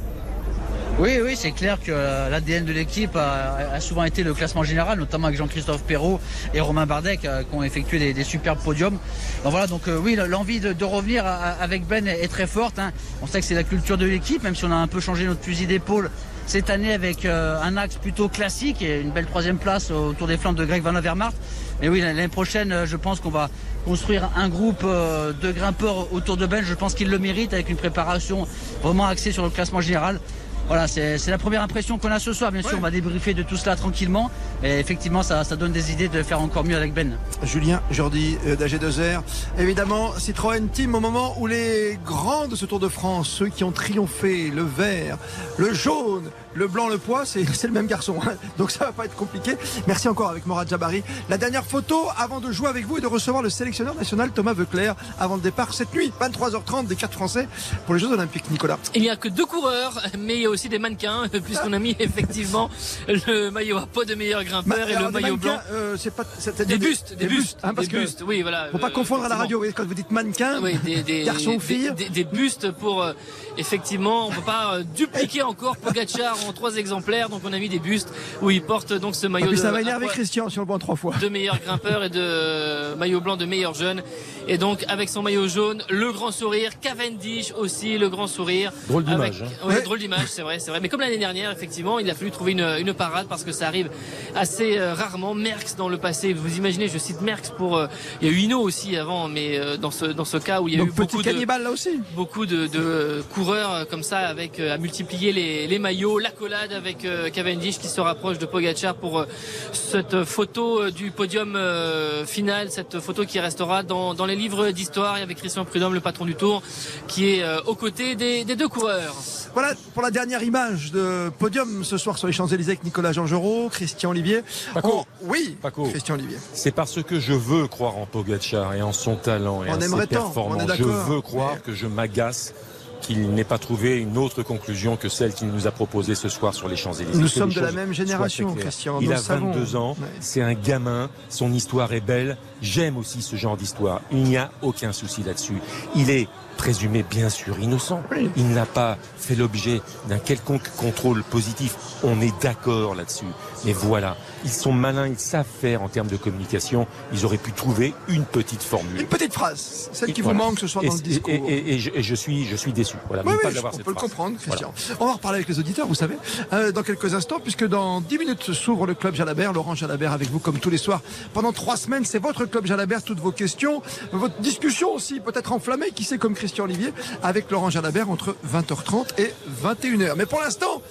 [0.99, 4.97] Oui, oui, c'est clair que euh, l'ADN de l'équipe a, souvent été le classement général,
[4.97, 6.19] notamment avec Jean-Christophe Perrault
[6.55, 8.97] et Romain Bardet euh, qui ont effectué des, superbes podiums.
[9.43, 12.79] Donc voilà, donc euh, oui, l'envie de, revenir avec Ben est, très forte.
[12.79, 12.93] hein.
[13.21, 15.25] On sait que c'est la culture de l'équipe, même si on a un peu changé
[15.25, 16.09] notre fusil d'épaule
[16.47, 20.53] cette année avec un axe plutôt classique et une belle troisième place autour des flancs
[20.53, 21.33] de Greg Van Avermaet.
[21.81, 23.49] Mais oui, l'année prochaine, je pense qu'on va
[23.85, 26.63] construire un groupe de grimpeurs autour de Ben.
[26.63, 28.47] Je pense qu'il le mérite avec une préparation
[28.81, 30.21] vraiment axée sur le classement général.
[30.67, 32.51] Voilà, c'est la première impression qu'on a ce soir.
[32.51, 34.29] Bien sûr, on va débriefer de tout cela tranquillement.
[34.63, 37.15] Et effectivement, ça, ça donne des idées de faire encore mieux avec Ben.
[37.43, 39.21] Julien Jordi euh, d'AG2R.
[39.59, 43.63] Évidemment, Citroën Team au moment où les grands de ce Tour de France, ceux qui
[43.63, 45.17] ont triomphé, le vert,
[45.57, 46.23] le jaune,
[46.55, 48.15] le blanc, le pois, c'est c'est le même garçon.
[48.25, 48.33] hein.
[48.57, 49.55] Donc ça va pas être compliqué.
[49.85, 51.03] Merci encore avec Morad Jabari.
[51.29, 54.53] La dernière photo avant de jouer avec vous et de recevoir le sélectionneur national Thomas
[54.53, 57.47] Veuclair avant le départ cette nuit, 23h30 des 4 Français
[57.85, 58.49] pour les Jeux Olympiques.
[58.49, 58.79] Nicolas.
[58.95, 61.79] Il n'y a que deux coureurs, mais il y a aussi des mannequins, puisqu'on a
[61.79, 62.69] mis effectivement
[63.07, 65.59] le maillot à peau de meilleur grimpeur et le des maillot blanc.
[65.71, 68.67] euh, c'est pas, c'est-à-dire Des bustes, des bustes, hein, parce des que bustes, oui, voilà.
[68.71, 69.59] Faut pas euh, confondre à la radio.
[69.61, 71.91] oui, Quand vous dites mannequin, Oui, des, des, garçon ou des- fille.
[71.95, 73.13] des, des bustes pour euh,
[73.57, 77.69] effectivement, on peut pas euh, dupliquer encore Pogacar en trois exemplaires, donc on a mis
[77.69, 78.09] des bustes
[78.41, 80.65] où il porte donc ce Ah, maillot puis de ça va énerver Christian si on
[80.65, 81.13] le en trois fois.
[81.21, 84.01] de meilleur grimpeur et de maillot blanc de meilleur jeune.
[84.47, 88.71] Et donc avec son maillot jaune, le grand sourire, Cavendish aussi, le grand sourire.
[88.87, 89.67] Drôle Avec- d'image, hein.
[89.67, 89.81] Ouais, Ouais.
[89.81, 90.79] drôle d'image, c'est vrai, c'est vrai.
[90.79, 93.67] Mais comme l'année dernière, effectivement, il a fallu trouver une, une parade parce que ça
[93.67, 93.89] arrive
[94.37, 95.33] assez euh, rarement.
[95.33, 97.87] Merckx dans le passé, vous imaginez, je cite Merckx pour, euh,
[98.21, 100.67] il y a eu Hino aussi avant, mais euh, dans ce dans ce cas où
[100.67, 101.99] il y a Donc eu beaucoup de là aussi.
[102.15, 107.05] beaucoup de, de coureurs comme ça avec euh, à multiplier les, les maillots, l'accolade avec
[107.05, 109.25] euh, Cavendish qui se rapproche de Pogacar pour euh,
[109.73, 115.15] cette photo du podium euh, final, cette photo qui restera dans, dans les livres d'histoire
[115.15, 116.61] avec Christian Prudhomme, le patron du Tour,
[117.07, 119.15] qui est euh, aux côtés des, des deux coureurs.
[119.57, 123.69] Voilà pour la dernière image de podium ce soir sur les Champs-Élysées avec Nicolas Jean-Gerot,
[123.69, 124.43] Christian Olivier.
[124.71, 124.89] Paco.
[124.93, 125.85] Oh, oui, Paco.
[125.89, 126.37] Christian Olivier.
[126.53, 130.05] C'est parce que je veux croire en Pogacar et en son talent et en ses
[130.05, 130.71] performances.
[130.77, 132.53] Je veux croire que je m'agace
[133.01, 136.53] qu'il n'ait pas trouvé une autre conclusion que celle qu'il nous a proposée ce soir
[136.53, 137.19] sur les Champs-Élysées.
[137.19, 138.53] Nous sommes de la même génération.
[138.53, 139.53] Christian, Il a le savons.
[139.53, 140.07] 22 ans, Ouais.
[140.19, 142.37] c'est un gamin, son histoire est belle.
[142.61, 144.01] J'aime aussi ce genre d'histoire.
[144.11, 145.57] Il n'y a aucun souci là-dessus.
[145.95, 146.27] Il est
[146.57, 148.01] présumé bien sûr innocent.
[148.35, 151.75] Il n'a pas fait l'objet d'un quelconque contrôle positif.
[152.03, 153.25] On est d'accord là-dessus.
[153.65, 156.87] Mais voilà, ils sont malins, ils savent faire en termes de communication.
[157.13, 159.01] Ils auraient pu trouver une petite formule.
[159.01, 160.37] Une petite phrase, celle qui Voilà.
[160.39, 161.33] vous manque ce soir Et- dans le discours.
[161.33, 162.95] Et, et- et je, suis, je suis déçu.
[163.07, 164.71] Voilà, Oui, oui, on cette peut le comprendre, Christian.
[164.75, 164.97] Voilà.
[165.01, 166.17] On va reparler avec les auditeurs, vous savez,
[166.53, 169.53] euh, dans quelques instants, puisque dans 10 minutes s'ouvre le club Jalabert.
[169.53, 171.01] Laurent Jalabert avec vous comme tous les soirs.
[171.33, 173.81] Pendant trois semaines, c'est votre club Jalabert, toutes vos questions,
[174.11, 176.93] votre discussion aussi, peut-être enflammée, qui sait, comme Christian Olivier,
[177.23, 180.13] avec Laurent Jalabert entre 20h30 et 21h.
[180.15, 180.81] Mais pour l'instant,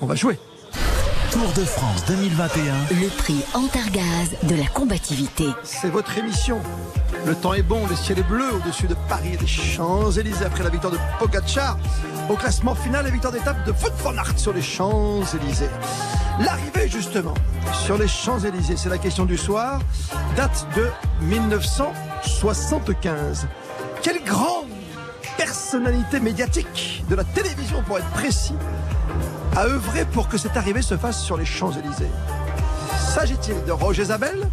[0.00, 0.38] on va jouer.
[1.36, 2.72] Tour de France 2021.
[2.98, 5.44] Le prix Antargaz de la combativité.
[5.64, 6.62] C'est votre émission.
[7.26, 10.64] Le temps est bon, le ciel est bleu au-dessus de Paris et des Champs-Élysées après
[10.64, 11.76] la victoire de Pogacar.
[12.30, 15.68] Au classement final, la victoire d'étape de Wout van Aert sur les Champs-Élysées.
[16.40, 17.34] L'arrivée justement
[17.84, 19.82] sur les Champs-Élysées, c'est la question du soir,
[20.38, 20.88] date de
[21.26, 23.46] 1975.
[24.00, 24.68] Quelle grande
[25.36, 28.54] personnalité médiatique de la télévision pour être précis
[29.56, 32.10] a œuvré pour que cette arrivée se fasse sur les Champs-Élysées
[33.14, 34.48] S'agit-il de Roger Zabel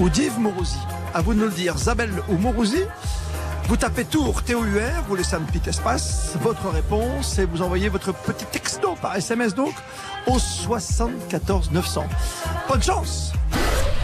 [0.00, 0.80] ou d'Yves Mourouzi
[1.14, 2.82] À vous de nous le dire, Zabel ou Mourouzi
[3.68, 8.12] Vous tapez Tour T-O-U-R, vous laissez un petit espace, votre réponse et vous envoyez votre
[8.12, 9.74] petit texto par SMS donc
[10.26, 12.04] au 74 900.
[12.68, 13.32] Bonne chance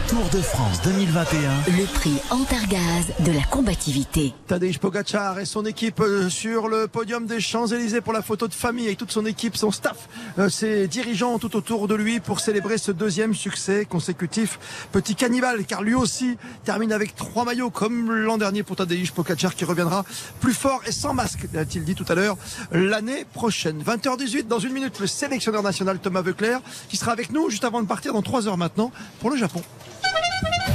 [0.07, 1.37] Tour de France 2021.
[1.77, 4.33] Le prix Antargaz de la combativité.
[4.47, 8.53] Tadej Pogacar et son équipe euh, sur le podium des Champs-Élysées pour la photo de
[8.53, 10.07] famille avec toute son équipe, son staff,
[10.39, 14.87] euh, ses dirigeants tout autour de lui pour célébrer ce deuxième succès consécutif.
[14.93, 19.55] Petit cannibale car lui aussi termine avec trois maillots comme l'an dernier pour Tadej Pogacar
[19.55, 20.05] qui reviendra
[20.39, 22.37] plus fort et sans masque, a-t-il dit tout à l'heure,
[22.71, 23.83] l'année prochaine.
[23.83, 27.81] 20h18 dans une minute, le sélectionneur national Thomas Veuclair qui sera avec nous juste avant
[27.81, 29.61] de partir dans trois heures maintenant pour le Japon.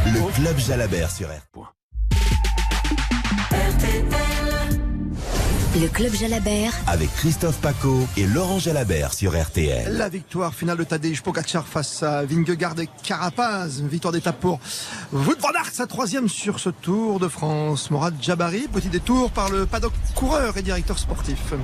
[0.05, 1.75] Le club Jalabert sur R.
[5.81, 6.73] Le club Jalabert.
[6.89, 9.97] Avec Christophe Paco et Laurent Jalabert sur RTL.
[9.97, 13.79] La victoire finale de Tadej Pogacar face à Vingegaard et Carapaz.
[13.79, 14.59] Une victoire d'étape pour
[15.13, 17.91] Wout van Aert, sa troisième sur ce Tour de France.
[17.93, 21.55] Morad Jabari, petit détour par le paddock coureur et directeur sportif.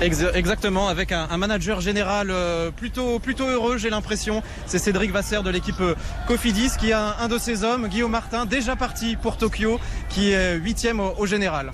[0.00, 4.42] Ex- Exactement, avec un, manager général euh, plutôt, plutôt heureux, j'ai l'impression.
[4.66, 5.94] C'est Cédric Vasseur de l'équipe euh,
[6.26, 9.80] Cofidis qui a un, de ses hommes, Guillaume Martin, déjà parti pour Tokyo,
[10.10, 11.72] qui est huitième au général.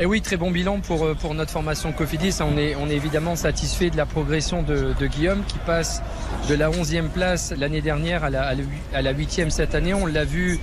[0.00, 2.38] Et oui, très bon bilan pour, euh, pour notre formation Cofidis.
[2.40, 6.02] On est, on est évidemment satisfait de la progression de, Guillaume qui passe
[6.48, 9.76] de la 11e place l'année dernière à la, à la hu- à la 8e cette
[9.76, 9.94] année.
[9.94, 10.58] On l'a vu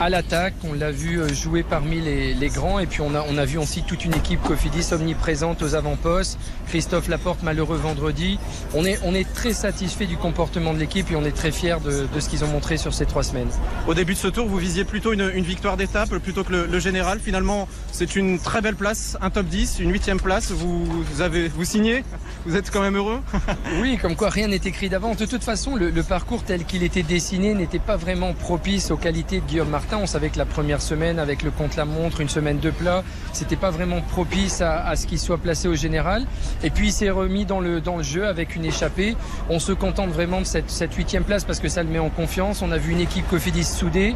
[0.00, 3.24] à l'attaque, on l'a vu euh, jouer parmi les, les grands et puis on a,
[3.30, 6.36] on a vu aussi toute une équipe Cofidis omniprésente aux avant-postes.
[6.66, 8.40] Christophe Laporte malheureux vendredi.
[8.74, 11.76] On est, on est très satisfait du comportement de l'équipe et on est très fiers
[11.84, 13.50] de, de ce qu'ils ont montré sur ces trois semaines.
[13.86, 17.20] Au début de ce tour, vous visiez plutôt une, victoire d'étape plutôt que le général.
[17.20, 20.50] Finalement, c'est une très belle place, un top 10, une huitième place.
[20.50, 22.04] Vous, avez, vous signez?
[22.46, 23.20] Vous êtes quand même heureux?
[23.80, 25.16] Oui, comme quoi rien n'est écrit d'avance.
[25.16, 29.40] De toute façon, le, parcours tel qu'il était dessiné n'était pas vraiment propice aux qualités
[29.40, 29.98] de Guillaume Martin.
[29.98, 33.70] On savait que la première semaine, avec le contre-la-montre, une semaine de plat, c'était pas
[33.70, 36.26] vraiment propice à, à ce qu'il soit placé au général.
[36.62, 39.16] Et puis il s'est remis dans le, dans le jeu avec une échappée.
[39.48, 42.10] On se contente vraiment de cette, cette huitième place parce que ça le met en
[42.10, 42.62] confiance.
[42.62, 44.14] On a vu une équipe Cofidis soudée.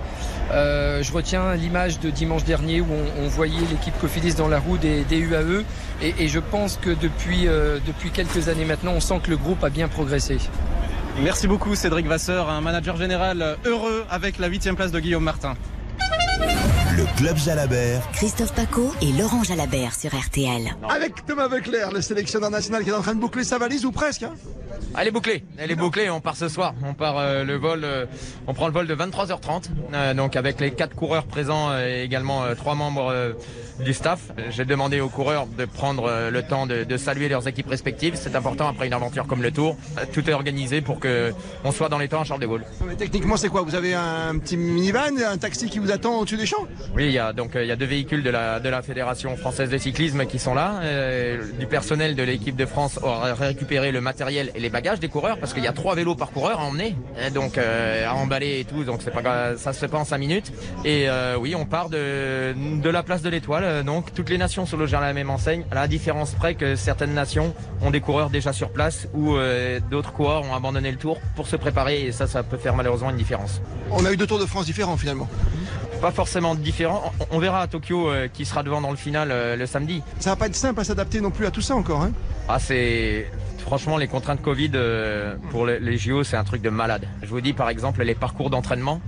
[0.53, 4.59] Euh, je retiens l'image de dimanche dernier où on, on voyait l'équipe Cofidis dans la
[4.59, 5.65] roue des, UAE.
[6.03, 9.63] Et, je pense que depuis, euh, depuis quelques années maintenant, on sent que le groupe
[9.65, 10.39] a bien progressé.
[11.23, 15.55] Merci beaucoup Cédric Vasseur, un manager général heureux avec la huitième place de Guillaume Martin.
[16.97, 18.01] Le club Jalabert.
[18.13, 20.75] Christophe Paco et Laurent Jalabert sur RTL.
[20.89, 23.93] Avec Thomas Veuclair, le sélectionneur national qui est en train de boucler sa valise ou
[23.93, 24.23] presque.
[24.23, 24.35] hein.
[24.99, 26.09] Elle est bouclée, elle est bouclée.
[26.11, 26.75] On part ce soir.
[26.85, 28.07] On part euh, le vol, euh,
[28.47, 29.65] on prend le vol de 23h30.
[29.93, 33.33] euh, donc avec les quatre coureurs présents euh, et également euh, trois membres euh,
[33.81, 34.21] du staff.
[34.51, 38.15] J'ai demandé aux coureurs de prendre euh, le temps de, de saluer leurs équipes respectives.
[38.17, 39.77] C'est important après une aventure comme le Tour.
[39.99, 41.33] Euh, Tout est organisé pour que
[41.65, 42.65] on soit dans les temps à Charles de Gaulle.
[42.87, 43.63] Mais techniquement, c'est quoi?
[43.63, 46.67] Vous avez un petit minivan, un taxi qui vous attend au-dessus des champs?
[46.95, 48.83] Oui, il y a donc euh, il y a deux véhicules de la de la
[48.83, 50.81] fédération française de cyclisme qui sont là.
[50.83, 55.09] Euh, du personnel de l'équipe de France aura récupéré le matériel et les bagages des
[55.09, 56.97] coureurs parce qu'il y a trois vélos par coureur à emmener,
[57.35, 58.85] donc euh, à emballer et tout.
[58.85, 60.53] Donc c'est pas ça se fait pas en cinq minutes.
[60.85, 61.09] Et
[61.39, 63.85] oui, on part de de la place de l'Étoile.
[63.85, 65.65] Donc toutes les nations sont logées à la même enseigne.
[65.71, 69.37] À la différence près que certaines nations ont des coureurs déjà sur place ou
[69.91, 73.11] d'autres coureurs ont abandonné le tour pour se préparer et ça ça peut faire malheureusement
[73.11, 73.61] une différence
[73.91, 75.29] On a eu deux Tours de France différents finalement.
[76.01, 77.13] Pas forcément différent.
[77.31, 80.03] On on verra à Tokyo euh, qui sera devant dans le final euh, le samedi.
[80.21, 82.03] Ça va pas être simple à s'adapter non plus à tout ça encore.
[82.03, 82.13] Hein
[82.49, 86.71] Ah, c'est franchement les contraintes Covid euh, pour les, les JO, c'est un truc de
[86.71, 87.07] malade.
[87.23, 89.01] Je vous dis par exemple les parcours d'entraînement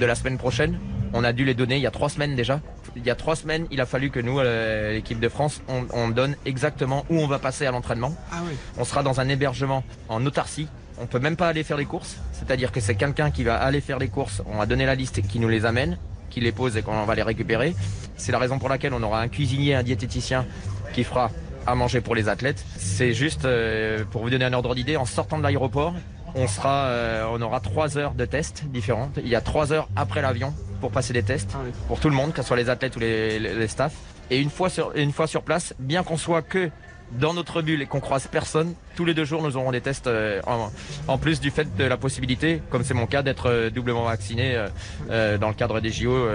[0.00, 0.78] de la semaine prochaine.
[1.12, 2.60] On a dû les donner il y a trois semaines déjà.
[2.96, 5.84] Il y a trois semaines, il a fallu que nous, euh, l'équipe de France, on,
[5.92, 8.14] on donne exactement où on va passer à l'entraînement.
[8.32, 8.56] Ah oui.
[8.78, 10.66] On sera dans un hébergement en autarcie.
[10.98, 12.16] On peut même pas aller faire les courses.
[12.32, 14.42] C'est-à-dire que c'est quelqu'un qui va aller faire les courses.
[14.46, 15.98] On va donner la liste qui nous les amène,
[16.30, 17.74] qui les pose et qu'on va les récupérer.
[18.16, 20.46] C'est la raison pour laquelle on aura un cuisinier, un diététicien
[20.92, 21.30] qui fera
[21.66, 22.64] à manger pour les athlètes.
[22.76, 24.96] C'est juste euh, pour vous donner un ordre d'idée.
[24.96, 25.94] En sortant de l'aéroport,
[26.34, 29.18] on sera, euh, on aura trois heures de tests différentes.
[29.22, 31.56] Il y a trois heures après l'avion pour passer des tests
[31.88, 33.94] pour tout le monde, que ce soit les athlètes ou les, les, les staffs.
[34.30, 36.70] Et une fois sur, une fois sur place, bien qu'on soit que
[37.12, 40.06] dans notre bulle et qu'on croise personne, tous les deux jours nous aurons des tests
[40.06, 40.70] euh, en,
[41.08, 44.66] en plus du fait de la possibilité, comme c'est mon cas, d'être euh, doublement vacciné
[45.10, 46.26] euh, dans le cadre des JO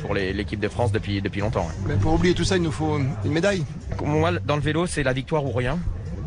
[0.00, 1.68] pour l'équipe de France depuis, depuis longtemps.
[1.86, 3.64] Mais pour oublier tout ça, il nous faut une médaille.
[4.02, 5.78] Moi, dans le vélo, c'est la victoire ou rien.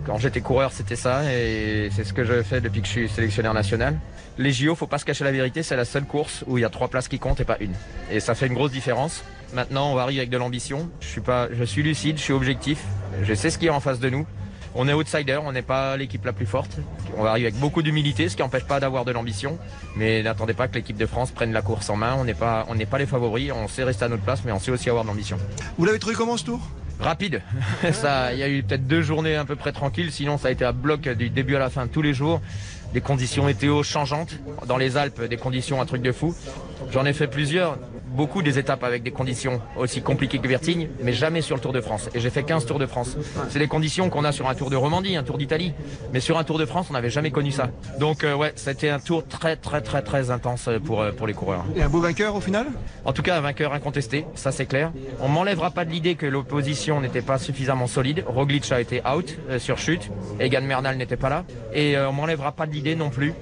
[0.06, 3.10] Quand j'étais coureur, c'était ça, et c'est ce que je fais depuis que je suis
[3.10, 3.99] sélectionneur national.
[4.38, 6.66] Les JO, faut pas se cacher la vérité, c'est la seule course où il y
[6.66, 7.74] a trois places qui comptent et pas une.
[8.10, 9.24] Et ça fait une grosse différence.
[9.54, 10.90] Maintenant, on va arriver avec de l'ambition.
[11.00, 12.84] Je suis pas, je suis lucide, je suis objectif.
[13.24, 14.26] Je sais ce qu'il y a en face de nous.
[14.76, 16.78] On est outsider, on n'est pas l'équipe la plus forte.
[17.18, 19.58] On va arriver avec beaucoup d'humilité, ce qui n'empêche pas d'avoir de l'ambition.
[19.96, 22.16] Mais n'attendez pas que l'équipe de France prenne la course en main.
[22.20, 23.52] On n'est pas, on n'est pas les favoris.
[23.52, 25.38] On sait rester à notre place, mais on sait aussi avoir de l'ambition.
[25.78, 26.62] Vous l'avez trouvé comment ce tour?
[27.00, 27.42] Rapide.
[27.94, 30.12] ça, il y a eu peut-être deux journées à peu près tranquilles.
[30.12, 32.40] Sinon, ça a été à bloc du début à la fin tous les jours.
[32.94, 34.36] Des conditions météo changeantes.
[34.68, 36.36] Dans les Alpes, des conditions un truc de fou.
[36.92, 37.78] J'en ai fait plusieurs.
[38.10, 41.73] Beaucoup des étapes avec des conditions aussi compliquées que Vertigne, mais jamais sur le Tour
[41.73, 42.10] de France.
[42.14, 43.18] Et j'ai fait 15 Tours de France.
[43.49, 45.73] C'est les conditions qu'on a sur un Tour de Romandie, un Tour d'Italie.
[46.14, 47.69] Mais sur un Tour de France, on n'avait jamais connu ça.
[47.99, 51.34] Donc euh, ouais, c'était un tour très très très très intense pour, euh, pour les
[51.34, 51.65] coureurs.
[51.76, 52.68] Et un beau vainqueur au final?
[53.06, 54.91] En tout cas, un vainqueur incontesté, ça c'est clair.
[55.22, 58.23] On m'enlèvera pas de l'idée que l'opposition n'était pas suffisamment solide.
[58.27, 60.10] Roglic a été out euh, sur chute,
[60.40, 63.34] Egan Bernal n'était pas là, et euh, on m'enlèvera pas de l'idée non plus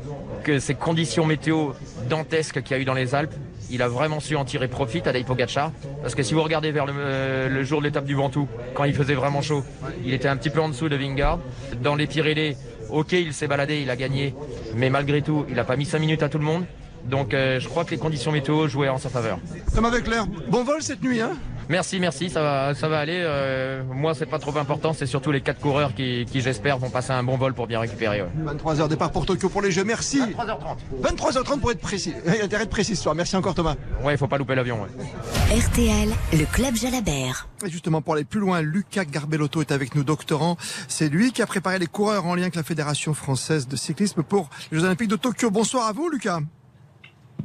[0.44, 1.72] que ces conditions météo
[2.10, 3.34] dantesques qu'il y a eu dans les Alpes,
[3.70, 5.72] il a vraiment su en tirer profit, Tadej Pogacar.
[6.02, 8.84] Parce que si vous regardez vers le, euh, le jour de l'étape du Ventoux, quand
[8.86, 9.64] il faisait vraiment chaud,
[10.06, 11.40] il était un petit peu en dessous de Vingard.
[11.82, 12.56] Dans les Pyrénées,
[12.90, 14.34] ok, il s'est baladé, il a gagné,
[14.76, 16.66] mais malgré tout, il a pas mis 5 minutes à tout le monde.
[17.06, 19.40] Donc euh, je crois que les conditions météo jouaient en sa faveur.
[19.74, 21.32] Thomas Veuclair, bon vol cette nuit, hein?
[21.70, 23.22] Merci, merci, ça va, ça va aller.
[23.26, 26.90] Euh, moi, c'est pas trop important, c'est surtout les quatre coureurs qui, qui j'espère, vont
[26.90, 28.22] passer un bon vol pour bien récupérer.
[28.22, 28.30] ouais.
[28.46, 30.22] 23h départ pour Tokyo pour les Jeux, merci.
[30.22, 30.78] 23h30.
[31.02, 32.14] 23h30 pour être précis.
[32.26, 33.16] Il y a intérêt de précis ce soir.
[33.16, 33.76] Merci encore Thomas.
[34.04, 34.80] Ouais, il faut pas louper l'avion.
[34.82, 35.58] Ouais.
[35.60, 37.48] RTL, le club Jalabert.
[37.66, 40.58] Et justement, pour aller plus loin, Lucas Garbellotto est avec nous, doctorant.
[40.88, 44.24] C'est lui qui a préparé les coureurs en lien avec la Fédération française de cyclisme
[44.24, 45.52] pour les Jeux Olympiques de Tokyo.
[45.52, 46.40] Bonsoir à vous, Lucas.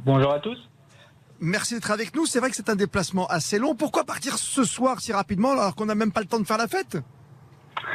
[0.05, 0.57] Bonjour à tous.
[1.45, 2.25] Merci d'être avec nous.
[2.25, 3.75] C'est vrai que c'est un déplacement assez long.
[3.75, 6.57] Pourquoi partir ce soir si rapidement alors qu'on n'a même pas le temps de faire
[6.57, 6.97] la fête?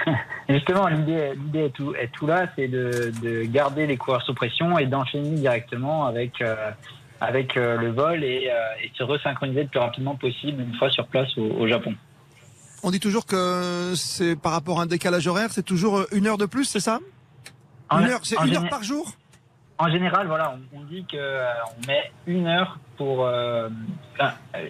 [0.50, 4.78] Justement, l'idée, est tout, est tout là, c'est de, de garder les coureurs sous pression
[4.78, 6.70] et d'enchaîner directement avec, euh,
[7.22, 10.90] avec euh, le vol et, euh, et se resynchroniser le plus rapidement possible une fois
[10.90, 11.94] sur place au, au Japon.
[12.82, 16.38] On dit toujours que c'est par rapport à un décalage horaire, c'est toujours une heure
[16.38, 17.00] de plus, c'est ça?
[17.88, 19.12] En- Une heure, c'est une heure par jour?
[19.78, 21.52] En général, voilà, on, on dit que euh,
[21.86, 23.68] met une heure pour euh,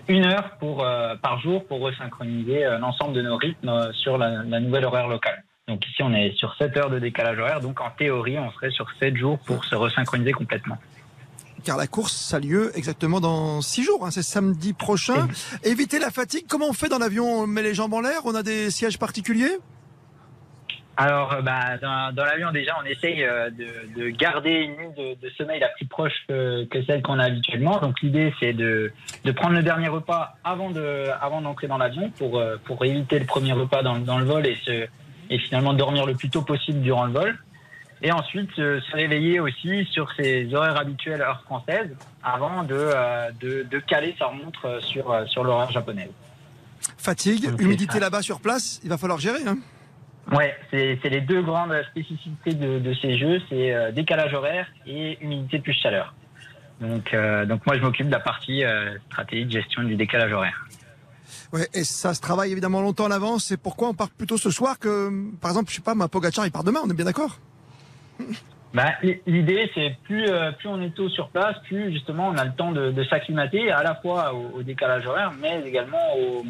[0.06, 4.60] une heure pour euh, par jour pour resynchroniser l'ensemble de nos rythmes sur la, la
[4.60, 5.42] nouvelle horaire locale.
[5.66, 7.60] Donc ici, on est sur 7 heures de décalage horaire.
[7.60, 10.76] Donc en théorie, on serait sur 7 jours pour se resynchroniser complètement.
[11.64, 15.28] Car la course a lieu exactement dans six jours, hein, c'est samedi prochain.
[15.64, 17.24] Éviter la fatigue, comment on fait dans l'avion?
[17.40, 18.20] On met les jambes en l'air?
[18.24, 19.58] On a des sièges particuliers?
[21.00, 24.94] Alors, euh, bah, dans, dans l'avion, déjà, on essaye euh, de, de garder une nuit
[24.98, 27.78] de, de sommeil la plus proche que, que celle qu'on a habituellement.
[27.78, 28.90] Donc, l'idée, c'est de,
[29.24, 33.20] de prendre le dernier repas avant de, avant d'entrer dans l'avion pour, euh, pour éviter
[33.20, 34.88] le premier repas dans, dans le vol et, se,
[35.30, 37.38] et finalement dormir le plus tôt possible durant le vol.
[38.02, 43.30] Et ensuite, euh, se réveiller aussi sur ses horaires habituels heure française avant de, euh,
[43.40, 46.10] de, de caler sa montre euh, sur, euh, sur l'horaire japonaise.
[46.96, 49.46] Fatigue, humidité là-bas sur place, il va falloir gérer.
[49.46, 49.58] Hein.
[50.32, 55.16] Ouais, c'est les deux grandes spécificités de, de ces jeux, c'est euh, décalage horaire et
[55.22, 56.14] humidité plus chaleur.
[56.80, 60.32] Donc, euh, donc moi, je m'occupe de la partie euh, stratégie de gestion du décalage
[60.32, 60.66] horaire.
[61.52, 63.46] Ouais, et ça se travaille évidemment longtemps à l'avance.
[63.46, 65.10] C'est pourquoi on part plutôt ce soir que,
[65.40, 67.38] par exemple, je sais pas, ma Pogacar, il part demain, on est bien d'accord?
[68.74, 68.92] Bah,
[69.26, 70.26] L'idée, c'est plus,
[70.58, 73.70] plus on est tôt sur place, plus justement on a le temps de, de s'acclimater
[73.72, 76.44] à la fois au, au décalage horaire, mais également au-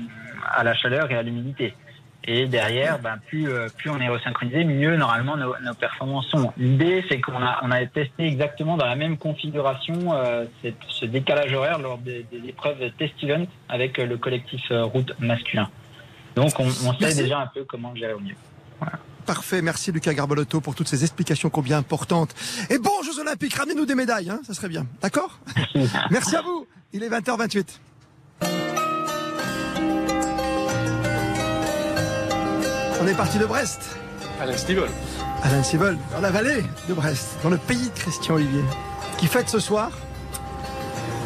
[0.45, 1.75] à la chaleur et à l'humidité.
[2.24, 6.53] Et derrière, ben, plus, euh, plus on est resynchronisé, mieux normalement nos, nos performances sont.
[6.59, 11.07] L'idée, c'est qu'on a, on a testé exactement dans la même configuration euh, cette- ce
[11.07, 15.70] décalage horaire lors des, des épreuves test event avec euh, le collectif route masculin.
[16.35, 18.35] Donc on, on sait déjà un peu comment gérer au mieux.
[19.24, 22.35] Parfait, merci Lucas Garbolotto pour toutes ces explications combien importantes.
[22.70, 24.86] Et bon, Jeux Olympiques, ramenez-nous des médailles, hein, ça serait bien.
[25.03, 25.39] D'accord?
[26.11, 26.66] Merci à vous.
[26.93, 27.78] Il est 20h28.
[33.01, 33.97] On est parti de Brest.
[34.41, 34.89] Alain Stivel.
[35.43, 38.62] Alain Sivol, dans la vallée de Brest, dans le pays de Christian Olivier,
[39.19, 39.91] qui fête ce soir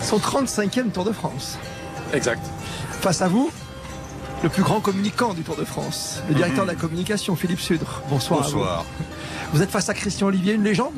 [0.02, 1.58] son 35e Tour de France.
[2.12, 2.42] Exact.
[3.00, 3.50] Face à vous,
[4.42, 8.02] le plus grand communicant du Tour de France, le directeur de la communication, Philippe Sudre.
[8.10, 8.40] Bonsoir.
[8.40, 8.52] à vous.
[8.58, 8.84] Bonsoir.
[9.52, 10.94] Vous êtes face à Christian Olivier, une légende?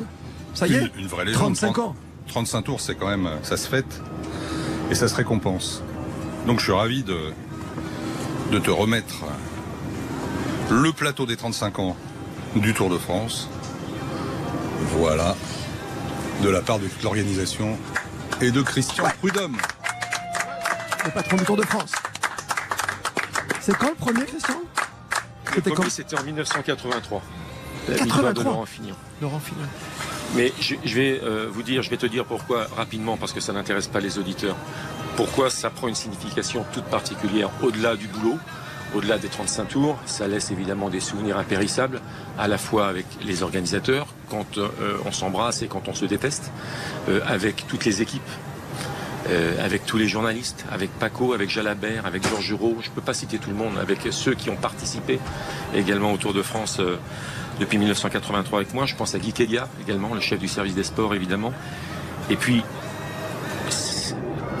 [0.53, 1.55] Ça y est Une, une vraie légende.
[1.55, 1.95] 35 30 ans.
[2.27, 4.01] 35 tours, c'est quand même, ça se fête
[4.89, 5.83] et ça se récompense.
[6.47, 7.17] Donc je suis ravi de,
[8.51, 9.23] de te remettre
[10.69, 11.95] le plateau des 35 ans
[12.55, 13.49] du Tour de France.
[14.97, 15.35] Voilà,
[16.43, 17.77] de la part de toute l'organisation
[18.41, 19.57] et de Christian Prudhomme.
[21.05, 21.91] Le patron du Tour de France.
[23.61, 24.55] C'est quand le premier, Christian?
[24.55, 25.89] Le C'était premier, quand?
[25.89, 27.21] c'était en 1983.
[27.87, 28.03] La 83.
[28.05, 28.95] victoire de Laurent Fignon.
[29.21, 29.67] Laurent Fignon.
[30.35, 33.39] Mais je, je vais euh, vous dire, je vais te dire pourquoi rapidement, parce que
[33.39, 34.55] ça n'intéresse pas les auditeurs.
[35.15, 38.37] Pourquoi ça prend une signification toute particulière au-delà du boulot,
[38.95, 39.97] au-delà des 35 tours.
[40.05, 42.01] Ça laisse évidemment des souvenirs impérissables,
[42.39, 44.69] à la fois avec les organisateurs, quand euh,
[45.05, 46.51] on s'embrasse et quand on se déteste,
[47.09, 48.21] euh, avec toutes les équipes.
[49.27, 53.01] euh, avec tous les journalistes, avec Paco, avec Jalabert, avec Georges Giraud, je ne peux
[53.01, 55.19] pas citer tout le monde, avec ceux qui ont participé
[55.73, 56.79] également au Tour de France
[57.59, 58.85] depuis 1983 avec moi.
[58.85, 61.53] Je pense à Guy Kedia également, le chef du service des sports évidemment.
[62.29, 62.63] Et puis,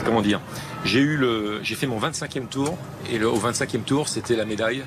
[0.05, 0.39] comment dire,
[0.85, 2.77] j'ai eu le, j'ai fait mon 25e tour
[3.11, 4.83] et le, au 25e tour c'était la médaille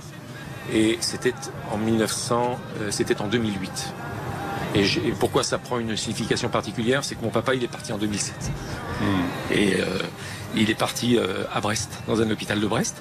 [0.73, 1.35] et c'était
[1.73, 3.93] en 1900, euh, c'était en 2008.
[4.75, 4.85] Et,
[5.19, 8.35] pourquoi ça prend une signification particulière, c'est que mon papa il est parti en 2007
[9.51, 9.99] et euh,
[10.55, 12.97] il est parti euh, à Brest, dans un hôpital de Brest.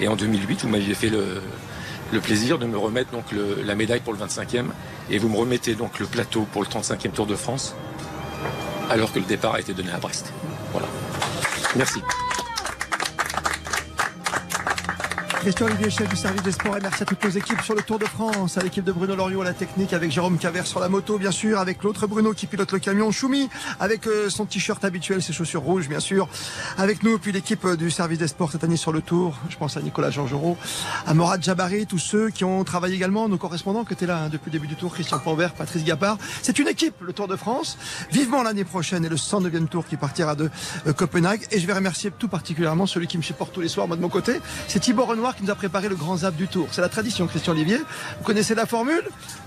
[0.00, 1.40] Et en 2008, vous m'aviez fait le,
[2.12, 4.66] le plaisir de me remettre donc le- la médaille pour le 25e
[5.10, 7.74] et vous me remettez donc le plateau pour le 35e Tour de France
[8.90, 10.32] alors que le départ a été donné à Brest.
[10.72, 10.86] Voilà.
[11.76, 12.02] Merci.
[15.46, 17.82] Christian Olivier, chef du service des sports, et merci à toutes nos équipes sur le
[17.82, 20.80] Tour de France, à l'équipe de Bruno Loriot à la technique, avec Jérôme Cavert sur
[20.80, 23.48] la moto, bien sûr, avec l'autre Bruno qui pilote le camion, Choumi,
[23.78, 26.28] avec euh, son t-shirt habituel, ses chaussures rouges, bien sûr,
[26.76, 29.56] avec nous, puis l'équipe euh, du service des sports cette année sur le Tour, je
[29.56, 30.56] pense à Nicolas Georgerot,
[31.06, 34.28] à Morad Jabari, tous ceux qui ont travaillé également, nos correspondants qui étaient là hein,
[34.28, 36.18] depuis le début du Tour, Christian Panvert, Patrice Gapard.
[36.42, 37.78] C'est une équipe, le Tour de France,
[38.10, 40.50] vivement l'année prochaine et le 109e Tour qui partira de
[40.88, 41.46] euh, Copenhague.
[41.52, 44.02] Et je vais remercier tout particulièrement celui qui me supporte tous les soirs, moi de
[44.02, 46.68] mon côté, c'est Thibaut Renoir qui nous a préparé le grand zap du Tour.
[46.72, 47.78] C'est la tradition, Christian Olivier.
[48.18, 49.02] Vous connaissez la formule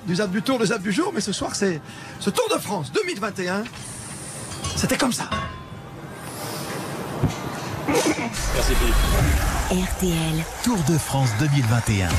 [0.07, 1.81] du zap du Tour, le zap du jour, mais ce soir c'est
[2.19, 3.63] ce Tour de France 2021.
[4.75, 5.29] C'était comme ça.
[7.87, 9.85] Merci Philippe.
[9.89, 10.45] RTL.
[10.63, 12.09] Tour de France 2021.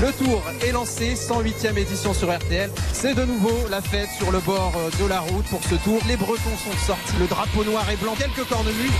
[0.00, 2.70] Le tour est lancé, 108e édition sur RTL.
[2.92, 6.00] C'est de nouveau la fête sur le bord euh, de la route pour ce tour.
[6.06, 8.92] Les Bretons sont sortis, le drapeau noir et blanc, quelques cornemuses.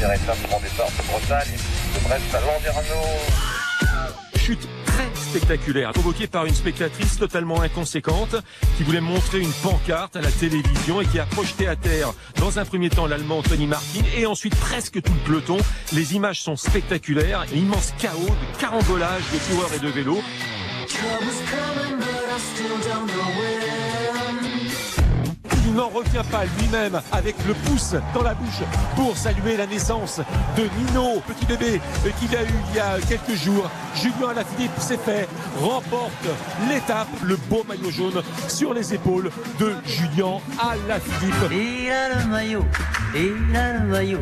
[0.00, 1.52] Première étape, grand départ de Bretagne,
[1.94, 3.06] de Brest à Landerneau.
[4.34, 8.36] Chute très spectaculaire, provoquée par une spectatrice totalement inconséquente
[8.78, 12.58] qui voulait montrer une pancarte à la télévision et qui a projeté à terre dans
[12.58, 15.58] un premier temps l'allemand Tony Martin et ensuite presque tout le peloton.
[15.92, 20.22] Les images sont spectaculaires, immense chaos de carambolage de coureurs et de vélos.
[25.70, 28.62] Qu'il n'en revient pas lui-même avec le pouce dans la bouche
[28.96, 30.20] pour saluer la naissance
[30.56, 33.70] de Nino, petit bébé euh, qu'il a eu il y a quelques jours.
[33.94, 35.28] Julien Alaphilippe s'est fait,
[35.60, 36.12] remporte
[36.68, 41.34] l'étape, le beau maillot jaune sur les épaules de Julien Alaphilippe.
[41.52, 42.64] Il a le maillot,
[43.14, 44.20] il a le maillot,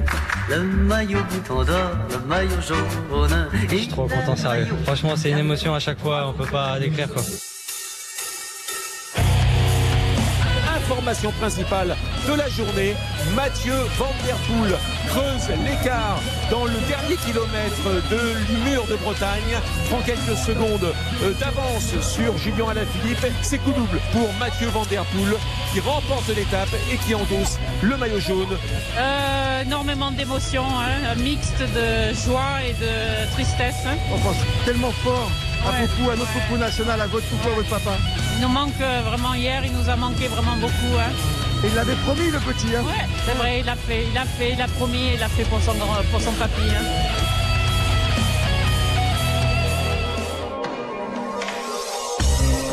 [0.48, 3.48] le maillot bouton d'or, le maillot jaune.
[3.70, 4.68] Je suis trop content, sérieux.
[4.84, 7.22] Franchement, c'est une émotion à chaque fois, on peut pas décrire quoi.
[10.90, 11.94] Information principale
[12.26, 12.96] de la journée,
[13.34, 14.74] Mathieu Van Der Poel
[15.08, 16.18] creuse l'écart
[16.50, 19.60] dans le dernier kilomètre de mur de Bretagne.
[19.90, 23.26] Prend quelques secondes euh, d'avance sur Julien Alaphilippe.
[23.42, 25.34] C'est coup double pour Mathieu Van Der Poel
[25.74, 28.56] qui remporte l'étape et qui endosse le maillot jaune.
[28.96, 33.84] Euh, énormément d'émotions, hein, un mixte de joie et de tristesse.
[33.86, 33.96] hein.
[34.10, 35.30] On pense tellement fort
[35.66, 37.90] à beaucoup, à notre coup national, à votre couple, à votre papa.
[38.36, 40.72] Il nous manque euh, vraiment hier, il nous a manqué vraiment beaucoup.
[40.86, 41.12] Hein.
[41.64, 42.74] Et il l'avait promis, le petit.
[42.76, 42.82] Hein.
[42.84, 45.44] Ouais, c'est vrai, il a fait, il a fait, il a promis, il a fait
[45.44, 46.62] pour son, grand- pour son papy.
[46.70, 46.84] hein.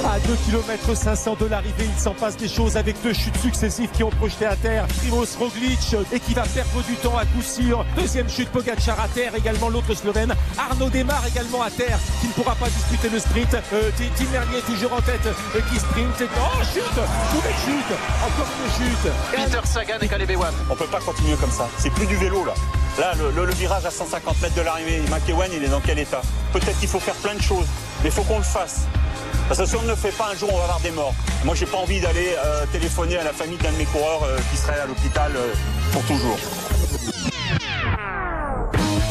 [0.07, 3.89] À 2 km 500 de l'arrivée, il s'en passe des choses avec deux chutes successives
[3.91, 7.41] qui ont projeté à terre Primoz Roglic et qui va perdre du temps à coup
[7.41, 7.83] sûr.
[7.97, 10.33] Deuxième chute, Pogacar à terre, également l'autre Slovène.
[10.57, 13.55] Arnaud démarre également à terre, qui ne pourra pas disputer le sprint.
[13.73, 16.29] Euh, Tim Merlier toujours en tête, euh, qui sprint.
[16.37, 16.83] Oh, chute
[17.33, 20.53] Nouvelle chute Encore une chute Peter Sagan et Caleb Ewan.
[20.69, 21.67] On peut pas continuer comme ça.
[21.79, 22.53] C'est plus du vélo là.
[22.99, 25.99] Là, le, le- le virage à 150 mètres de l'arrivée, McEwan, il est dans quel
[25.99, 26.21] état?
[26.53, 27.65] Peut-être qu'il faut faire plein de choses,
[28.03, 28.85] mais il faut qu'on le fasse.
[29.47, 31.13] Parce que si on ne le fait pas, un jour, on va avoir des morts.
[31.43, 34.37] Moi, j'ai pas envie d'aller euh, téléphoner à la famille d'un de mes coureurs euh,
[34.51, 35.53] qui serait à l'hôpital euh,
[35.91, 36.37] pour toujours.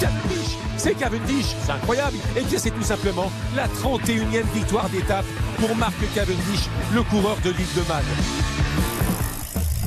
[0.00, 2.16] Cavendish, c'est Cavendish, c'est incroyable.
[2.36, 5.24] Et bien c'est tout simplement la 31e victoire d'étape
[5.58, 8.02] pour Marc Cavendish, le coureur de l'île de Man.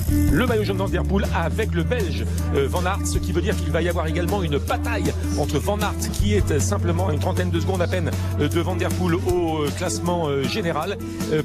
[0.09, 2.25] Le maillot jaune Van Der Poel avec le Belge
[2.55, 5.59] euh, Van Aert, ce qui veut dire qu'il va y avoir également une bataille entre
[5.59, 8.89] Van Aert, qui est simplement une trentaine de secondes à peine euh, de Van Der
[8.89, 10.97] Poel au euh, classement général,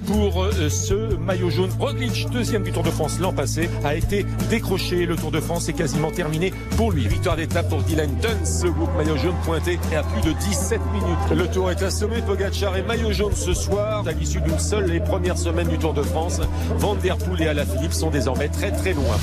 [0.06, 1.70] pour ce maillot jaune.
[1.78, 5.06] Roglic, deuxième du Tour de France l'an passé, a été décroché.
[5.06, 7.06] Le Tour de France est quasiment terminé pour lui.
[7.06, 11.36] Victoire d'étape pour Dylan Tuns, ce groupe maillot jaune pointé à plus de 17 minutes.
[11.36, 15.00] Le Tour est assommé, Pogacar et maillot jaune ce soir, à l'issue d'une seule et
[15.00, 16.40] première semaine du Tour de France.
[16.78, 19.16] Van Der Poel et Alaphilippe sont désormais très très loin.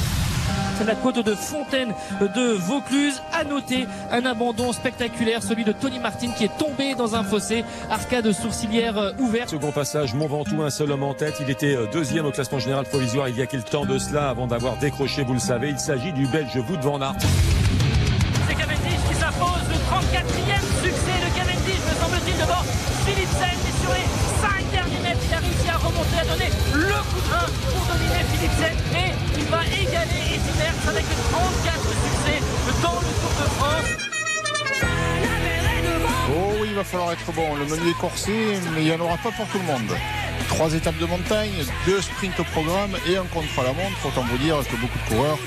[0.86, 3.22] la côte de Fontaine de Vaucluse.
[3.34, 7.64] À noter un abandon spectaculaire, celui de Tony Martin qui est tombé dans un fossé,
[7.90, 9.50] arcade sourcilière euh, ouverte.
[9.50, 11.36] Second passage, Mont Ventoux, un seul homme en tête.
[11.42, 14.30] Il était euh, deuxième au classement général provisoire il y a quelque temps de cela
[14.30, 15.70] avant d'avoir décroché, vous le savez.
[15.70, 17.16] Il s'agit du Belge Wout van Aert.
[27.00, 28.76] Donner le coup de rein pour dominer Philipsen.
[28.96, 32.40] Et il va égaler Eddy Merckx avec 34 succès
[32.82, 33.90] dans le Tour de France.
[36.32, 37.56] Oh oui, il va falloir être bon.
[37.56, 39.96] Le menu est corsé, mais il n'y en aura pas pour tout le monde.
[40.50, 41.52] Trois étapes de montagne,
[41.86, 44.06] deux sprints au programme et un contre-la-montre.
[44.06, 45.38] Autant vous dire que beaucoup de coureurs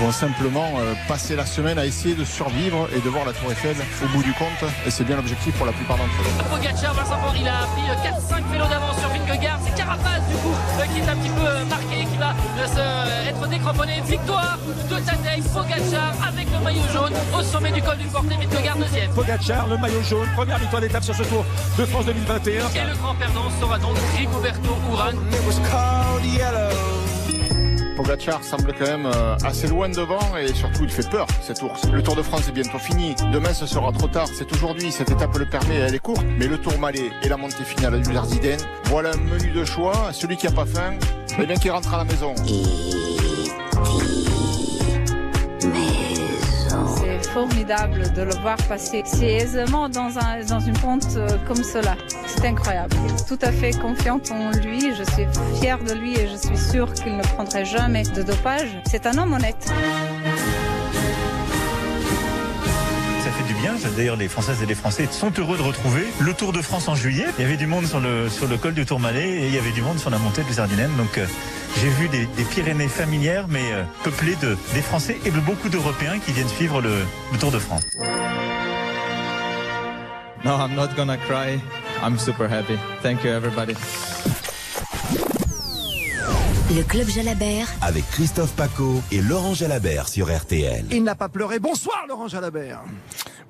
[0.00, 3.50] vont simplement euh, passer la semaine à essayer de survivre et de voir la Tour
[3.52, 4.64] Eiffel au bout du compte.
[4.86, 6.44] Et c'est bien l'objectif pour la plupart d'entre eux.
[6.50, 9.58] Pogacar, Vincent Fort, il a pris euh, 4-5 vélos d'avance sur Vingegaard.
[9.64, 12.66] C'est Carapaz du coup euh, qui est un petit peu euh, marqué, qui va euh,
[12.66, 14.00] se- euh, être décramponné.
[14.06, 14.58] Victoire
[14.90, 18.36] de Tadej Pogacar avec le maillot jaune au sommet du col du Portet.
[18.36, 19.10] Vingegaard deuxième.
[19.12, 21.44] Pogacar, le maillot jaune, première victoire d'étape sur ce Tour
[21.78, 22.52] de France 2021.
[22.52, 23.96] Et le grand perdant sera donc
[24.36, 25.16] Rigoberto Urán.
[27.96, 31.88] Pogacar semble quand même euh, assez loin devant et surtout il fait peur cette ours.
[31.90, 33.14] Le Tour de France est bientôt fini.
[33.32, 34.26] Demain ce sera trop tard.
[34.34, 34.92] C'est aujourd'hui.
[34.92, 35.76] Cette étape le permet.
[35.76, 36.26] Elle est courte.
[36.38, 38.60] Mais le Tour Malais et la montée finale du Darziden.
[38.84, 40.10] Voilà un menu de choix.
[40.12, 40.94] Celui qui a pas faim,
[41.38, 42.34] eh bien qui rentre à la maison.
[47.36, 51.94] Formidable de le voir passer si aisément dans, un, dans une pente euh, comme cela.
[52.26, 52.96] C'est incroyable.
[53.28, 54.94] Tout à fait confiante en lui.
[54.96, 55.26] Je suis
[55.60, 58.80] fière de lui et je suis sûre qu'il ne prendrait jamais de dopage.
[58.86, 59.70] C'est un homme honnête.
[63.96, 66.94] D'ailleurs, les Françaises et les Français sont heureux de retrouver le Tour de France en
[66.94, 67.26] juillet.
[67.38, 69.58] Il y avait du monde sur le, sur le col du Tourmalet et il y
[69.58, 70.94] avait du monde sur la montée du Ardennene.
[70.96, 71.26] Donc, euh,
[71.80, 75.68] j'ai vu des, des Pyrénées familières, mais euh, peuplées de, des Français et de beaucoup
[75.68, 76.92] d'Européens qui viennent suivre le,
[77.40, 77.82] Tour de France.
[85.10, 85.35] Super.
[86.74, 87.68] Le club Jalabert.
[87.80, 90.84] Avec Christophe Paco et Laurent Jalabert sur RTL.
[90.90, 91.60] Il n'a pas pleuré.
[91.60, 92.82] Bonsoir Laurent Jalabert.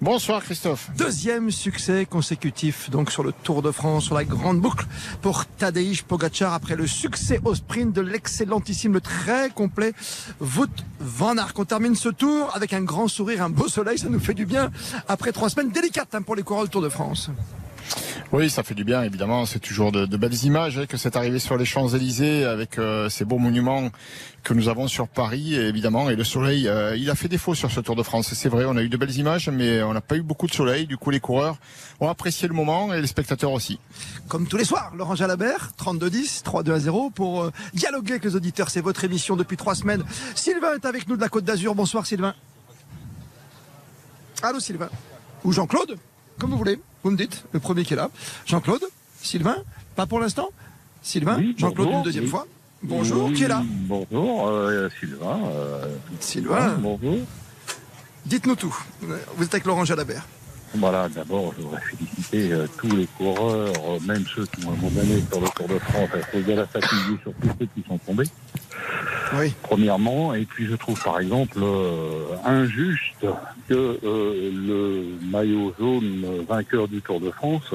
[0.03, 0.91] Bonsoir Christophe.
[0.99, 4.85] Deuxième succès consécutif donc sur le Tour de France, sur la grande boucle
[5.23, 9.95] pour Tadej Pogacar après le succès au sprint de l'excellentissime, le très complet
[10.43, 10.69] Wout
[11.01, 11.55] van Aert.
[11.57, 14.45] On termine ce tour avec un grand sourire, un beau soleil, ça nous fait du
[14.45, 14.71] bien
[15.09, 17.31] après trois semaines délicates hein, pour les coureurs du Tour de France.
[18.33, 19.47] Oui, ça fait du bien, évidemment.
[19.47, 23.25] C'est toujours de, belles images hein, que cette arrivée sur les Champs-Élysées avec euh, ces
[23.25, 23.91] beaux monuments
[24.43, 26.11] que nous avons sur Paris, évidemment.
[26.11, 28.35] Et le soleil, euh, il a fait défaut sur ce Tour de France.
[28.35, 30.53] C'est vrai, on a eu de belles images, mais on n'a pas eu beaucoup de
[30.53, 30.87] soleil.
[30.87, 31.57] Du coup, les coureurs
[32.01, 33.79] ont apprécié le moment et les spectateurs aussi.
[34.27, 38.71] Comme tous les soirs, Laurent Jalabert, 32-10, 3-2-0 pour euh, dialoguer avec les auditeurs.
[38.71, 40.05] C'est votre émission depuis trois semaines.
[40.35, 41.77] Sylvain est avec nous de la Côte d'Azur.
[41.77, 42.35] Bonsoir Sylvain.
[44.43, 44.91] Allô Sylvain.
[45.45, 45.97] Ou Jean-Claude,
[46.39, 46.79] comme vous voulez.
[47.03, 48.11] Vous me dites, le premier qui est là.
[48.47, 48.83] Jean-Claude,
[49.23, 49.57] Sylvain,
[49.95, 50.49] pas pour l'instant
[51.03, 52.31] Sylvain, Oui, Jean-Claude une deuxième oui.
[52.31, 52.47] fois.
[52.83, 55.39] Bonjour, Oui, qui est là Bonjour, euh, Sylvain.
[55.53, 56.75] euh, Sylvain.
[56.79, 57.19] Bonjour.
[58.27, 58.77] Dites-nous tout.
[59.01, 60.27] Vous êtes avec Laurent Jalabert.
[60.75, 65.23] Voilà, d'abord, je voudrais féliciter euh, tous les coureurs, euh, même ceux qui ont abandonné
[65.31, 68.25] sur le Tour de France à cause de la fatigue surtout ceux qui sont tombés.
[69.39, 69.55] Oui.
[69.63, 73.27] Premièrement, et puis je trouve par exemple euh, injuste
[73.69, 77.73] que le maillot jaune vainqueur du Tour de France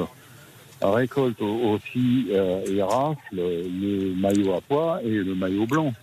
[0.82, 5.94] récolte au- aussi et rafle le maillot à pois et le maillot blanc.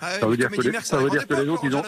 [0.00, 1.82] Ah, ça veut dire que les, ça veut dire que les autres ils ont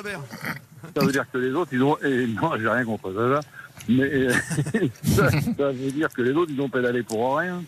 [0.95, 3.41] ça veut dire que les autres ils ont et non j'ai rien contre ça
[3.89, 4.33] mais euh,
[5.05, 7.63] ça, ça veut dire que les autres ils ont pédalé pour rien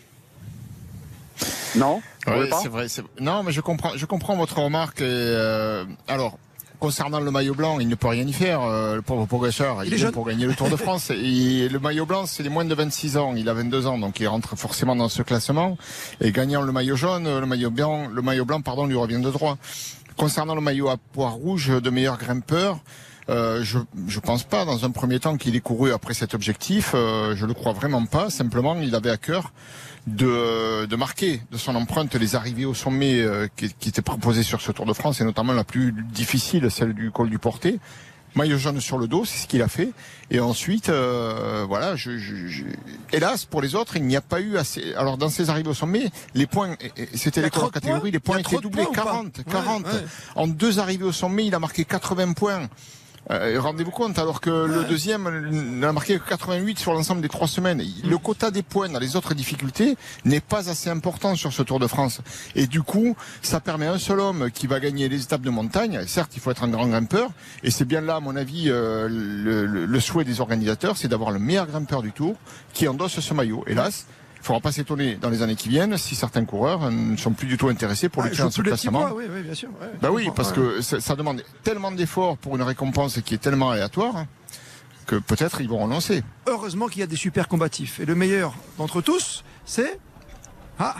[1.75, 2.01] non?
[2.27, 2.87] Oui, c'est vrai.
[3.19, 5.01] Non, mais je comprends, je comprends votre remarque.
[5.01, 6.39] Et, euh, alors,
[6.79, 8.61] concernant le maillot blanc, il ne peut rien y faire.
[8.63, 10.13] euh, le pauvre Pogacar, il, Il est vient jeune.
[10.13, 11.09] pour gagner le Tour de France.
[11.11, 13.33] et le maillot blanc, c'est les moins de 26 ans.
[13.35, 15.77] Il a 22 ans, donc il rentre forcément dans ce classement.
[16.19, 19.29] Et gagnant le maillot jaune, le maillot blanc, le maillot blanc, pardon, lui revient de
[19.29, 19.57] droit.
[20.15, 22.79] Concernant le maillot à pois rouge de meilleur grimpeur.
[23.29, 26.91] Euh, je je pense pas dans un premier temps qu'il ait couru après cet objectif.
[26.95, 28.29] Euh, je le crois vraiment pas.
[28.29, 29.51] Simplement, il avait à cœur
[30.07, 34.43] de, de marquer de son empreinte les arrivées au sommet euh, qui, qui étaient proposées
[34.43, 37.79] sur ce Tour de France et notamment la plus difficile, celle du col du Portet.
[38.35, 39.89] Maillot jaune sur le dos, c'est ce qu'il a fait.
[40.29, 42.63] Et ensuite, euh, voilà, je, je- je-
[43.11, 44.93] hélas pour les autres, il n'y a pas eu assez.
[44.95, 46.75] Alors dans ces arrivées au sommet, les points,
[47.15, 49.85] c'était les de catégories, points les points étaient doublés, points ou pas 40, Ouais, 40.
[49.85, 49.91] ouais.
[50.35, 52.67] En deux arrivées au sommet, il a marqué 80 points.
[53.29, 55.27] Euh, Rendez-vous compte, alors que le deuxième
[55.79, 57.83] n'a marqué que 88 sur l'ensemble des trois semaines.
[58.05, 61.79] Le quota des points dans les autres difficultés n'est pas assez important sur ce Tour
[61.79, 62.21] de France.
[62.55, 65.49] Et du coup, ça permet à un seul homme qui va gagner les étapes de
[65.49, 66.01] montagne.
[66.07, 67.29] Certes, il faut être un grand grimpeur.
[67.63, 71.09] Et c'est bien là, à mon avis, euh, le, le- le souhait des organisateurs, c'est
[71.09, 72.35] d'avoir le meilleur grimpeur du Tour
[72.73, 73.63] qui endosse ce maillot.
[73.67, 74.05] Hélas,
[74.47, 77.57] faudra pas s'étonner dans les années qui viennent si certains coureurs ne sont plus du
[77.57, 79.09] tout intéressés pour Ah, lutter je dans ce classement.
[79.13, 79.69] oui, oui, bien sûr.
[79.81, 83.39] ouais, Bah oui, parce que ça, ça demande tellement d'efforts pour une récompense qui est
[83.39, 84.27] tellement aléatoire hein,
[85.05, 86.23] que peut-être ils vont renoncer.
[86.47, 87.99] Heureusement qu'il y a des super combatifs.
[87.99, 89.99] Et le meilleur d'entre tous, c'est.
[90.79, 90.95] Ah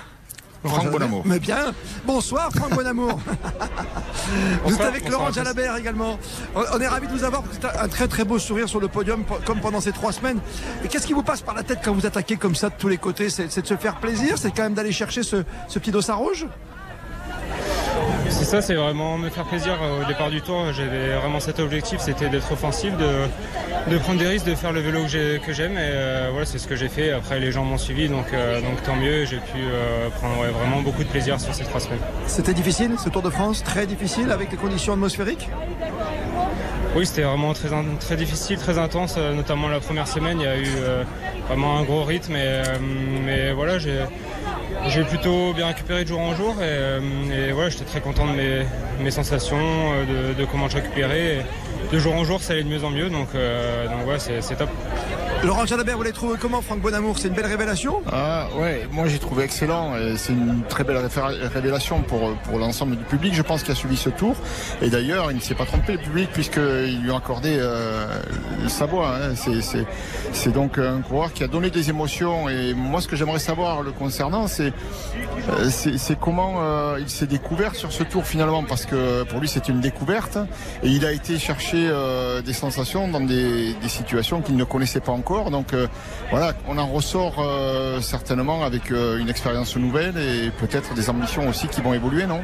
[0.66, 0.92] Franck.
[0.92, 1.22] Bonamour.
[1.26, 1.74] Mais bien
[2.06, 3.20] Bonsoir Franck Bonamour
[4.66, 5.32] Vous êtes avec Laurent.
[5.32, 6.18] Jalabert également.
[6.56, 9.24] On est ravis de vous avoir c'est un très très beau sourire sur le podium
[9.24, 10.40] po- comme pendant ces trois semaines.
[10.84, 12.88] Et qu'est-ce qui vous passe par la tête quand vous attaquez comme ça de tous
[12.90, 13.30] les côtés?
[13.30, 14.38] C'est c'est de se faire plaisir?
[14.38, 16.46] C'est quand même d'aller chercher ce, ce petit dossard rouge?
[18.30, 20.66] C'est ça, c'est vraiment me faire plaisir euh, au départ du tour.
[20.74, 24.80] J'avais vraiment cet objectif, c'était d'être offensif, de, de prendre des risques, de faire le
[24.82, 25.74] vélo que j'ai- que j'aime.
[25.74, 27.12] Et euh, voilà, c'est ce que j'ai fait.
[27.12, 29.26] Après, les gens m'ont suivi, donc, euh, donc tant mieux.
[29.26, 32.00] J'ai pu euh, prendre ouais, vraiment beaucoup de plaisir sur ces trois semaines.
[32.28, 35.50] C'était difficile ce Tour de France Très difficile avec les conditions atmosphériques?
[36.96, 40.40] Oui, c'était vraiment très, difficile, très intense, notamment la première semaine.
[40.40, 40.68] Il y a eu
[41.48, 42.62] vraiment un gros rythme, et,
[43.26, 44.00] mais voilà, j'ai
[44.88, 48.64] j'ai plutôt bien récupéré de jour en jour, et, euh, j'étais très content de
[49.04, 51.46] mes, sensations, euh, de, comment je récupérais.
[51.92, 53.86] De jour en jour, ça allait de mieux en mieux, donc, euh,
[54.18, 54.70] c'est top.
[55.48, 57.18] Laurent Jalabert, vous l'avez trouvé comment Franck Bonamour?
[57.18, 58.02] C'est une belle révélation?
[58.12, 59.96] Ah ouais, moi j'ai trouvé excellent.
[59.96, 60.98] et C'est une très belle
[61.54, 64.36] révélation pour, pour l'ensemble du public, je pense, qui a suivi ce tour.
[64.82, 68.08] Et d'ailleurs, il ne s'est pas trompé, le public, puisqu'il lui a accordé euh,
[68.68, 69.16] sa voix.
[69.16, 69.36] hein.
[70.34, 72.50] C'est- donc un coureur qui a donné des émotions.
[72.50, 74.74] Et moi, ce que j'aimerais savoir le concernant, c'est
[75.50, 79.48] euh, c'est comment euh, il s'est découvert sur ce tour finalement, parce que pour lui,
[79.48, 80.38] c'est une découverte.
[80.84, 85.14] Et il a été chercher euh, des sensations dans des situations qu'il ne connaissait pas
[85.14, 85.37] encore.
[85.46, 85.88] Donc euh,
[86.32, 91.48] voilà, on en ressort euh, certainement avec euh, une expérience nouvelle et peut-être des ambitions
[91.48, 92.42] aussi qui vont évoluer, non?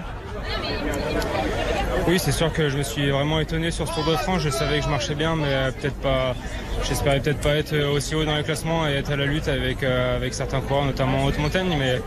[2.08, 4.42] Oui, c'est sûr que je me suis vraiment étonné sur ce Tour de France.
[4.42, 6.36] Je savais que je marchais bien, mais peut-être pas.
[6.84, 9.84] J'espérais peut-être pas être aussi haut dans les classements et être à la lutte avec,
[9.84, 11.74] avec certains coureurs, notamment en haute montagne.
[11.80, 12.02] Mais,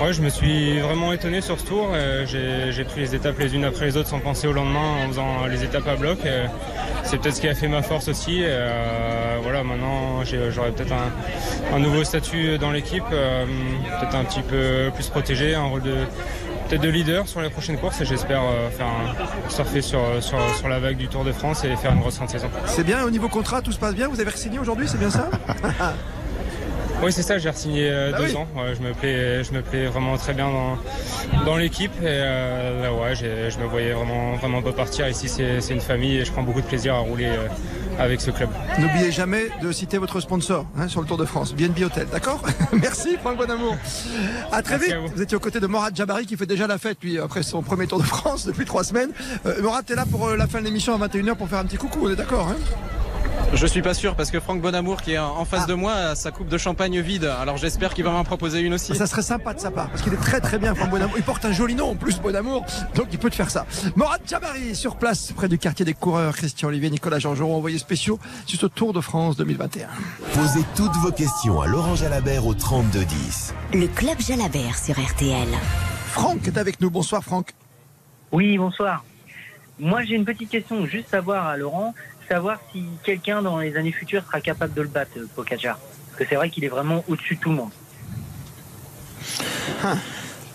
[0.00, 1.88] Ouais, je me suis vraiment étonné sur ce tour.
[1.92, 2.24] Euh,
[2.70, 5.46] J'ai pris les étapes les unes après les autres sans penser au lendemain en faisant
[5.46, 6.18] les étapes à bloc.
[6.24, 6.46] Euh,
[7.04, 8.40] C'est peut-être ce qui a fait ma force aussi.
[8.42, 13.44] Euh, voilà, maintenant j'aurai peut-être un, un nouveau statut dans l'équipe, euh,
[14.00, 15.94] peut-être un petit peu plus protégé, un rôle de
[16.68, 20.38] peut-être de leader sur les prochaines courses et j'espère euh, faire un, surfer sur, sur,
[20.56, 22.48] sur la vague du Tour de France et faire une grosse fin de saison.
[22.66, 25.10] C'est bien, au niveau contrat, tout se passe bien Vous avez signé aujourd'hui, c'est bien
[25.10, 25.28] ça?
[27.02, 28.36] Oui, c'est ça, j'ai re-signé euh, Ah deux oui.
[28.36, 28.46] ans.
[28.54, 31.92] Ouais, je, me plais, je me plais vraiment très bien dans, dans l'équipe.
[32.02, 35.08] Et euh, là, ouais, je me voyais vraiment, vraiment pas partir.
[35.08, 37.48] Ici, c'est c'est une famille et je prends beaucoup de plaisir à rouler euh,
[37.98, 38.50] avec ce club.
[38.78, 42.42] N'oubliez jamais de citer votre sponsor hein, sur le Tour de France, BNB Hotel, d'accord?
[42.72, 43.76] Merci Franck Bonamour.
[44.52, 44.94] À très Merci vite.
[44.94, 45.08] à vous.
[45.16, 45.22] Vous.
[45.22, 47.86] étiez aux côtés de Morad Jabari qui fait déjà la fête lui après son premier
[47.86, 49.10] Tour de France depuis trois semaines.
[49.46, 51.78] Euh, Morad, t'es là pour la fin de l'émission à 21h pour faire un petit
[51.78, 52.56] coucou, on est d'accord hein?
[53.52, 55.44] Je suis pas sûr parce que Franck Bonamour qui est en Ah.
[55.44, 57.24] face de moi a sa coupe de champagne vide.
[57.24, 58.94] Alors j'espère qu'il va m'en proposer une aussi.
[58.94, 61.14] Ça serait sympa de sa part parce qu'il est très très bien Franck Bonamour.
[61.16, 62.64] Il porte un joli nom en plus Bonamour,
[62.94, 63.66] donc il peut te faire ça.
[63.96, 66.34] Morad Jabari sur place près du quartier des coureurs.
[66.36, 69.88] Christian Olivier, Nicolas Jean-Jean, envoyés spéciaux sur ce Tour de France 2021.
[70.34, 73.52] Posez toutes vos questions à Laurent Jalabert au 3210.
[73.74, 75.48] Le club Jalabert sur RTL.
[76.12, 76.90] Franck est avec nous.
[76.90, 77.52] Bonsoir Franck.
[78.32, 79.04] Oui, bonsoir.
[79.80, 81.94] Moi, j'ai une petite question, juste savoir à Laurent,
[82.30, 85.78] savoir si quelqu'un dans les années futures sera capable de le battre, euh, Pogacar.
[85.78, 87.70] Parce que c'est vrai qu'il est vraiment au-dessus de tout le monde.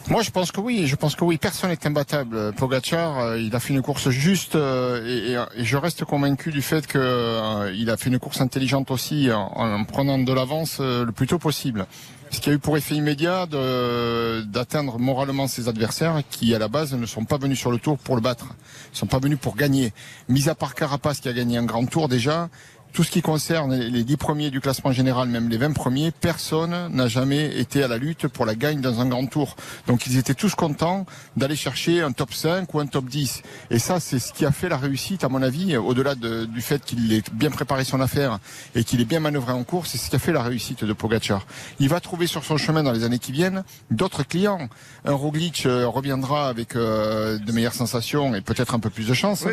[0.08, 0.86] Moi, je pense que oui.
[0.86, 1.38] Je pense que oui.
[1.38, 2.54] Personne n'est imbattable.
[2.54, 6.86] Pogacar, euh, il a fait une course juste euh, et, je reste convaincu du fait
[6.86, 11.06] que euh, il a fait une course intelligente aussi en, en prenant de l'avance euh,
[11.06, 11.88] le plus tôt possible.
[12.32, 16.94] Ce qui a eu pour effet immédiat d'atteindre moralement ses adversaires qui, à la base,
[16.94, 18.48] ne sont pas venus sur le tour pour le battre.
[18.94, 19.94] Ils sont pas venus pour gagner.
[20.28, 22.50] Mis à part Carapace qui a gagné un grand tour déjà,
[22.96, 26.12] tout ce qui concerne les les 10 premiers du classement général, même les 20 premiers,
[26.12, 29.56] personne n'a jamais été à la lutte pour la gagne dans un grand tour.
[29.88, 31.06] Donc ils étaient tous contents
[31.38, 33.42] d'aller chercher un top 5 ou un top 10.
[33.70, 36.62] Et ça, c'est ce qui a fait la réussite, à mon avis, au-delà de- du
[36.62, 38.40] fait qu'il ait bien préparé son affaire
[38.76, 40.94] et qu'il ait bien manœuvré en course, c'est ce qui a fait la réussite de
[40.94, 41.46] Pogacar.
[41.80, 44.68] Il va trouver sur son chemin dans les années qui viennent d'autres clients.
[45.04, 49.14] Un Roglic euh, reviendra avec euh, de meilleures sensations et peut-être un peu plus de
[49.14, 49.44] chance.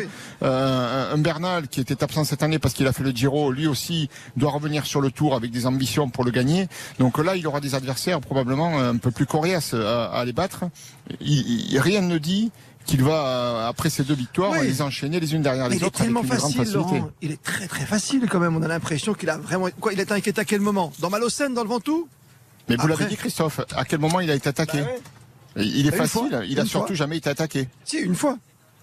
[0.43, 3.32] Euh, un- un Bernal qui était absent cette année parce qu'il a fait le Giro,
[3.51, 6.67] lui aussi doit revenir sur le Tour avec des ambitions pour le gagner.
[6.99, 10.65] Donc là, il aura des adversaires probablement un peu plus coriaces à, à les battre.
[11.19, 12.51] Il- il- rien ne dit
[12.85, 14.67] qu'il va, euh, après ces deux victoires, Oui.
[14.67, 16.73] les enchaîner les unes derrière Mais les il est autres avec tellement une grande facile.
[16.75, 17.09] Laurent.
[17.21, 18.55] Il est très très facile quand même.
[18.57, 19.69] On a l'impression qu'il a vraiment.
[19.79, 20.91] Quoi, il est inquiété à quel moment?
[20.99, 22.07] Dans Malocène, dans le Ventoux?
[22.69, 24.83] Mais vous l'avez dit, Christophe, à quel moment il a été attaqué?
[25.55, 26.95] Il est Bah, facile, fois, il a une surtout fois.
[26.95, 27.67] jamais été attaqué.
[27.85, 28.37] Si, une fois.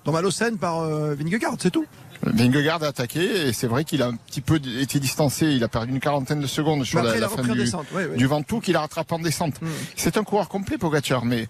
[0.05, 1.85] Dans Malocène par euh, Vingegaard, c'est tout.
[2.23, 5.47] Vingegaard a attaqué et c'est vrai qu'il a un petit peu été distancé.
[5.47, 7.59] Il a perdu une quarantaine de secondes sur après, la, il a la fin du,
[7.59, 7.87] descente,
[8.17, 9.55] du Ventoux qu'il a rattrapé en descente.
[9.97, 11.49] C'est un coureur complet, Pogacar, mais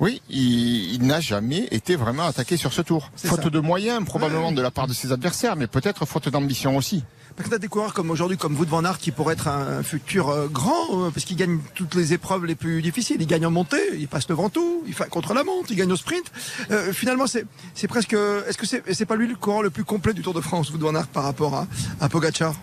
[0.00, 3.10] oui, il, il n'a jamais été vraiment attaqué sur ce tour.
[3.16, 3.50] Faute ça.
[3.50, 7.04] de moyens, probablement de la part de ses adversaires, mais peut-être faute d'ambition aussi.
[7.42, 10.46] Parce as des coureurs comme aujourd'hui, comme Wout van qui pourrait être un, futur euh,
[10.46, 13.16] grand, euh, parce qu'il gagne toutes les épreuves les plus difficiles.
[13.18, 15.90] Il gagne en montée, il passe le Ventoux, il fait contre la montre, il gagne
[15.90, 16.30] au sprint.
[16.70, 17.44] Euh, finalement, c'est
[17.74, 18.12] c'est presque.
[18.12, 20.70] Est-ce que c'est c'est pas lui le coureur le plus complet du Tour de France,
[20.70, 21.66] Wout van par rapport à,
[22.00, 22.54] à Pogacar?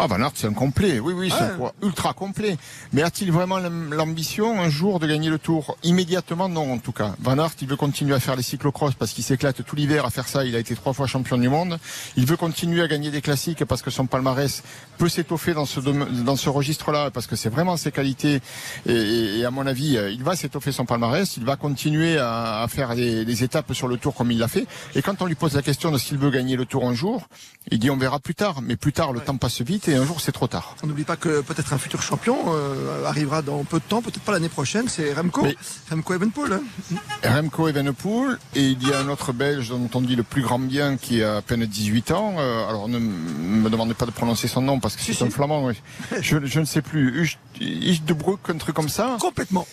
[0.00, 1.00] Ah, Van Aert, c'est un complet.
[1.00, 2.56] Oui, oui, c'est un coureur ultra complet.
[2.92, 5.76] Mais a-t-il vraiment l'am- l'ambition un jour de gagner le tour?
[5.82, 7.14] Immédiatement, non, en tout cas.
[7.20, 10.10] Van Aert, il veut continuer à faire les cyclocross parce qu'il s'éclate tout l'hiver à
[10.10, 10.44] faire ça.
[10.44, 11.78] Il a été trois fois champion du monde.
[12.16, 14.62] Il veut continuer à gagner des classiques parce que son palmarès
[14.98, 18.40] peut s'étoffer dans ce, dans ce registre-là parce que c'est vraiment ses qualités.
[18.86, 21.36] Et, et- et à mon avis, euh, il va s'étoffer son palmarès.
[21.36, 24.48] Il va continuer à, à faire des, des étapes sur le tour comme il l'a
[24.48, 24.66] fait.
[24.94, 27.28] Et quand on lui pose la question de s'il veut gagner le tour un jour,
[27.70, 28.62] il dit on verra plus tard.
[28.62, 30.74] Mais plus tard, le temps passe vite et un jour, c'est trop tard.
[30.82, 34.20] On n'oublie pas que peut-être un futur champion euh, arrivera dans peu de temps, peut-être
[34.20, 35.46] pas l'année prochaine, c'est Remco.
[35.90, 36.52] Remco Evenpool.
[36.52, 36.96] hein.
[37.24, 40.58] Remco Evenepoel et il y a un autre Belge dont on dit le plus grand
[40.58, 42.34] bien qui a à peine 18 ans.
[42.38, 45.64] Euh, alors ne me demandez pas de prononcer son nom parce que c'est un flamand.
[45.64, 45.74] oui.
[46.20, 47.22] Je, je ne sais plus.
[47.60, 49.16] Hucht de Broek, un truc comme ça.
[49.20, 49.66] Complètement.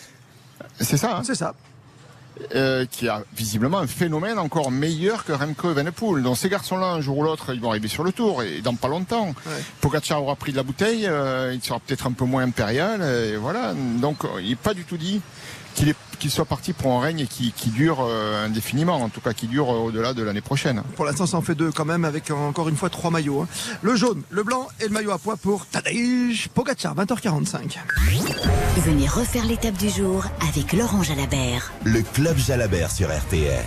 [0.80, 1.18] C'est ça.
[1.18, 1.54] hein C'est ça.
[2.54, 6.22] Euh, qui a visiblement un phénomène encore meilleur que Remco Evenepoel.
[6.22, 8.76] Donc ces garçons-là, un jour ou l'autre, ils vont arriver sur le tour et dans
[8.76, 9.34] pas longtemps.
[9.80, 13.38] Pogacar aura pris de la bouteille, euh, il sera peut-être un peu moins impérial, et
[13.38, 13.74] voilà.
[13.74, 15.22] Donc il n'est pas du tout dit
[15.76, 19.20] qu'il est- qu'il soit parti pour un règne qui, qui dure euh, indéfiniment, en tout
[19.22, 20.82] cas qui dure euh, au-delà de l'année prochaine.
[20.96, 23.42] Pour l'instant, ça en fait deux quand même, avec euh, encore une fois trois maillots.
[23.42, 23.48] hein.
[23.82, 27.78] Le jaune, le blanc et le maillot à poids pour Tadej Pogacar, 20h45.
[28.78, 31.72] Venez refaire l'étape du jour avec Laurent Jalabert.
[31.84, 33.66] Le club Jalabert sur RTL.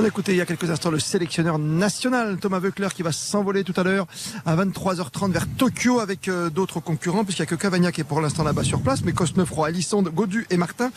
[0.00, 3.10] On a écouté il y a quelques instants le sélectionneur national Thomas Voeckler qui va
[3.10, 4.06] s'envoler tout à l'heure
[4.46, 8.04] à 23h30 vers Tokyo avec euh, d'autres concurrents puisqu'il n'y a que Cavagna qui est
[8.04, 9.02] pour l'instant là-bas sur place.
[9.04, 10.90] Mais Cosnefroy, Alisonde, Godu et Martin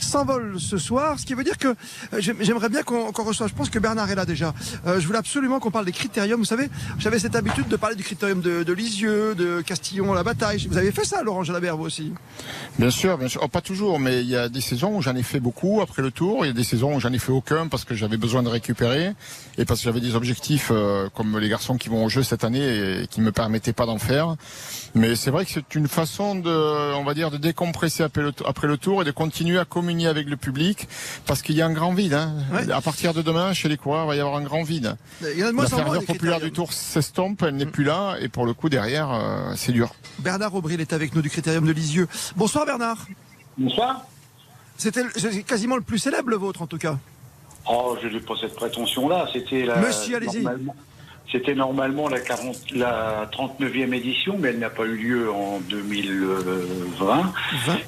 [0.00, 1.20] s'envolent ce soir.
[1.20, 1.74] Ce qui veut dire que euh,
[2.18, 4.52] j'aim- j'aimerais bien qu'on reçoive je pense que Bernard est là déjà.
[4.88, 6.40] Euh, je voulais absolument qu'on parle des critériums.
[6.40, 6.68] Vous savez
[6.98, 10.66] j'avais cette habitude de parler du critérium de, de Lisieux de Castillon la bataille.
[10.68, 12.12] Vous avez fait ça Laurent Jalabert vous aussi?
[12.76, 13.40] Bien sûr, bien sûr.
[13.44, 16.02] Oh, pas toujours, mais il y a des saisons où j'en ai fait beaucoup après
[16.02, 16.44] le tour.
[16.44, 18.47] Il y a des saisons où j'en ai fait aucun parce que j'avais besoin de
[18.48, 19.12] récupérer
[19.58, 22.44] et parce que j'avais des objectifs euh, comme les garçons qui vont au jeu cette
[22.44, 24.36] année et qui me permettaient pas d'en faire.
[24.94, 28.32] Mais c'est vrai que c'est une façon de, on va dire, de décompresser après le,
[28.46, 30.88] après le tour et de continuer à communier avec le public
[31.26, 32.14] parce qu'il y a un grand vide.
[32.14, 32.32] Hein.
[32.72, 34.96] À partir de demain, chez les coureurs, il va y avoir un grand vide.
[35.22, 37.84] Il y en a de moins La ferveur populaire du tour s'estompe, elle n'est plus
[37.84, 39.94] là et pour le coup derrière, euh, c'est dur.
[40.20, 43.06] Bernard Aubry est avec nous du critérium de Lisieux bonsoir Bernard
[43.56, 44.04] Bonsoir.
[44.76, 45.02] c'était
[45.46, 46.98] quasiment le plus célèbre le vôtre en tout cas
[47.70, 49.26] Oh, je n'ai pas cette prétention-là.
[49.32, 49.76] C'était la.
[49.78, 50.42] Monsieur, allez-y.
[50.42, 50.74] normalement-
[51.30, 57.32] C'était normalement la, 40, la 39e édition, mais elle n'a pas eu lieu en 2020.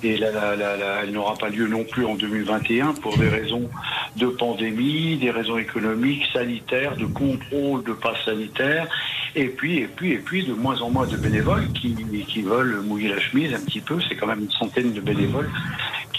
[0.03, 3.29] Et la- la- la- la- elle n'aura pas lieu non plus en 2021 pour des
[3.29, 3.71] raisons
[4.17, 8.89] de pandémie, des raisons économiques, sanitaires, de contrôle de passe sanitaire.
[9.37, 11.95] Et puis, et puis, et puis, de moins en moins de bénévoles qui,
[12.29, 13.99] qui veulent mouiller la chemise un petit peu.
[14.09, 15.49] C'est quand même une centaine de bénévoles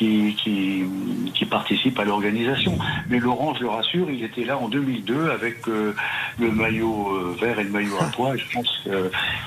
[0.01, 0.81] qui, qui,
[1.35, 2.75] qui participent à l'organisation.
[3.07, 5.93] Mais Laurent, je le rassure, il était là en 2002 avec euh,
[6.39, 8.33] le maillot euh, vert et le maillot à pois.
[8.35, 8.81] Et je pense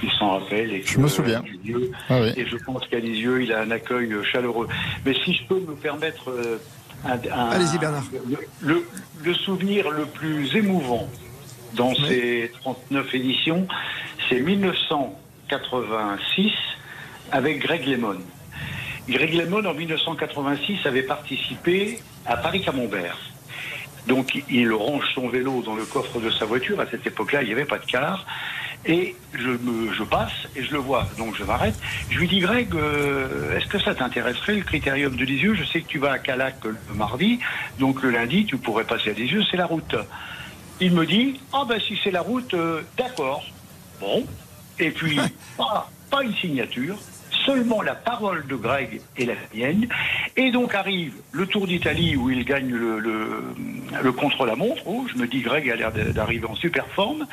[0.01, 0.73] qu'il s'en rappelle.
[0.73, 1.43] Et Je me souviens.
[1.65, 2.29] Lisieux- Ah oui.
[2.37, 4.69] Et je pense qu'à Lisieux, il a un accueil euh, chaleureux.
[5.05, 6.59] Mais si je peux me permettre euh,
[7.05, 8.05] un, un- Allez-y, Bernard.
[8.13, 8.21] Le,
[8.61, 8.87] le-
[9.25, 11.09] le souvenir le plus émouvant
[11.75, 13.67] dans ces 39 éditions,
[14.29, 16.53] c'est 1986
[17.33, 18.19] avec Greg Lemon.
[19.09, 23.19] Greg Lemon, en 1986, avait participé à Paris-Camembert.
[24.07, 26.81] Donc, il range son vélo dans le coffre de sa voiture.
[26.81, 28.27] À cette époque-là, il n'y avait pas de car.
[28.87, 31.07] Et je, me, je passe et je le vois.
[31.17, 31.75] Donc, je m'arrête.
[32.11, 35.55] Je lui dis, Greg, euh, est-ce que ça t'intéresserait, le critérium de Lisieux?
[35.55, 37.41] Je sais que tu vas à Calac le mardi.
[37.79, 39.43] Donc, le lundi, tu pourrais passer à Lisieux.
[39.51, 39.97] C'est la route.
[40.81, 43.45] Il me dit, ah ben, si c'est la route, euh, d'accord.
[44.01, 44.27] Bon.
[44.79, 45.19] Et puis,
[45.57, 46.97] pas, pas une signature,
[47.45, 49.89] seulement la parole de Greg et la mienne.
[50.37, 53.45] Et donc arrive le Tour d'Italie où il gagne le, le,
[54.03, 54.83] le contre-la-montre.
[54.87, 57.27] Oh, je me dis, Greg a l'air d'arriver en super forme.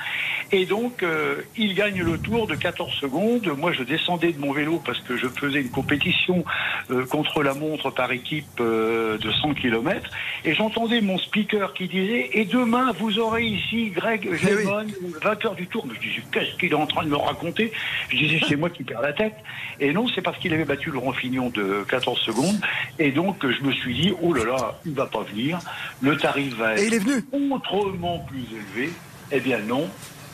[0.52, 3.48] Et donc, euh, il gagne le Tour de 14 secondes.
[3.58, 6.44] Moi, je descendais de mon vélo parce que je faisais une compétition
[6.90, 10.10] euh, contre-la-montre par équipe euh, de 100 km.
[10.44, 14.88] Et j'entendais mon speaker qui disait, et demain, vous aurez ici Greg Gelmon,
[15.22, 15.86] vainqueur du Tour.
[15.88, 17.72] Mais je disais, qu'est-ce qu'il est en train de me raconter?
[18.10, 19.36] Je disais, c'est moi qui perds la tête.
[19.80, 22.60] Et non, c'est parce qu'il avait battu Laurent Fignon de 14 secondes.
[22.99, 25.60] Et donc, je me suis dit, oh là là, il va pas venir.
[26.02, 27.23] Le tarif va être Et il est venu.
[27.52, 28.91] autrement plus élevé.
[29.32, 29.88] Eh bien non,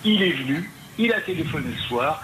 [0.03, 2.21] il est venu, il a téléphoné le soir.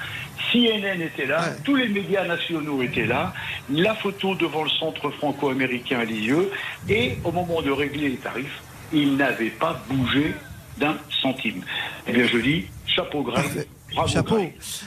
[0.52, 3.34] CNN était là, tous les médias nationaux étaient là,
[3.72, 6.52] la photo devant le centre franco-américain à Lisieux,
[6.90, 8.62] et au moment de régler les tarifs,
[8.92, 10.34] il n'avait pas bougé
[10.78, 11.62] d'un centime.
[12.08, 14.40] Eh bien je dis, chapeau Greg, bravo Chapeau.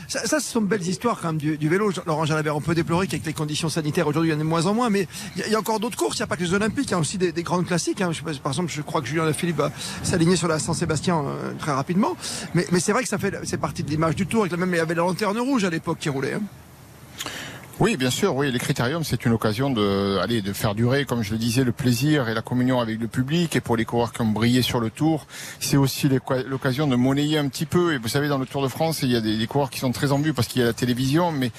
[0.08, 1.90] Ça, ça, ce sont de belles histoires quand même du, du vélo.
[2.06, 4.48] Laurent Jalabert, on peut déplorer qu'avec les conditions sanitaires aujourd'hui, il y en a de
[4.48, 6.16] moins en moins, mais il y, a- il y a encore d'autres courses.
[6.18, 8.00] Il n'y a pas que les Olympiques, il y a aussi des, des grandes classiques.
[8.00, 8.10] hein.
[8.12, 9.70] Je sais pas, par exemple, je crois que Julien Philippe va
[10.02, 12.16] s'aligner sur la Saint-Sébastien euh, très rapidement.
[12.54, 14.46] Mais, mais c'est vrai que ça fait, c'est partie de l'image du tour.
[14.46, 16.34] Et que même il y avait la lanterne rouge à l'époque qui roulait.
[16.34, 16.42] hein.
[17.78, 18.50] Oui, bien sûr, oui.
[18.50, 21.72] Les critériums, c'est une occasion de, aller, de faire durer, comme je le disais, le
[21.72, 23.54] plaisir et la communion avec le public.
[23.54, 25.26] Et pour les coureurs qui ont brillé sur le Tour,
[25.60, 26.08] c'est aussi
[26.46, 27.92] l'occasion de monnayer un petit peu.
[27.92, 29.92] Et vous savez, dans le Tour de France, il y a des, coureurs qui sont
[29.92, 31.52] très en vue parce qu'il y a la télévision, mais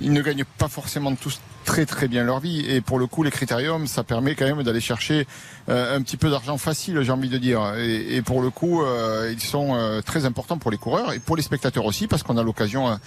[0.00, 2.66] ils ne gagnent pas forcément tous très très bien leur vie.
[2.68, 5.28] Et pour le coup, les critériums, ça permet quand même d'aller chercher
[5.68, 7.74] euh, un petit peu d'argent facile, j'ai envie de dire.
[7.78, 11.36] Et, pour le coup, euh, ils sont euh, très importants pour les coureurs et pour
[11.36, 12.98] les spectateurs aussi, parce qu'on a l'occasion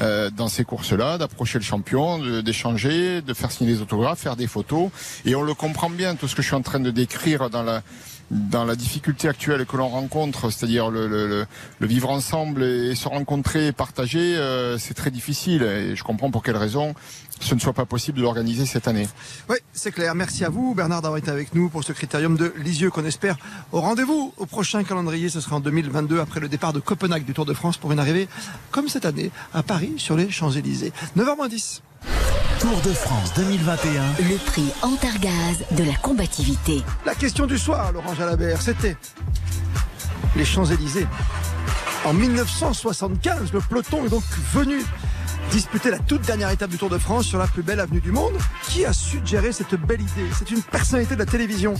[0.00, 4.36] euh, dans ces courses-là d'approcher le champion, de- d'échanger, de faire signer des autographes, faire
[4.36, 4.90] des photos.
[5.24, 7.62] Et on le comprend bien, tout ce que je suis en train de décrire dans
[7.62, 7.82] la
[8.30, 11.46] dans la difficulté actuelle que l'on rencontre, c'est-à-dire le, le,
[11.78, 15.62] le- vivre ensemble et se rencontrer et partager, euh, c'est très difficile.
[15.62, 16.94] Et je comprends pour quelles raisons
[17.38, 19.06] ce ne soit pas possible de l'organiser cette année.
[19.50, 20.14] Oui, c'est clair.
[20.14, 23.36] Merci à vous, Bernard, d'avoir été avec nous pour ce critérium de Lisieux qu'on espère
[23.72, 25.28] au rendez-vous au prochain calendrier.
[25.28, 27.98] Ce sera en 2022 après le départ de Copenhague du Tour de France pour une
[27.98, 28.26] arrivée
[28.70, 30.92] comme cette année à Paris sur les Champs-Élysées.
[31.16, 31.80] 9h10.
[32.60, 34.02] Tour de France 2021.
[34.28, 36.82] Le prix Antargaz de la combativité.
[37.04, 38.96] La question du soir, Laurent Jalabert, c'était
[40.34, 41.06] les Champs-Élysées.
[42.04, 44.82] En 1975, le peloton est donc venu
[45.50, 48.10] disputer la toute dernière étape du Tour de France sur la plus belle avenue du
[48.10, 48.34] monde.
[48.68, 50.28] Qui a suggéré cette belle idée?
[50.38, 51.74] C'est une personnalité de la télévision.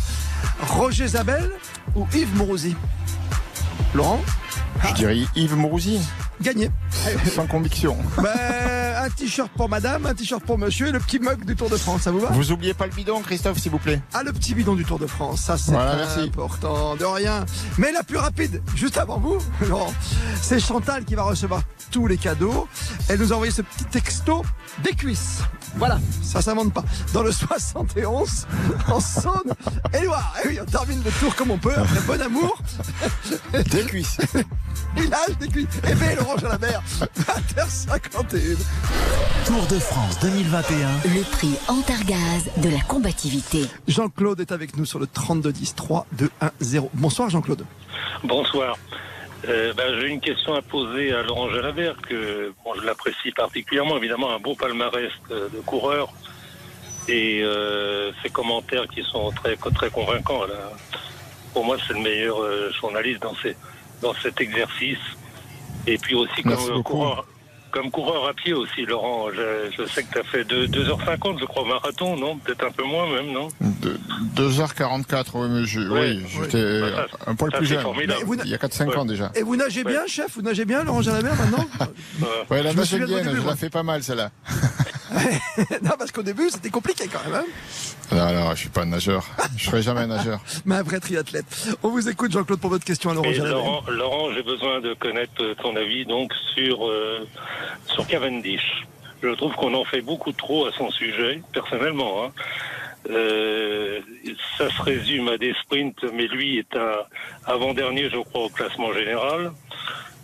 [0.61, 1.51] Roger Zabel
[1.95, 2.77] ou Yves Mourouzi?
[3.97, 4.21] Laurent
[4.89, 6.01] Je dirais Yves Mourouzi.
[6.43, 6.71] Gagné.
[7.35, 7.97] Sans conviction.
[8.19, 8.31] Ben,
[9.05, 11.77] un t-shirt pour madame, un t-shirt pour monsieur et le petit mug du Tour de
[11.79, 12.29] France, ça vous va?
[12.31, 14.03] Vous oubliez pas le bidon, Christophe, s'il vous plaît?
[14.13, 16.21] Ah, le petit bidon du Tour de France, ça c'est Voilà, merci.
[16.21, 17.47] important, de rien.
[17.79, 19.93] Mais la plus rapide, juste avant vous, Laurent,
[20.43, 22.69] c'est Chantal qui va recevoir tous les cadeaux.
[23.09, 24.45] Elle nous a envoyé ce petit texto
[24.85, 25.39] des cuisses.
[25.77, 26.85] Voilà, ça s'invente pas.
[27.15, 28.47] Dans le 71,
[28.89, 29.55] en Saône
[29.95, 30.35] et Loire.
[30.45, 32.59] Et oui, on termine le tour comme on peut, après bon amour.
[33.87, 34.19] Des cuisses.
[35.41, 35.81] Des cuisses.
[35.89, 36.83] Et bien, Laurent Jalabert,
[37.19, 38.57] 20h51.
[39.47, 40.89] Tour de France 2021.
[41.05, 43.63] Le prix Antargaz de la combativité.
[43.87, 46.91] Jean-Claude est avec nous sur le 32 10 3 2 1 0.
[46.95, 47.65] Bonsoir Jean-Claude.
[48.25, 48.77] Bonsoir.
[49.49, 53.97] Euh, ben, J'ai une question à poser à Laurent Jalabert, que bon, je l'apprécie particulièrement,
[53.99, 56.13] évidemment, un beau palmarès de, de coureur
[57.09, 60.45] et euh, ses commentaires qui sont très, très convaincants.
[60.45, 60.73] Là.
[61.53, 63.57] Pour moi, c'est le meilleur euh, journaliste dans, ces,
[64.07, 64.99] dans cet exercice.
[65.87, 67.27] Et puis aussi comme euh, coureur,
[67.71, 69.29] comme coureur à pied aussi, Laurent.
[69.33, 72.39] Je, je sais que tu as fait deux- 2h50, je crois, au marathon, non?
[72.39, 73.49] Peut-être un peu moins même, non?
[73.61, 73.99] De-
[74.35, 77.85] 2h44, oui, mais je- oui, j'étais Bah, un poil ça, plus jeune.
[78.25, 79.31] vous Il y a 4-5 ans déjà.
[79.35, 80.33] Et vous nagez bien, chef?
[80.35, 81.67] Vous nagez bien, Laurent Jalabert, maintenant?
[82.51, 82.97] Ouais, la Je nage je
[83.41, 83.51] moi.
[83.51, 84.31] la fais pas mal, celle-là.
[85.83, 87.41] Non, parce qu'au début, c'était compliqué quand même.
[87.41, 87.45] Hein
[88.13, 89.27] Non, non, je suis pas un nageur.
[89.57, 90.41] Je serai jamais un nageur.
[90.65, 91.45] Mais un vrai triathlète.
[91.83, 93.39] On vous écoute, Jean-Claude, pour votre question à Laurent Et.
[93.39, 97.27] Laurent, Laurent j'ai besoin de connaître euh, ton avis donc sur euh,
[97.87, 98.85] sur Cavendish.
[99.23, 102.25] Je trouve qu'on en fait beaucoup trop à son sujet, personnellement.
[102.25, 102.33] hein.
[103.11, 104.01] Euh,
[104.59, 106.99] ça se résume à des sprints, mais lui est un
[107.45, 109.53] avant-dernier, je crois, au classement général.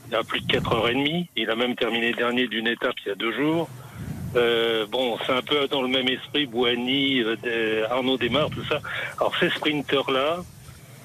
[0.09, 1.29] Il a plus de 4h30.
[1.37, 3.69] Il a même terminé dernier d'une étape il y a deux jours.
[4.35, 8.81] Euh, bon, c'est un peu dans le même esprit, Boigny, euh, Arnaud Desmar, tout ça.
[9.19, 10.39] Alors ces sprinteurs-là,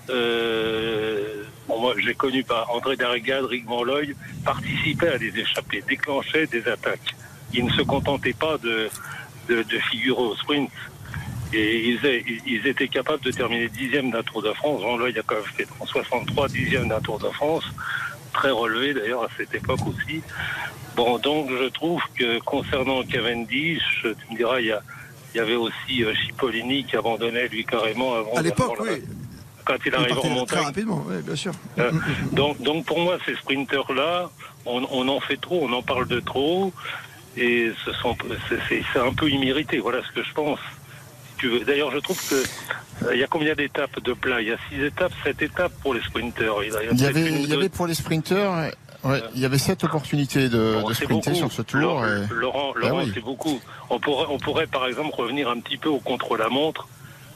[0.10, 5.84] euh, bon, moi j'ai connu par André Darrigade, Rick Van Looy, participaient à des échappées,
[5.88, 7.16] déclenchaient des attaques.
[7.54, 8.90] Ils ne se contentaient pas de,
[9.50, 10.72] de, de figurer au sprint.
[11.54, 12.00] Et ils,
[12.46, 14.82] ils étaient capables de terminer dixième d'un Tour de France.
[14.82, 17.64] Van Looy a quand même fait en 63 dixième d'un Tour de France,
[18.38, 20.22] très relevé d'ailleurs à cette époque aussi.
[20.96, 24.82] Bon, donc je trouve que concernant Cavendish, tu me diras, il y, a-
[25.34, 28.34] il y avait aussi euh, Cipollini qui abandonnait lui carrément avant.
[28.36, 29.04] À l'époque, oui.
[29.66, 30.64] Quand il arrive en partait très montagne.
[30.66, 31.52] rapidement, oui, bien sûr.
[31.80, 31.92] Euh,
[32.32, 34.30] donc, donc pour moi, ces sprinters-là,
[34.66, 36.72] on, on en fait trop, on en parle de trop,
[37.36, 38.16] et ce sont,
[38.70, 39.80] c'est un peu immérité.
[39.80, 40.60] Voilà ce que je pense.
[41.38, 41.60] Si tu veux.
[41.66, 42.36] D'ailleurs, je trouve que
[43.06, 45.72] euh, il y a combien d'étapes de plat Il y a six étapes, sept étapes
[45.84, 46.54] pour les sprinters.
[46.64, 48.54] Il y avait, il y pour les sprinteurs,
[49.04, 51.50] ouais, il y avait sept opportunités de, Bon, de c'est sprinter beaucoup.
[51.50, 51.80] sur ce tour.
[51.80, 53.12] Laurent, et- Laurent, Laurent, oui.
[53.14, 53.60] c'est beaucoup.
[53.90, 56.88] On pourrait, on pourrait par exemple revenir un petit peu au contre-la-montre.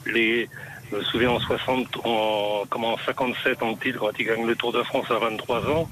[0.06, 0.48] Les,
[0.90, 4.56] je me souviens en 60, en, comment, en 57 en titre quand il gagne le
[4.56, 5.88] Tour de France à 23 ans.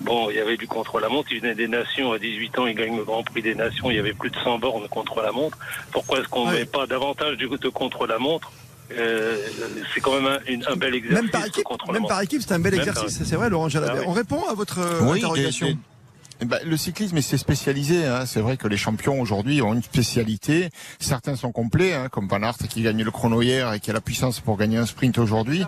[0.00, 1.28] Bon, il y avait du contre-la-montre.
[1.32, 2.66] Il venait des Nations à 18 ans.
[2.66, 3.90] Il gagne le Grand Prix des Nations.
[3.90, 5.56] Il y avait plus de 100 bornes contre-la-montre.
[5.92, 8.52] Pourquoi est-ce qu'on ne met pas davantage du de contre-la-montre?
[8.92, 9.38] Euh,
[9.94, 11.22] C'est quand même un, une- un bel exercice.
[11.22, 13.22] Même par équipe, même par équipe, c'est un bel Même exercice.
[13.24, 13.96] C'est vrai, Laurent Jalabert.
[13.98, 14.06] Ah oui.
[14.08, 15.78] On répond à votre euh, Oui, interrogation.
[16.44, 18.04] ben, le cyclisme, c'est spécialisé.
[18.04, 18.26] hein.
[18.26, 20.68] C'est vrai que les champions aujourd'hui ont une spécialité.
[20.98, 23.94] Certains sont complets, hein, comme Van Aert qui gagne le chrono hier et qui a
[23.94, 25.64] la puissance pour gagner un sprint aujourd'hui.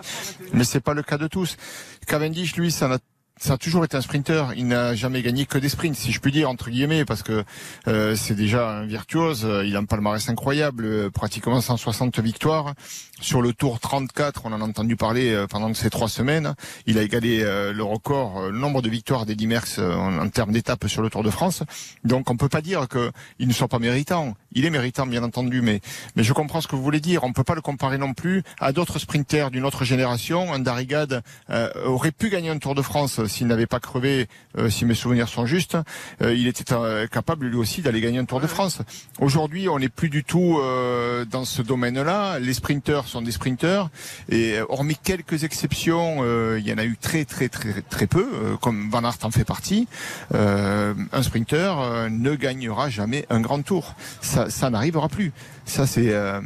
[0.53, 1.57] Mais c'est pas le cas de tous.
[2.05, 2.99] Cavendish, lui, ça n'a
[3.39, 4.53] ça a toujours été un sprinter.
[4.55, 7.43] Il n'a jamais gagné que des sprints, si je puis dire entre guillemets, parce que
[7.87, 9.47] euh, c'est déjà un virtuose.
[9.65, 12.73] Il a un palmarès incroyable, euh, pratiquement 160 victoires
[13.19, 14.43] sur le Tour 34.
[14.45, 16.53] On en a entendu parler euh, pendant ces trois semaines.
[16.85, 20.87] Il a égalé euh, le record, le nombre de victoires d'Eddy Merckx en, termes d'étapes
[20.87, 21.63] sur le Tour de France.
[22.03, 24.35] Donc on peut pas dire que il ne soit pas méritant.
[24.51, 25.81] Il est méritant, bien entendu, mais
[26.15, 27.23] mais je comprends ce que vous voulez dire.
[27.23, 30.53] On peut pas le comparer non plus à d'autres sprinters d'une autre génération.
[30.53, 34.27] Un Darrigade euh, aurait pu gagner un Tour de France s'il n'avait pas crevé,
[34.57, 35.77] euh, si mes souvenirs sont justes.
[36.21, 38.79] Euh, il était euh, capable lui aussi d'aller gagner un Tour de France.
[39.19, 42.39] Aujourd'hui, on n'est plus du tout euh, dans ce domaine-là.
[42.39, 43.89] Les sprinters sont des sprinters
[44.29, 48.07] et euh, hormis quelques exceptions, euh, il y en a eu très très très très
[48.07, 49.87] peu, euh, comme Van Aert en fait partie.
[50.33, 53.95] Euh, un sprinter euh, ne gagnera jamais un grand tour.
[54.21, 55.31] Ça, ça n'arrivera plus.
[55.65, 56.41] Ça c'est euh,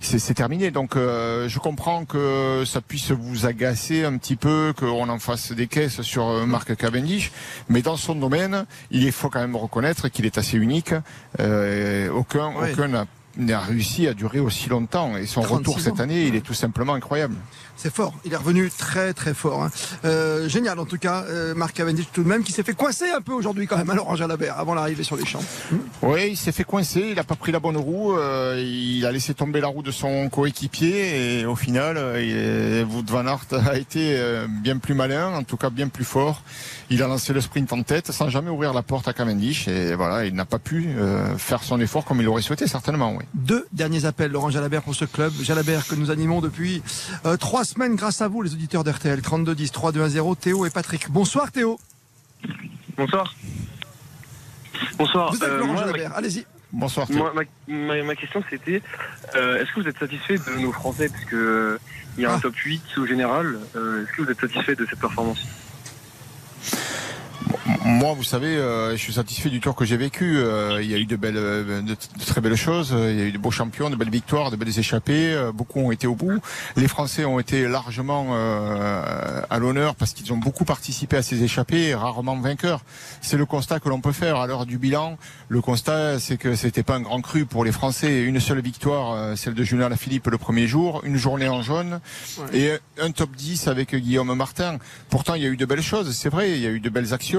[0.00, 0.70] c'est terminé.
[0.70, 5.52] Donc euh, je comprends que ça puisse vous agacer un petit peu, qu'on en fasse
[5.52, 7.32] des caisses sur euh, Marc Cavendish,
[7.68, 10.94] mais dans son domaine, il faut quand même reconnaître qu'il est assez unique.
[11.38, 12.70] Euh, aucun, Oui.
[12.72, 13.06] aucun
[13.36, 15.16] n'a réussi à durer aussi longtemps.
[15.16, 16.04] Et son 36 retour cette ans.
[16.04, 17.36] année, il est tout simplement incroyable.
[17.82, 18.12] C'est fort.
[18.26, 19.62] Il est revenu très très fort.
[19.62, 19.70] hein.
[20.04, 23.08] Euh, génial en tout cas, euh, Marc Cavendish tout de même, qui s'est fait coincer
[23.10, 25.42] un peu aujourd'hui quand même à Laurent Jalabert avant l'arrivée sur les champs.
[26.02, 29.12] Oui, il s'est fait coincer, il n'a pas pris la bonne roue, euh, il a
[29.12, 33.78] laissé tomber la roue de son coéquipier et au final, euh, Wout van Aert a
[33.78, 34.20] été
[34.62, 36.42] bien plus malin, en tout cas bien plus fort.
[36.90, 39.94] Il a lancé le sprint en tête sans jamais ouvrir la porte à Cavendish et
[39.94, 40.88] voilà, il n'a pas pu
[41.38, 43.14] faire son effort comme il l'aurait souhaité certainement.
[43.16, 43.24] Oui.
[43.32, 45.32] Deux derniers appels, Laurent Jalabert pour ce club.
[45.40, 46.82] Jalabert que nous animons depuis
[47.38, 49.20] trois grâce à vous, les auditeurs d'RTL.
[49.22, 50.34] 32 10 3 2 1 0.
[50.34, 51.10] Théo et Patrick.
[51.10, 51.78] Bonsoir Théo.
[52.96, 53.34] Bonsoir.
[54.98, 55.30] Bonsoir.
[55.32, 56.12] Vous êtes Euh, moi, Jalabert.
[56.16, 56.46] Allez-y.
[56.72, 58.80] Bonsoir ma, moi, ma, ma- ma question c'était
[59.34, 61.08] euh, est-ce que vous êtes satisfait de nos Français?
[61.08, 61.78] Parce que euh,
[62.16, 63.58] il y a un top 8 au général.
[63.74, 65.40] euh, est-ce que vous êtes satisfait de cette performance?
[67.84, 70.38] Moi, vous savez, euh, je suis satisfait du tour que j'ai vécu.
[70.38, 72.94] Euh, il y a eu de belles, euh, de, de très belles choses.
[72.96, 75.32] Il y a eu de beaux champions, de belles victoires, de belles échappées.
[75.32, 76.40] Euh, beaucoup ont été au bout.
[76.76, 78.34] Les Français ont été largement
[79.50, 82.82] à l'honneur parce qu'ils ont beaucoup participé à ces échappées, rarement vainqueurs.
[83.20, 85.16] C'est le constat que l'on peut faire à l'heure du bilan.
[85.48, 88.22] Le constat, c'est que c'était pas un grand cru pour les Français.
[88.22, 92.00] Une seule victoire, celle de Julien Lafilippe le premier jour, une journée en jaune
[92.52, 94.78] et un top 10 avec Guillaume Martin.
[95.08, 96.90] Pourtant, il y a eu de belles choses, c'est vrai, il y a eu de
[96.90, 97.29] belles actions,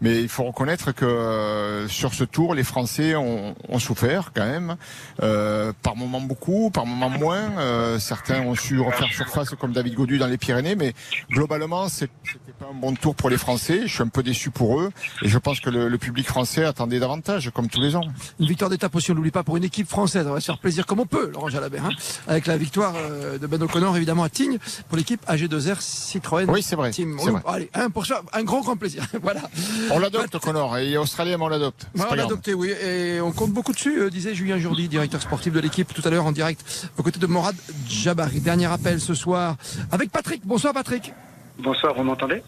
[0.00, 4.46] mais il faut reconnaître que euh, sur ce tour, les Français ont, ont souffert quand
[4.46, 4.76] même,
[5.22, 7.50] euh, par moments beaucoup, par moments moins.
[7.58, 10.94] Euh, certains ont su refaire surface comme David Godu dans les Pyrénées, mais
[11.30, 12.12] globalement, c'était
[12.58, 13.82] pas un bon tour pour les Français.
[13.86, 14.90] Je suis un peu déçu pour eux,
[15.22, 18.04] et je pense que le, le public français attendait davantage, comme tous les ans.
[18.38, 20.26] Une victoire d'étape aussi, on n'oublie pas, pour une équipe française.
[20.28, 21.84] On va se faire plaisir comme on peut, Laurent Jalabert.
[21.84, 21.90] hein.
[22.26, 24.58] avec la victoire euh, de Ben O'Connor, évidemment, à Tignes,
[24.88, 26.48] pour l'équipe AG2R Citroën.
[26.48, 27.16] Oui, c'est vrai, Team.
[27.20, 27.42] c'est On- vrai.
[27.46, 29.02] Allez, un pour ça, un grand, grand plaisir.
[29.32, 29.48] voilà.
[29.90, 31.86] On l'adopte, Connor, et Australien, on l'adopte.
[31.98, 32.70] On l'a adopté, oui.
[32.70, 36.10] Et on compte beaucoup dessus, euh, disait Julien Jourdi, directeur sportif de l'équipe, tout à
[36.10, 37.56] l'heure en direct, aux côtés de Morad
[37.88, 38.40] Jabari.
[38.40, 39.56] Dernier appel ce soir
[39.92, 40.42] avec Patrick.
[40.44, 41.12] Bonsoir Patrick.
[41.58, 42.42] Bonsoir, vous m'entendez?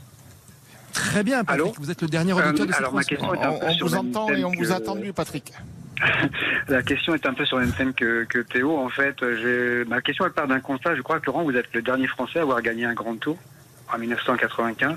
[0.92, 1.74] Très bien, Patrick.
[1.78, 3.72] vous êtes le dernier auditeur Euh, de cette alors, ma question est un peu On
[3.74, 5.52] sur vous la entend même et on thème vous a attendu, Patrick.
[6.68, 8.76] La question est un peu sur la même scène que, que Théo.
[8.76, 9.22] En fait,
[9.86, 10.96] ma question elle part d'un constat.
[10.96, 13.38] Je crois que Laurent, vous êtes le dernier Français à avoir gagné un grand tour
[13.92, 14.96] en 1995,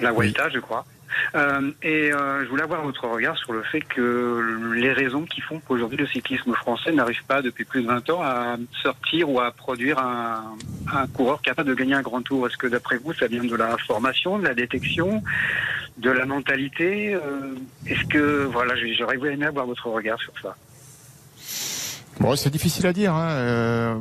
[0.00, 0.84] la Vuelta, je crois.
[1.34, 5.40] Euh, et euh, je voulais avoir votre regard sur le fait que les raisons qui
[5.40, 9.40] font qu'aujourd'hui le cyclisme français n'arrive pas depuis plus de 20 ans à sortir ou
[9.40, 10.56] à produire un,
[10.92, 12.46] un coureur capable de gagner un grand tour.
[12.46, 15.22] Est-ce que d'après vous, ça vient de la formation, de la détection,
[15.98, 17.54] de la mentalité euh,
[17.86, 20.56] Est-ce que voilà, j'aurais aimé avoir votre regard sur ça.
[22.18, 23.12] Bon, c'est difficile à dire.
[23.12, 24.00] Hein.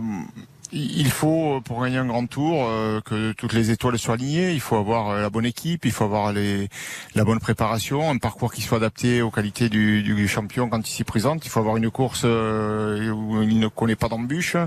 [0.76, 4.52] Euh, il faut, pour gagner un grand tour, euh, que toutes les étoiles soient alignées.
[4.52, 8.54] Il faut avoir euh, la bonne équipe, il faut avoir la bonne préparation, un parcours
[8.54, 11.46] qui soit adapté aux qualités du, champion quand il s'y présente.
[11.46, 14.58] Il faut avoir une course euh, où il ne connaît pas d'embûches.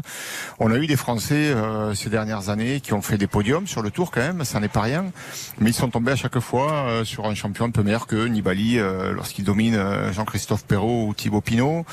[0.60, 3.82] On a eu des Français euh, ces dernières années qui ont fait des podiums sur
[3.82, 5.06] le tour quand même, ça n'est pas rien.
[5.59, 8.26] Mais ils sont tombés à chaque fois euh, sur un champion un peu meilleur que
[8.26, 11.85] Nibali euh, lorsqu'il domine euh, Jean-Christophe Perrault ou Thibaut Pinot.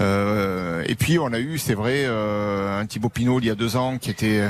[0.00, 3.54] Euh, et puis on a eu, c'est vrai, euh, un Thibaut Pinot il y a
[3.54, 4.42] deux ans qui était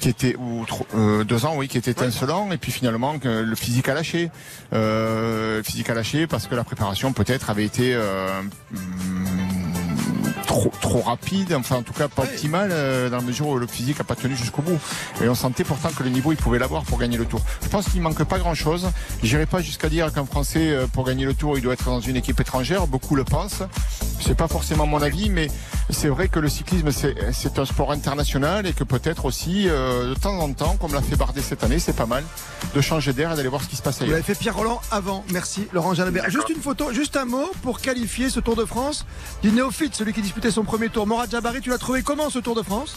[0.00, 0.64] qui était ou
[0.94, 4.30] euh, deux ans oui qui était étincelant et puis finalement que le physique a lâché.
[4.72, 8.40] Euh, le physique a lâché parce que la préparation peut-être avait été euh,
[8.74, 9.89] hum,
[10.46, 13.66] trop trop rapide enfin en tout cas pas optimale euh, dans la mesure où le
[13.66, 14.78] physique a pas tenu jusqu'au bout.
[15.22, 17.40] Et on sentait pourtant que le niveau il pouvait l'avoir pour gagner le tour.
[17.62, 18.88] Je pense qu'il manque pas grand chose
[19.22, 22.00] j'irai pas jusqu'à dire qu'un français euh, pour gagner le tour il doit être dans
[22.00, 22.86] une équipe étrangère.
[22.86, 23.62] Beaucoup le pensent.
[24.20, 25.48] C'est pas forcément mon avis mais
[25.88, 30.14] c'est vrai que le cyclisme c'est un sport international et que peut-être aussi euh, de
[30.14, 32.24] temps en temps comme l'a fait Bardet cette année c'est pas mal
[32.74, 34.12] de changer d'air et d'aller voir ce qui se passe Vous ailleurs.
[34.12, 35.24] l'avez fait Pierre Roland avant.
[35.30, 36.30] Merci Laurent Jalabert.
[36.30, 39.04] Juste une photo, juste un mot pour qualifier ce Tour de France
[39.42, 41.06] du néophyte, celui qui disputait son premier tour.
[41.06, 42.96] Morad Jabari, tu l'as trouvé comment ce Tour de France?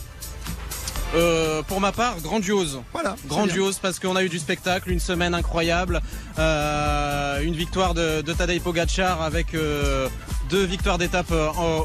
[1.16, 2.82] Euh, pour ma part, grandiose.
[2.92, 3.16] Voilà.
[3.28, 6.02] Grandiose parce qu'on a eu du spectacle, une semaine incroyable,
[6.40, 10.10] euh, une victoire de, de Tadej Pogacar avec euh,
[10.50, 11.32] deux victoires d'étape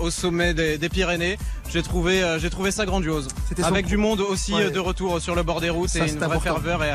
[0.01, 1.37] au, sommet des, des Pyrénées.
[1.71, 3.29] J'ai trouvé, j'ai trouvé ça grandiose.
[3.63, 4.71] Avec du monde aussi Ouais.
[4.71, 6.41] de retour sur le bord des routes Ça, et une vraie important.
[6.55, 6.91] ferveur et,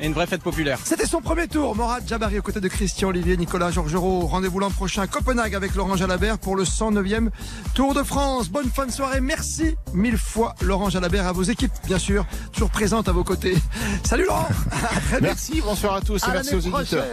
[0.00, 0.78] et une vraie fête populaire.
[0.84, 1.74] C'était son premier tour.
[1.74, 4.26] Morad Jabari aux côtés de Christian Olivier, Nicolas Georgerot.
[4.26, 7.30] Rendez-vous l'an prochain à Copenhague avec Laurent Jalabert pour le 109e
[7.74, 8.48] Tour de France.
[8.48, 9.20] Bonne fin de soirée.
[9.20, 13.56] Merci mille fois Laurent Jalabert à vos équipes, bien sûr, toujours présentes à vos côtés.
[14.04, 14.48] Salut Laurent.
[15.22, 17.04] Merci bonsoir à tous et À merci aux éditeurs.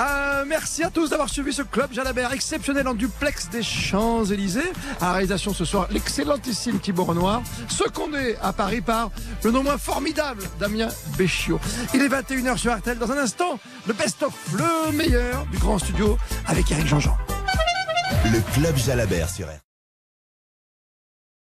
[0.00, 4.72] Euh, merci à tous d'avoir suivi ce club Jalabert exceptionnel en duplex des Champs-Élysées.
[5.00, 9.10] À la réalisation ce soir, l'excellentissime Thibaut Renoir, secondé à Paris par
[9.42, 10.88] le non moins formidable Damien
[11.18, 11.60] Béchiot.
[11.94, 12.98] Il est 21h sur RTL.
[12.98, 17.16] Dans un instant, le best-of, le meilleur du grand studio avec Eric Jean-Jean.
[18.26, 19.69] Le club Jalabert sur R.